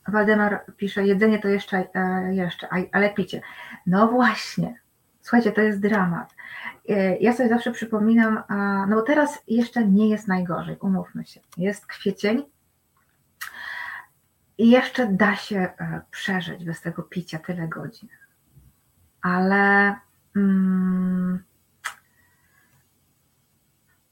[0.08, 3.42] Waldemar pisze, jedzenie to jeszcze, e, jeszcze, ale picie.
[3.86, 4.80] No właśnie,
[5.26, 6.36] słuchajcie, to jest dramat.
[6.90, 8.44] E, ja sobie zawsze przypominam,
[8.90, 11.40] no bo teraz jeszcze nie jest najgorzej, umówmy się.
[11.58, 12.44] Jest kwiecień
[14.58, 18.10] i jeszcze da się e, przeżyć bez tego picia tyle godzin.
[19.22, 19.96] Ale.
[20.36, 21.44] Mm,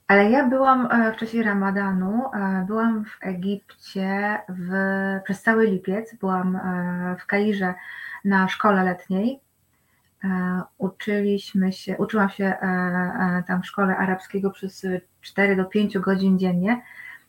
[0.08, 2.24] ale ja byłam e, w czasie Ramadanu,
[2.68, 4.72] byłam w Egipcie w,
[5.24, 6.60] przez cały lipiec, byłam
[7.20, 7.74] w Kairze
[8.26, 9.44] na szkole letniej
[10.78, 14.86] uczyliśmy się, uczyłam się e, e, tam w szkole arabskiego przez
[15.22, 16.82] 4 do 5 godzin dziennie.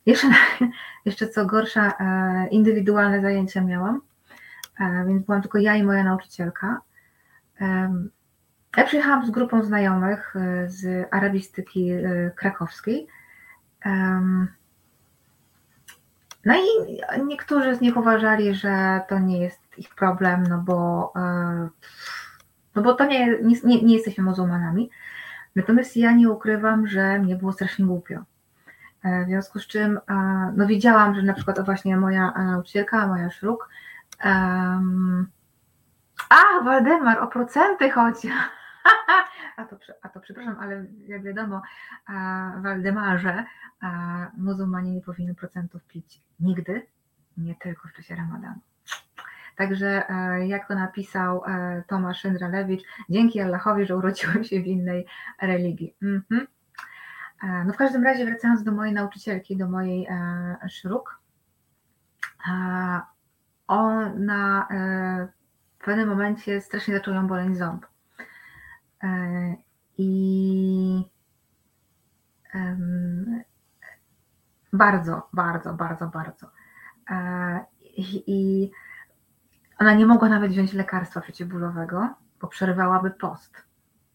[0.07, 0.29] Jeszcze,
[1.07, 1.93] jeszcze co gorsza,
[2.51, 4.01] indywidualne zajęcia miałam,
[5.07, 6.81] więc byłam tylko ja i moja nauczycielka.
[8.77, 10.35] Ja przyjechałam z grupą znajomych
[10.67, 11.91] z arabistyki
[12.37, 13.07] krakowskiej.
[16.45, 16.67] No i
[17.27, 21.69] niektórzy z nich uważali, że to nie jest ich problem, no bo, e,
[22.75, 24.91] no bo to nie, nie, nie jesteśmy muzułmanami.
[25.57, 28.25] Natomiast ja nie ukrywam, że mnie było strasznie głupio.
[29.03, 30.13] E, w związku z czym e,
[30.57, 33.69] no widziałam, że na przykład właśnie moja nauczycielka, moja szruk,
[34.25, 35.27] um,
[36.31, 38.31] a Waldemar, o procenty chodzi.
[39.57, 41.63] a, to, a to przepraszam, ale jak wiadomo,
[42.63, 43.45] Waldemarze,
[44.37, 46.87] muzułmanie nie powinny procentów pić nigdy,
[47.37, 48.61] nie tylko w czasie ramadanu.
[49.57, 55.07] Także e, jak to napisał e, Tomasz Szyndralewicz, dzięki Allahowi, że urodziłem się w innej
[55.43, 55.97] religii.
[56.03, 56.47] Mhm.
[57.43, 60.09] E, no w każdym razie wracając do mojej nauczycielki, do mojej
[60.69, 61.21] szruk,
[63.67, 64.69] ona
[65.79, 67.87] w pewnym momencie strasznie zaczął ją boleć ząb.
[69.99, 71.05] I
[74.73, 76.51] bardzo, bardzo, bardzo, bardzo.
[78.27, 78.71] I
[79.79, 82.09] ona nie mogła nawet wziąć lekarstwa przeciwbólowego,
[82.41, 83.65] bo przerywałaby post.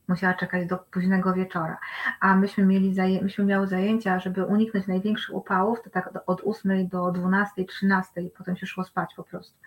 [0.07, 1.77] Musiała czekać do późnego wieczora.
[2.19, 6.87] A myśmy, mieli zaję- myśmy miały zajęcia, żeby uniknąć największych upałów, to tak od 8
[6.87, 9.57] do 12, 13 i potem się szło spać po prostu.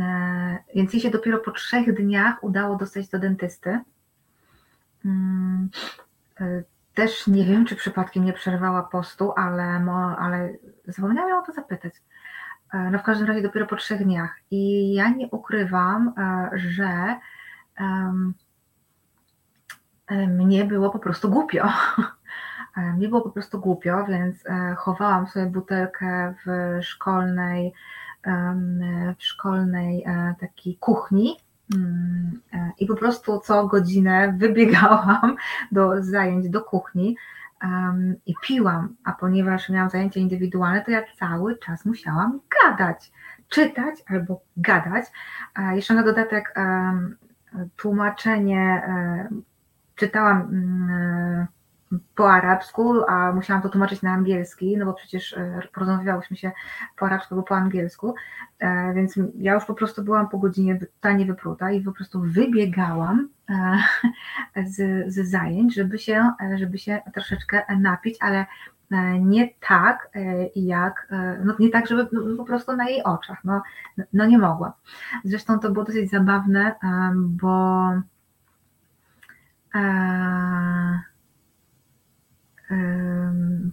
[0.00, 3.80] E, więc jej się dopiero po trzech dniach udało dostać do dentysty.
[5.04, 5.70] Mm,
[6.40, 6.62] e,
[6.94, 9.64] też nie wiem, czy przypadkiem nie przerwała postu, ale,
[10.18, 10.52] ale
[10.86, 11.94] zapomniałam o to zapytać.
[12.72, 14.34] E, no w każdym razie dopiero po trzech dniach.
[14.50, 17.16] I ja nie ukrywam, e, że
[20.28, 21.68] mnie było po prostu głupio.
[22.96, 27.72] Mnie było po prostu głupio, więc e, chowałam sobie butelkę w szkolnej,
[29.18, 30.04] w szkolnej
[30.40, 31.36] takiej kuchni
[31.74, 32.40] mm,
[32.78, 35.36] i po prostu co godzinę wybiegałam
[35.72, 37.16] do zajęć do kuchni
[37.62, 43.12] um, i piłam, a ponieważ miałam zajęcia indywidualne, to ja cały czas musiałam gadać,
[43.48, 45.06] czytać albo gadać.
[45.72, 47.16] Jeszcze na dodatek um,
[47.76, 49.42] tłumaczenie, um,
[49.94, 51.46] czytałam mm,
[52.14, 56.52] po arabsku, a musiałam to tłumaczyć na angielski, no bo przecież e, porozmawiałyśmy się
[56.98, 58.14] po arabsku albo po angielsku,
[58.58, 63.28] e, więc ja już po prostu byłam po godzinie tanie wypruta i po prostu wybiegałam
[64.56, 68.46] e, z, z zajęć, żeby się, żeby się troszeczkę napić, ale
[69.20, 70.10] nie tak
[70.56, 71.08] jak,
[71.44, 73.62] no nie tak, żeby no, po prostu na jej oczach, no,
[74.12, 74.72] no nie mogłam.
[75.24, 76.74] Zresztą to było dosyć zabawne,
[77.16, 77.88] bo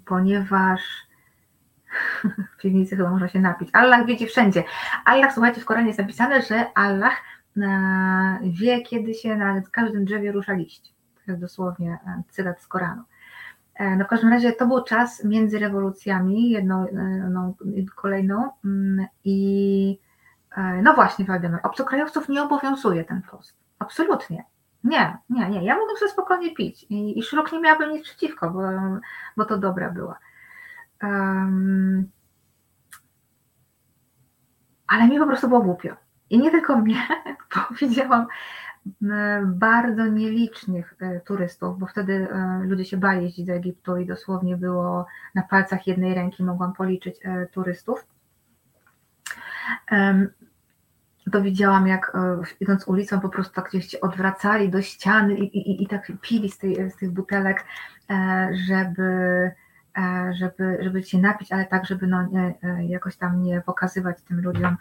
[0.06, 0.82] ponieważ
[2.58, 3.70] w piwnicy chyba można się napić.
[3.74, 4.64] Allah wiedzie wszędzie.
[5.06, 7.14] Allah, słuchajcie, w Koranie jest napisane, że Allah
[7.58, 10.94] e, wie, kiedy się na każdym drzewie rusza liść.
[11.16, 13.04] To jest dosłownie e, cytat z Koranu.
[13.76, 16.86] E, no w każdym razie to był czas między rewolucjami, jedną
[17.30, 17.54] no,
[17.96, 20.00] kolejną mm, i
[20.84, 23.58] no właśnie, Waldemar, obcokrajowców nie obowiązuje ten post.
[23.80, 24.44] Absolutnie.
[24.84, 25.64] Nie, nie, nie.
[25.64, 28.62] Ja mogę sobie spokojnie pić i, i szrok nie miałabym nic przeciwko, bo,
[29.38, 30.20] bo to dobra była.
[31.04, 32.10] Um,
[34.88, 35.96] ale mi po prostu było głupio.
[36.30, 37.08] I nie tylko mnie,
[37.56, 38.28] bo widziałam
[39.46, 44.58] bardzo nielicznych e, turystów, bo wtedy e, ludzie się bali jeździć do Egiptu i dosłownie
[44.58, 48.08] było na palcach jednej ręki mogłam policzyć e, turystów
[51.32, 55.84] to widziałam, jak e, idąc ulicą po prostu tak gdzieś odwracali do ściany i, i,
[55.84, 57.66] i tak pili z, tej, z tych butelek,
[58.10, 59.04] e, żeby,
[59.98, 62.54] e, żeby, żeby się napić, ale tak, żeby no, nie,
[62.88, 64.78] jakoś tam nie pokazywać tym ludziom,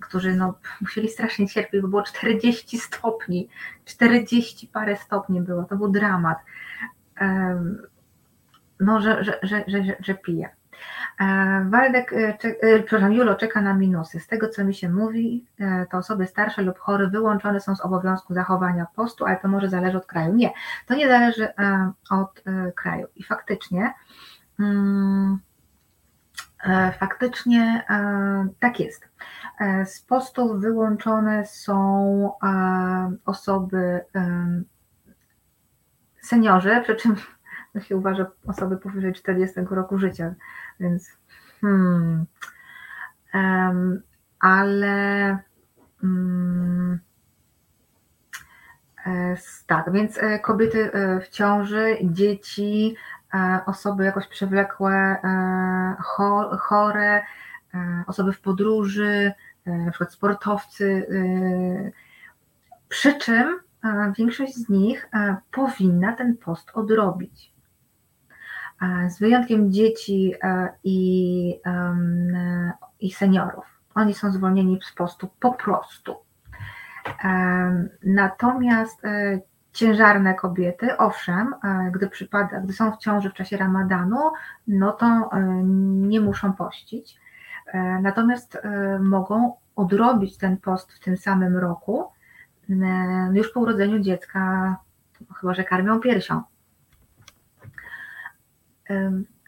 [0.00, 3.48] którzy no, musieli strasznie cierpieć, bo było 40 stopni,
[3.84, 6.38] 40 parę stopni było, to był dramat.
[8.80, 10.48] No, że, że, że, że, że pije.
[11.20, 14.20] E, Waldek, e, e, przepraszam, Julo czeka na minusy.
[14.20, 15.46] Z tego, co mi się mówi,
[15.90, 19.96] to osoby starsze lub chore wyłączone są z obowiązku zachowania postu, ale to może zależy
[19.96, 20.34] od kraju.
[20.34, 20.50] Nie,
[20.86, 21.48] to nie zależy
[22.10, 22.44] od
[22.74, 23.06] kraju.
[23.16, 23.94] I faktycznie,
[24.60, 25.38] mm,
[26.98, 27.84] faktycznie
[28.60, 29.08] tak jest.
[29.84, 32.32] Z postów wyłączone są
[33.24, 34.00] osoby
[36.22, 37.16] seniorzy, przy czym
[37.80, 40.34] się uważa osoby powyżej 40 roku życia,
[40.80, 41.10] więc
[41.60, 42.26] hmm,
[43.34, 44.02] um,
[44.40, 45.38] ale
[46.02, 47.00] um,
[49.66, 52.96] tak, więc e, kobiety e, w ciąży, dzieci,
[53.66, 55.16] osoby jakoś przewlekłe,
[56.58, 57.22] chore,
[58.06, 59.32] osoby w podróży,
[59.66, 61.06] na przykład sportowcy,
[62.88, 63.60] przy czym
[64.18, 65.08] większość z nich
[65.50, 67.53] powinna ten post odrobić.
[68.82, 73.64] E, z wyjątkiem dzieci e, i, e, i seniorów.
[73.94, 76.14] Oni są zwolnieni z postu po prostu.
[77.24, 79.40] Em, Natomiast e,
[79.72, 84.18] ciężarne kobiety, owszem, e, gdy przypada, gdy są w ciąży w czasie ramadanu,
[84.68, 85.28] no to e,
[85.84, 87.20] nie muszą pościć.
[87.66, 92.04] E, Natomiast e, mogą odrobić ten post w tym samym roku,
[92.70, 92.74] e,
[93.32, 94.76] już po urodzeniu dziecka,
[95.40, 96.42] chyba że karmią piersią.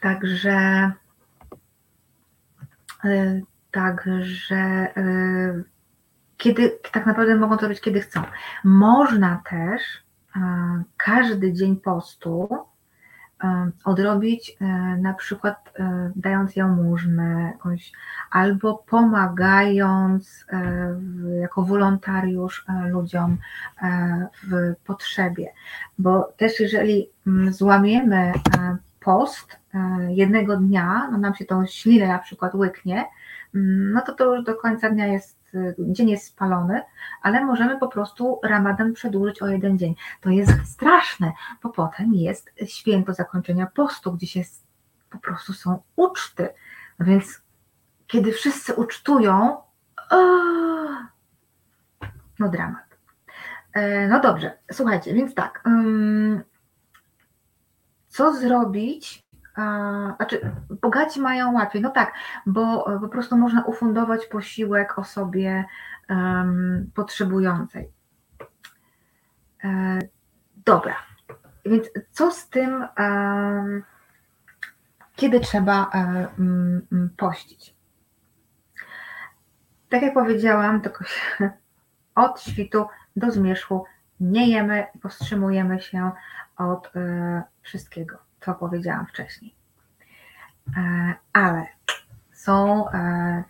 [0.00, 0.90] Także,
[3.04, 5.64] y, także y,
[6.36, 8.22] kiedy tak naprawdę mogą to robić kiedy chcą.
[8.64, 9.82] Można też
[10.36, 10.40] y,
[10.96, 12.48] każdy dzień postu
[13.84, 14.56] odrobić
[14.98, 15.72] na przykład
[16.16, 17.92] dając jałmużnę jakąś,
[18.30, 20.46] albo pomagając
[21.40, 23.38] jako wolontariusz ludziom
[24.42, 25.52] w potrzebie.
[25.98, 28.32] Bo też jeżeli mm, złamiemy e,
[29.06, 29.78] post e,
[30.12, 33.04] jednego dnia, no nam się tą ślinę na przykład łyknie,
[33.54, 36.82] mm, no to to już do końca dnia jest, e, dzień jest spalony,
[37.22, 39.94] ale możemy po prostu ramadan przedłużyć o jeden dzień.
[40.20, 44.40] To jest straszne, bo potem jest święto zakończenia postu, gdzie się
[45.10, 46.48] po prostu są uczty.
[46.98, 47.42] No więc
[48.06, 49.56] kiedy wszyscy ucztują,
[52.38, 52.98] no dramat.
[53.72, 55.62] E, No dobrze, słuchajcie, więc tak.
[58.16, 59.26] Co zrobić?
[60.16, 60.52] Znaczy,
[60.82, 61.82] bogaci mają łatwiej.
[61.82, 62.14] No tak,
[62.46, 65.64] bo e, po prostu można ufundować posiłek osobie
[66.08, 67.90] em, potrzebującej.
[69.64, 69.98] E,
[70.56, 70.96] Dobra,
[71.66, 73.82] więc co z tym, em,
[75.16, 77.74] kiedy trzeba mm, pościć?
[79.88, 81.04] Tak jak powiedziałam, tylko
[82.14, 82.86] od świtu
[83.16, 83.84] do zmierzchu
[84.20, 86.10] nie jemy, powstrzymujemy się
[86.56, 89.54] od e, wszystkiego, co powiedziałam wcześniej.
[90.76, 91.66] E, ale
[92.32, 93.44] są e,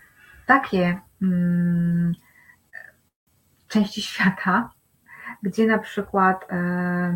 [0.47, 2.13] takie mm,
[3.69, 4.71] części świata,
[5.43, 6.47] gdzie na przykład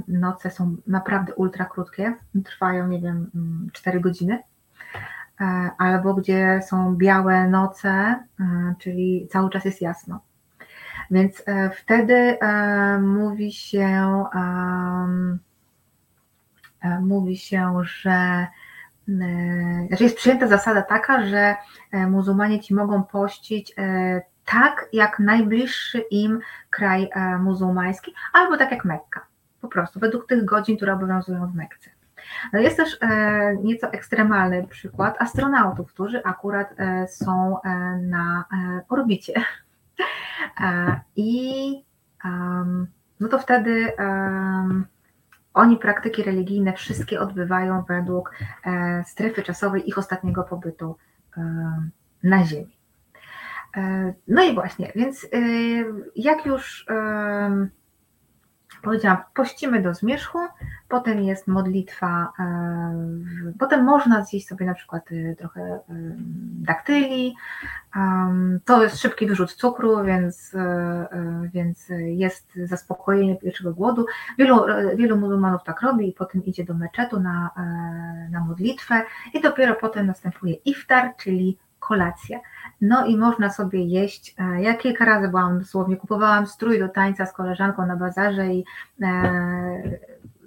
[0.08, 2.14] noce są naprawdę ultra krótkie,
[2.44, 4.42] trwają, nie wiem, mm, 4 godziny,
[5.40, 8.24] e, albo gdzie są białe noce,
[8.78, 10.20] czyli cały czas jest jasno.
[11.10, 14.24] Więc e, wtedy e, mówi się,
[16.84, 18.46] e, mówi się, że
[19.88, 21.54] znaczy jest przyjęta zasada taka, że
[21.92, 23.74] muzułmanie ci mogą pościć
[24.44, 27.10] tak, jak najbliższy im kraj
[27.40, 29.26] muzułmański, albo tak jak Mekka.
[29.60, 31.90] Po prostu, według tych godzin, które obowiązują w Mekce.
[32.52, 32.98] No jest też
[33.62, 36.74] nieco ekstremalny przykład astronautów, którzy akurat
[37.08, 37.56] są
[38.00, 38.44] na
[38.88, 39.34] orbicie.
[40.60, 41.84] E, I
[43.20, 43.92] no to wtedy
[45.54, 48.34] oni praktyki religijne wszystkie odbywają według
[48.64, 50.96] e, strefy czasowej ich ostatniego pobytu
[52.22, 52.76] na Ziemi.
[53.76, 55.28] E, No i właśnie, więc e,
[56.16, 56.86] jak już
[58.82, 60.38] powiedziałam, pościmy do zmierzchu,
[60.88, 65.80] potem jest modlitwa, e, potem można zjeść sobie na przykład e, trochę e,
[66.62, 67.36] daktyli,
[68.64, 70.56] To jest szybki wyrzut cukru, więc,
[71.52, 74.06] więc jest zaspokojenie pierwszego głodu.
[74.38, 74.64] Wielu,
[74.96, 77.50] wielu muzułmanów tak robi i potem idzie do meczetu na,
[78.30, 79.02] na modlitwę
[79.34, 82.40] i dopiero potem następuje iftar, czyli kolacja.
[82.80, 84.34] No i można sobie jeść.
[84.38, 88.64] e, Ja kilka razy byłam dosłownie, kupowałam strój do tańca z koleżanką na bazarze i
[89.02, 89.98] e,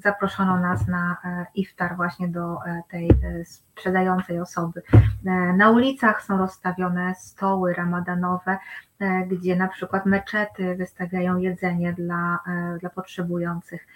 [0.04, 2.58] zaproszono nas na e, iftar właśnie do
[2.90, 3.10] tej
[3.46, 4.82] sprzedającej osoby.
[5.58, 8.58] Na ulicach są rozstawione stoły ramadanowe,
[9.28, 12.40] gdzie na przykład meczety wystawiają jedzenie dla,
[12.80, 13.88] dla potrzebujących.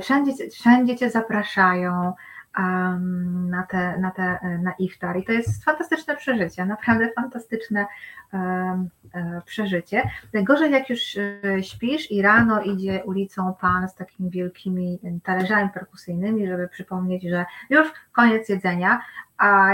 [0.00, 2.12] Wszędzie, wszędzie cię zapraszają
[2.58, 7.86] na, te, na, te, na iftar i to jest fantastyczne przeżycie, naprawdę fantastyczne
[8.34, 10.02] e, przeżycie.
[10.34, 16.46] Gorzej jak już e, śpisz i rano idzie ulicą pan z takimi wielkimi talerzami perkusyjnymi,
[16.46, 19.02] żeby przypomnieć, że już koniec jedzenia,
[19.38, 19.68] a,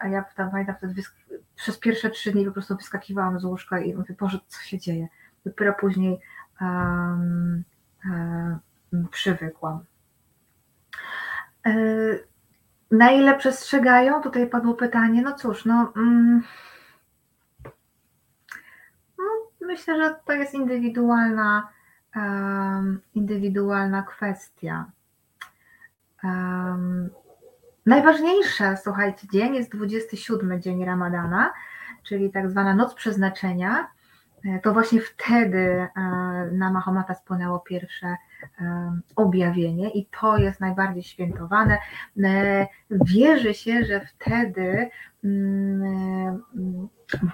[0.00, 1.02] a ja tam pamiętam wtedy
[1.56, 5.08] przez pierwsze trzy dni po prostu wyskakiwałam z łóżka i mówię, Boże, co się dzieje?
[5.46, 6.20] Dopiero później
[6.60, 7.64] um,
[8.04, 9.84] um, przywykłam.
[11.66, 11.74] E,
[12.90, 14.22] Na ile przestrzegają?
[14.22, 15.22] Tutaj padło pytanie.
[15.22, 16.42] No cóż, no, mm,
[19.18, 19.24] no
[19.60, 21.68] myślę, że to jest indywidualna,
[22.16, 24.84] em, indywidualna kwestia.
[26.24, 27.10] Em,
[27.86, 31.52] Najważniejsze, słuchajcie, dzień jest 27 dzień Ramadana,
[32.02, 33.88] czyli tak zwana noc przeznaczenia.
[34.44, 35.58] E, To właśnie wtedy
[35.96, 36.00] e,
[36.52, 38.16] na Mahomata spłynęło pierwsze
[39.16, 41.78] objawienie i to jest najbardziej świętowane.
[42.90, 44.90] Wierzy się, że wtedy
[45.24, 46.42] mm,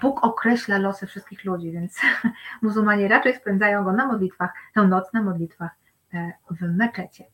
[0.01, 1.99] Bóg określa losy wszystkich ludzi, więc
[2.61, 5.71] muzułmanie raczej spędzają go na modlitwach, tę noc na modlitwach
[6.51, 7.25] w meczecie.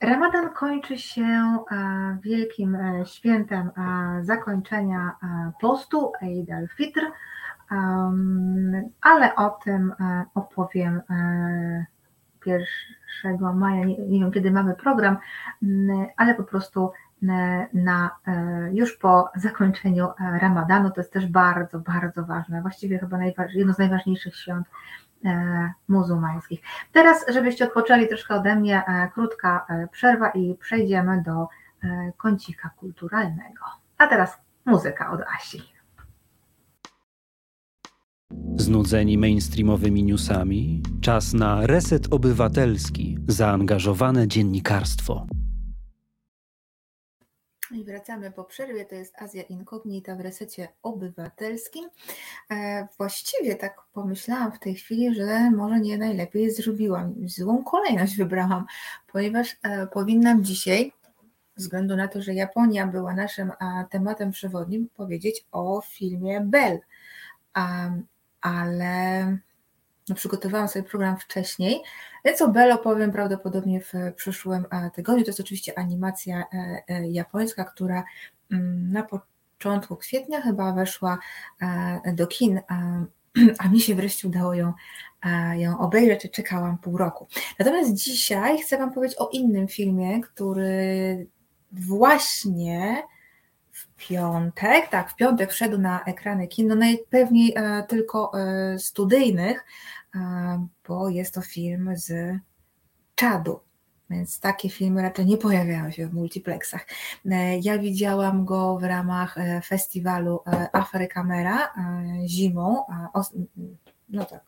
[0.00, 5.16] Ramadan kończy się e, wielkim e, świętem e, zakończenia
[5.60, 7.00] postu Eid al-Fitr,
[9.00, 9.92] ale o tym
[10.34, 11.00] opowiem
[12.46, 15.18] 1 maja, nie, wiem kiedy mamy program,
[16.16, 16.90] ale po prostu
[17.72, 18.10] na,
[18.72, 20.08] już po zakończeniu
[20.40, 23.18] Ramadanu, to jest też bardzo, bardzo ważne, właściwie chyba
[23.54, 24.66] jedno z najważniejszych świąt
[25.24, 26.60] E, muzułmańskich.
[26.92, 31.48] Teraz, żebyście odpoczęli troszkę ode mnie, e, krótka e, przerwa i przejdziemy do
[32.16, 33.64] kącika kulturalnego.
[33.98, 35.62] A teraz muzyka od Asi.
[38.56, 40.82] Znudzeni mainstreamowymi newsami?
[41.00, 45.26] Czas na reset obywatelski, zaangażowane dziennikarstwo.
[47.70, 51.88] I wracamy po przerwie, to jest Azja Inkognita w resecie obywatelskim.
[52.50, 58.64] E, właściwie tak pomyślałam w tej chwili, że może nie najlepiej zrobiłam, złą kolejność wybrałam,
[59.12, 60.92] ponieważ e, powinnam dzisiaj,
[61.56, 63.52] względu na to, że Japonia była naszym
[63.90, 66.78] tematem przewodnim, powiedzieć o filmie Bell.
[68.40, 69.26] Ale
[70.08, 71.82] no, przygotowałam sobie program wcześniej,
[72.24, 75.24] więc o Bell opowiem prawdopodobnie w przyszłym e, tygodniu.
[75.24, 78.04] To jest oczywiście animacja e, e, japońska, która
[78.52, 81.18] mm, na początku kwietnia chyba weszła
[82.12, 82.60] do kin,
[83.58, 84.72] a mi się wreszcie udało ją,
[85.56, 87.26] ją obejrzeć, czekałam pół roku.
[87.58, 91.26] Natomiast dzisiaj chcę Wam powiedzieć o innym filmie, który
[91.72, 93.02] właśnie
[93.98, 97.54] piątek, tak, w piątek wszedł na ekrany kin, no najpewniej
[97.88, 98.32] tylko
[98.78, 99.64] studyjnych,
[100.88, 102.38] bo jest to film z
[103.14, 103.60] Czadu.
[104.10, 106.86] Więc takie filmy raczej nie pojawiają się w multiplexach.
[107.30, 111.74] E, ja widziałam go w ramach e, festiwalu e, Afrykamera
[112.26, 112.84] zimą,
[114.08, 114.44] no tak,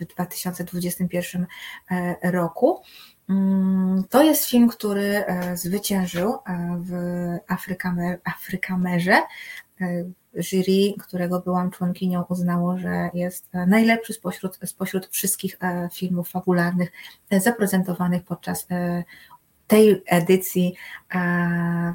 [0.00, 1.46] w 2021
[2.22, 2.82] roku.
[3.28, 5.24] Mm, to jest film, który
[5.54, 6.38] zwyciężył
[6.78, 6.92] w
[7.48, 9.22] Afrykamer, Afrykamerze.
[10.34, 16.92] Jury, którego byłam członkinią, uznało, że jest najlepszy spośród, spośród wszystkich e, filmów fabularnych
[17.30, 19.04] e, zaprezentowanych podczas e,
[19.68, 20.74] tej edycji,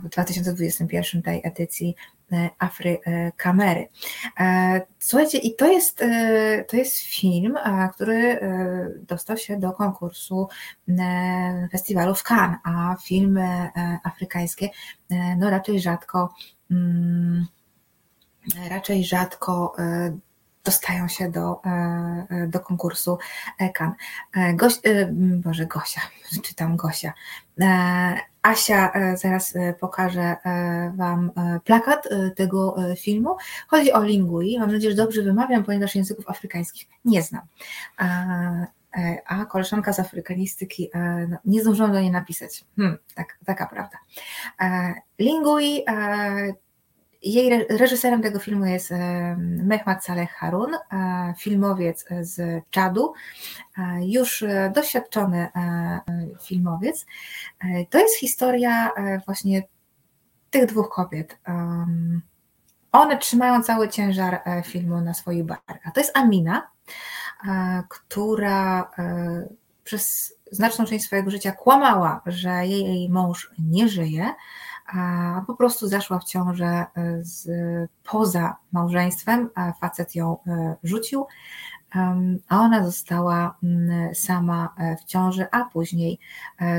[0.04, 1.96] w 2021 tej edycji
[2.60, 3.00] Afry
[3.38, 3.88] Kamery.
[5.00, 6.04] Słuchajcie, i to jest,
[6.68, 7.58] to jest film,
[7.94, 8.40] który
[9.08, 10.48] dostał się do konkursu
[11.72, 13.70] festiwalu w Cannes, a filmy
[14.04, 14.70] afrykańskie
[15.38, 16.34] no raczej rzadko
[16.72, 17.46] mm,
[18.70, 20.18] raczej rzadko e,
[20.64, 21.70] dostają się do, e,
[22.30, 23.18] e, do konkursu
[23.74, 23.94] Kan.
[24.54, 24.74] Goś,
[25.44, 26.02] Boże, Gosia,
[26.46, 27.14] czytam Gosia.
[28.42, 30.36] Asia zaraz pokaże
[30.96, 31.32] Wam
[31.64, 33.38] plakat tego filmu.
[33.68, 34.60] Chodzi o Lingui.
[34.60, 37.42] Mam nadzieję, że dobrze wymawiam, ponieważ języków afrykańskich nie znam.
[39.26, 40.90] A koleżanka z afrykanistyki
[41.30, 42.66] no, nie zdążyłam do niej napisać.
[42.76, 43.98] Hmm, tak, taka prawda.
[45.20, 45.84] Lingui
[47.24, 48.94] jej reżyserem tego filmu jest
[49.38, 50.72] Mehmet Saleh Harun,
[51.38, 53.14] filmowiec z Czadu,
[54.02, 54.44] już
[54.76, 55.48] doświadczony
[56.42, 57.06] filmowiec.
[57.90, 58.92] To jest historia
[59.26, 59.64] właśnie
[60.50, 61.38] tych dwóch kobiet.
[62.94, 65.94] One trzymają cały ciężar e, filmu na swoich barkach.
[65.94, 66.70] To jest Amina,
[67.90, 69.48] która e,
[69.84, 74.34] przez znaczną część swojego życia kłamała, że jej mąż nie żyje,
[75.48, 76.86] po prostu zaszła w ciążę e,
[77.22, 77.50] z,
[78.04, 79.50] poza małżeństwem,
[79.82, 81.26] facet ją e, rzucił,
[82.50, 83.58] a ona została
[84.14, 86.20] sama e, w ciąży, a później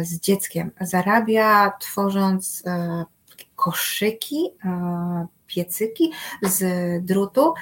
[0.03, 0.71] z dzieckiem.
[0.81, 2.63] Zarabia tworząc
[3.57, 4.51] koszyki,
[5.47, 6.13] piecyki
[6.43, 6.65] z
[7.05, 7.55] drutu,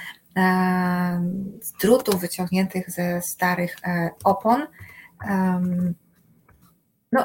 [1.60, 3.76] z drutów wyciągniętych ze starych
[4.24, 4.66] opon.
[7.12, 7.24] No,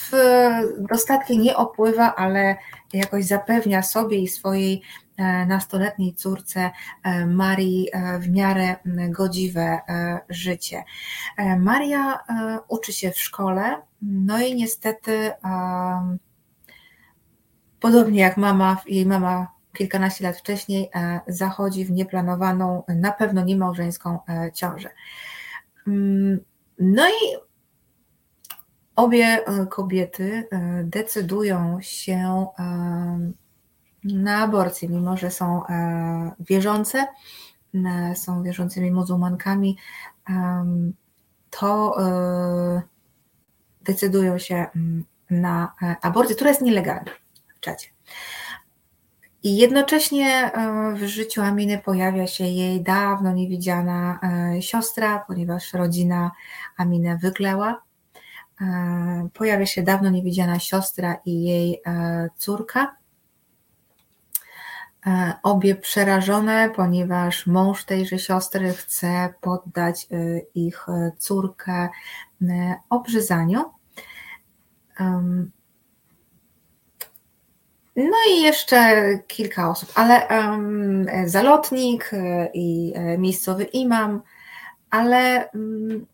[0.00, 0.12] w
[0.90, 2.56] dostatki nie opływa, ale
[2.92, 4.82] jakoś zapewnia sobie i swojej
[5.16, 6.70] e, nastoletniej córce
[7.02, 8.76] e, Marii e, w miarę
[9.08, 9.80] godziwe
[10.28, 10.84] życie.
[11.58, 12.18] Maria
[12.68, 15.30] uczy się w szkole, no i niestety
[17.80, 19.46] podobnie jak mama, jej mama
[19.76, 20.90] kilkanaście lat wcześniej
[21.26, 24.18] zachodzi w nieplanowaną, na pewno niemałżeńską
[24.54, 24.90] ciążę.
[25.86, 26.40] Mm,
[26.78, 27.49] no i
[29.00, 33.32] obie e, kobiety e, decydują się e,
[34.04, 35.62] na aborcję, mimo że są
[36.40, 37.06] wierzące,
[38.14, 39.76] są wierzącymi muzułmankami,
[41.50, 41.96] to
[43.82, 44.66] decydują się
[45.30, 45.72] na
[46.02, 47.10] aborcję, która jest nielegalna
[47.56, 47.88] w czacie.
[49.42, 50.50] I jednocześnie
[50.94, 54.20] w życiu Aminy pojawia się jej dawno niewidziana
[54.60, 56.30] siostra, ponieważ rodzina
[56.76, 57.82] Aminę wykleła.
[59.34, 61.82] Pojawia się dawno niewidziana siostra i jej
[62.36, 63.00] córka.
[65.06, 71.88] E, obie przerażone, ponieważ mąż tejże siostry chce poddać e, ich e, córkę
[72.90, 73.64] obrzezaniu.
[77.96, 80.28] No i jeszcze kilka osób, ale
[81.26, 82.10] zalotnik
[82.54, 84.22] i miejscowy imam,
[84.90, 86.06] ale mm,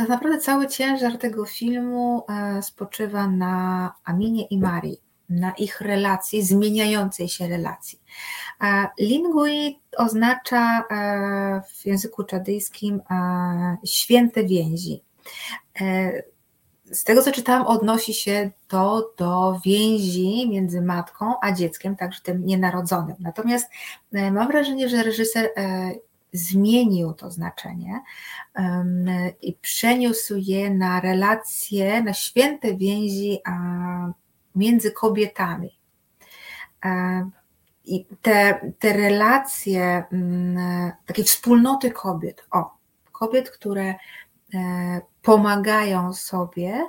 [0.00, 2.26] tak naprawdę cały ciężar tego filmu
[2.62, 5.00] spoczywa na Aminie i Marii
[5.30, 8.00] na ich relacji, zmieniającej się relacji.
[8.98, 15.02] Lingui oznacza e, w języku czadyjskim e, święte więzi.
[15.80, 16.12] E,
[16.92, 22.46] z tego co czytałam, odnosi się to do więzi między matką a dzieckiem, także tym
[22.46, 23.16] nienarodzonym.
[23.20, 23.70] Natomiast
[24.12, 25.50] mam wrażenie, że reżyser
[26.32, 28.00] zmienił to znaczenie
[29.42, 33.38] i przeniósł je na relacje, na święte więzi
[34.54, 35.78] między kobietami.
[36.84, 37.30] E,
[37.84, 42.70] I te, te relacje mm, takiej wspólnoty kobiet, o,
[43.12, 43.94] kobiet, które
[44.54, 46.86] e, pomagają sobie,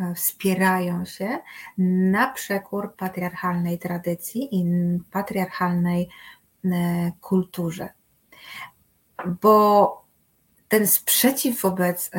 [0.00, 1.38] e, wspierają się
[1.78, 4.64] na przekór patriarchalnej tradycji i
[5.10, 6.08] patriarchalnej
[7.20, 7.88] kulturze.
[9.42, 10.04] Bo
[10.68, 12.10] ten sprzeciw wobec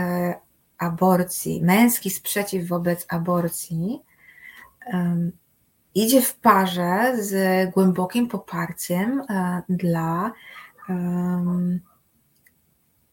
[0.77, 4.01] aborcji, męski sprzeciw wobec aborcji,
[5.95, 10.31] idzie w parze z głębokim poparciem e, dla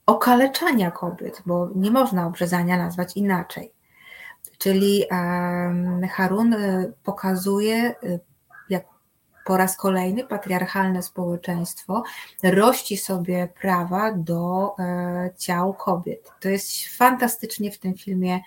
[0.07, 3.73] okaleczania kobiet, bo nie można obrzezania nazwać inaczej.
[4.59, 5.05] Czyli
[6.11, 8.19] Harun e, pokazuje, e,
[9.45, 12.03] po raz kolejny patriarchalne społeczeństwo
[12.43, 14.77] rości sobie prawa do
[15.39, 16.31] ciał kobiet.
[16.41, 18.41] To jest fantastycznie w tym filmie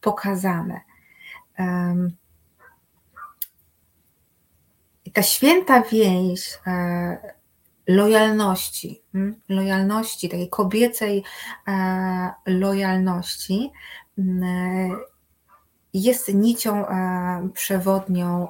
[0.00, 0.80] pokazane.
[5.04, 7.34] I ta święta więź e,
[7.86, 11.24] lojalności, hmm, lojalności, takiej kobiecej
[11.68, 13.70] e, lojalności
[15.94, 18.48] jest nicią e, przewodnią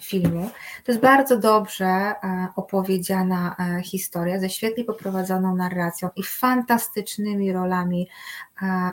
[0.00, 0.50] filmu.
[0.84, 2.14] To jest bardzo dobrze
[2.56, 8.08] opowiedziana historia ze świetnie poprowadzoną narracją i fantastycznymi rolami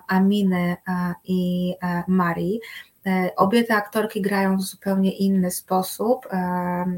[0.07, 0.77] Aminy
[1.23, 1.73] i
[2.07, 2.59] Marii.
[3.05, 6.27] E, obie te aktorki grają w zupełnie inny sposób.
[6.31, 6.37] E,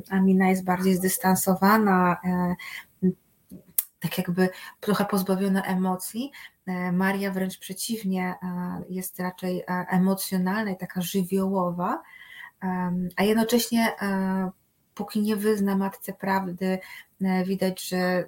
[0.09, 2.55] Amina jest bardziej zdystansowana, e,
[3.99, 4.49] tak jakby
[4.79, 6.31] trochę pozbawiona emocji.
[6.93, 8.35] Maria wręcz przeciwnie,
[8.89, 12.01] jest raczej emocjonalna i taka żywiołowa,
[13.15, 13.95] a jednocześnie
[14.95, 16.79] póki nie wyzna matce prawdy,
[17.45, 18.25] widać, że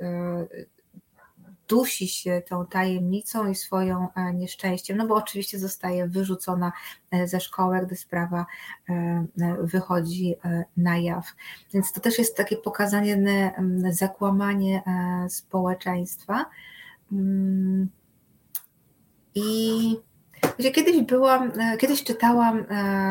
[1.67, 6.71] dusi się tą tajemnicą i swoją e, nieszczęściem, no bo oczywiście zostaje wyrzucona
[7.11, 8.45] e, ze szkoły, gdy sprawa
[8.89, 9.25] e,
[9.61, 10.35] wychodzi
[10.77, 11.25] na jaw.
[11.73, 13.53] Więc to też jest takie pokazanie,
[13.89, 14.83] zakłamanie
[15.29, 16.45] społeczeństwa.
[19.35, 19.97] I
[20.57, 22.65] kiedyś byłam, kiedyś czytałam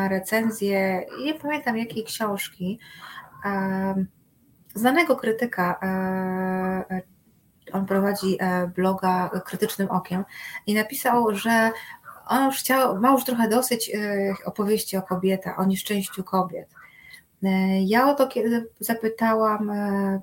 [0.09, 2.79] recenzję, nie pamiętam jakiej książki,
[4.75, 5.79] znanego krytyka
[7.73, 10.25] on prowadzi e, bloga Krytycznym Okiem
[10.67, 11.71] i napisał, że
[12.27, 16.69] on już chciał, ma już trochę dosyć e, opowieści o kobietach, o nieszczęściu kobiet.
[17.43, 18.29] E, ja o to
[18.79, 19.71] zapytałam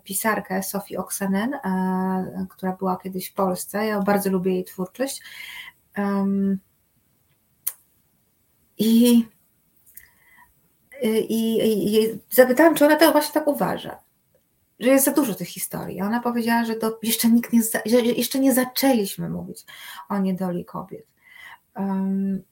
[0.05, 1.59] pisarkę Sofii Oksanen,
[2.51, 3.87] która była kiedyś w Polsce.
[3.87, 5.23] Ja bardzo lubię jej twórczość.
[8.79, 9.27] I,
[11.03, 13.99] i, i zapytałam, czy ona to właśnie tak uważa
[14.83, 16.01] że jest za dużo tych historii.
[16.01, 17.61] Ona powiedziała, że to jeszcze nikt nie,
[18.17, 19.65] jeszcze nie zaczęliśmy mówić
[20.09, 21.07] o niedoli kobiet.
[21.77, 22.43] Um,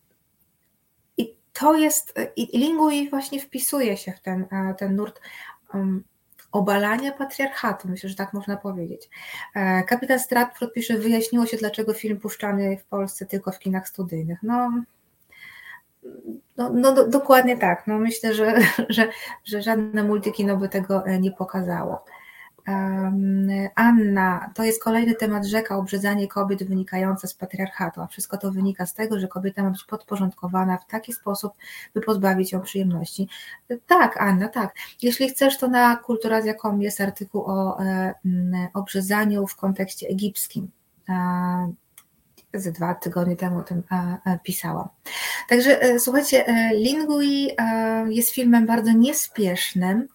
[1.16, 5.20] I to jest, i Lingui właśnie wpisuje się w ten, e, ten nurt
[5.74, 6.04] um,
[6.52, 9.09] obalania patriarchatu, myślę, że tak można powiedzieć.
[9.55, 14.39] E, kapitan Stratford pisze, wyjaśniło się, dlaczego film puszczany w Polsce tylko w kinach studyjnych.
[14.43, 14.70] No,
[16.56, 17.86] no, no do, dokładnie tak.
[17.86, 18.55] No myślę, że,
[18.89, 19.09] że,
[19.44, 22.05] że żadne multikino by tego e, nie pokazało.
[23.74, 28.86] Anna, to jest kolejny temat rzeka, obrzedzanie kobiet wynikające z patriarchatu, a wszystko to wynika
[28.86, 31.52] z tego, że kobieta ma być podporządkowana w taki sposób,
[31.94, 33.28] by pozbawić ją przyjemności.
[33.86, 34.74] Tak, Anna, tak.
[35.02, 38.14] Jeśli chcesz, to na kulturazja.com jest artykuł o e,
[38.74, 40.70] obrzezaniu w kontekście egipskim.
[42.54, 43.82] Z dwa tygodnie temu o tym
[44.42, 44.88] pisałam.
[45.48, 47.48] Także słuchajcie, e, Lingui
[48.08, 50.08] jest filmem bardzo niespiesznym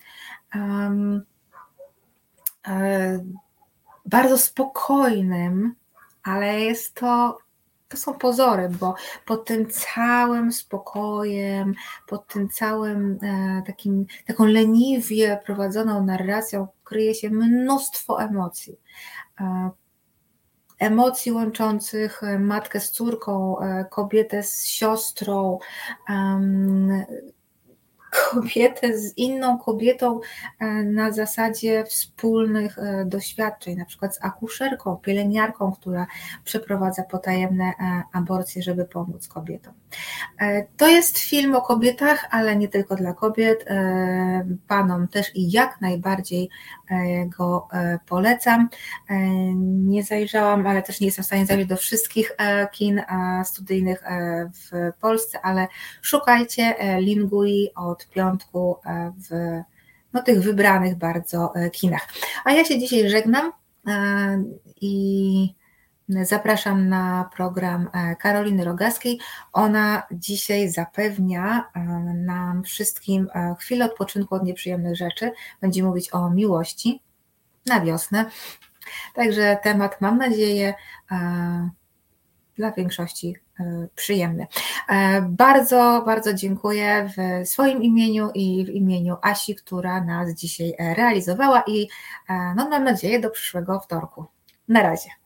[0.56, 1.22] E,
[4.06, 5.76] bardzo spokojnym,
[6.24, 7.38] ale jest to,
[7.88, 11.74] to są pozory, bo pod tym całym spokojem,
[12.08, 18.80] pod tym całym e, takim, taką leniwie prowadzoną narracją kryje się mnóstwo emocji.
[19.42, 19.70] E,
[20.80, 23.56] emocji łączących matkę z córką,
[23.90, 25.60] kobietę z siostrą,
[28.32, 30.20] kobietę z inną kobietą
[30.60, 36.08] e, na zasadzie wspólnych e, doświadczeń, na przykład z akuszerką, pielęgniarką, która
[36.44, 39.74] przeprowadza potajemne e, aborcje, żeby pomóc kobietom.
[40.78, 43.66] To jest film o kobietach, ale nie tylko dla kobiet.
[44.68, 46.50] Panom też i jak najbardziej
[47.38, 47.68] go
[48.06, 48.70] polecam.
[49.66, 52.36] Nie zajrzałam, ale też nie jestem w stanie zajrzeć do wszystkich
[52.72, 53.02] kin
[53.44, 54.04] studyjnych
[54.54, 55.68] w Polsce, ale
[56.02, 59.62] szukajcie Lingui od piątku e, w
[60.14, 62.08] no, tych wybranych bardzo e, kinach.
[62.46, 63.52] A ja się dzisiaj żegnam
[63.88, 64.44] e,
[64.82, 65.56] i
[66.10, 69.20] zapraszam na program Karoliny Rogaskiej.
[69.54, 71.72] Ona dzisiaj zapewnia
[72.16, 73.28] nam wszystkim
[73.60, 75.32] chwilę odpoczynku od nieprzyjemnych rzeczy.
[75.62, 77.02] Będzie mówić o miłości
[77.66, 78.26] na wiosnę.
[79.16, 80.74] Także temat, mam nadzieję,
[82.56, 83.36] dla większości
[83.96, 84.48] przyjemny.
[84.90, 91.64] E, bardzo, bardzo dziękuję w swoim imieniu i w imieniu Asi, która nas dzisiaj realizowała
[91.68, 91.88] i
[92.30, 94.26] e, no, mam nadzieję do przyszłego wtorku.
[94.68, 95.25] Na razie.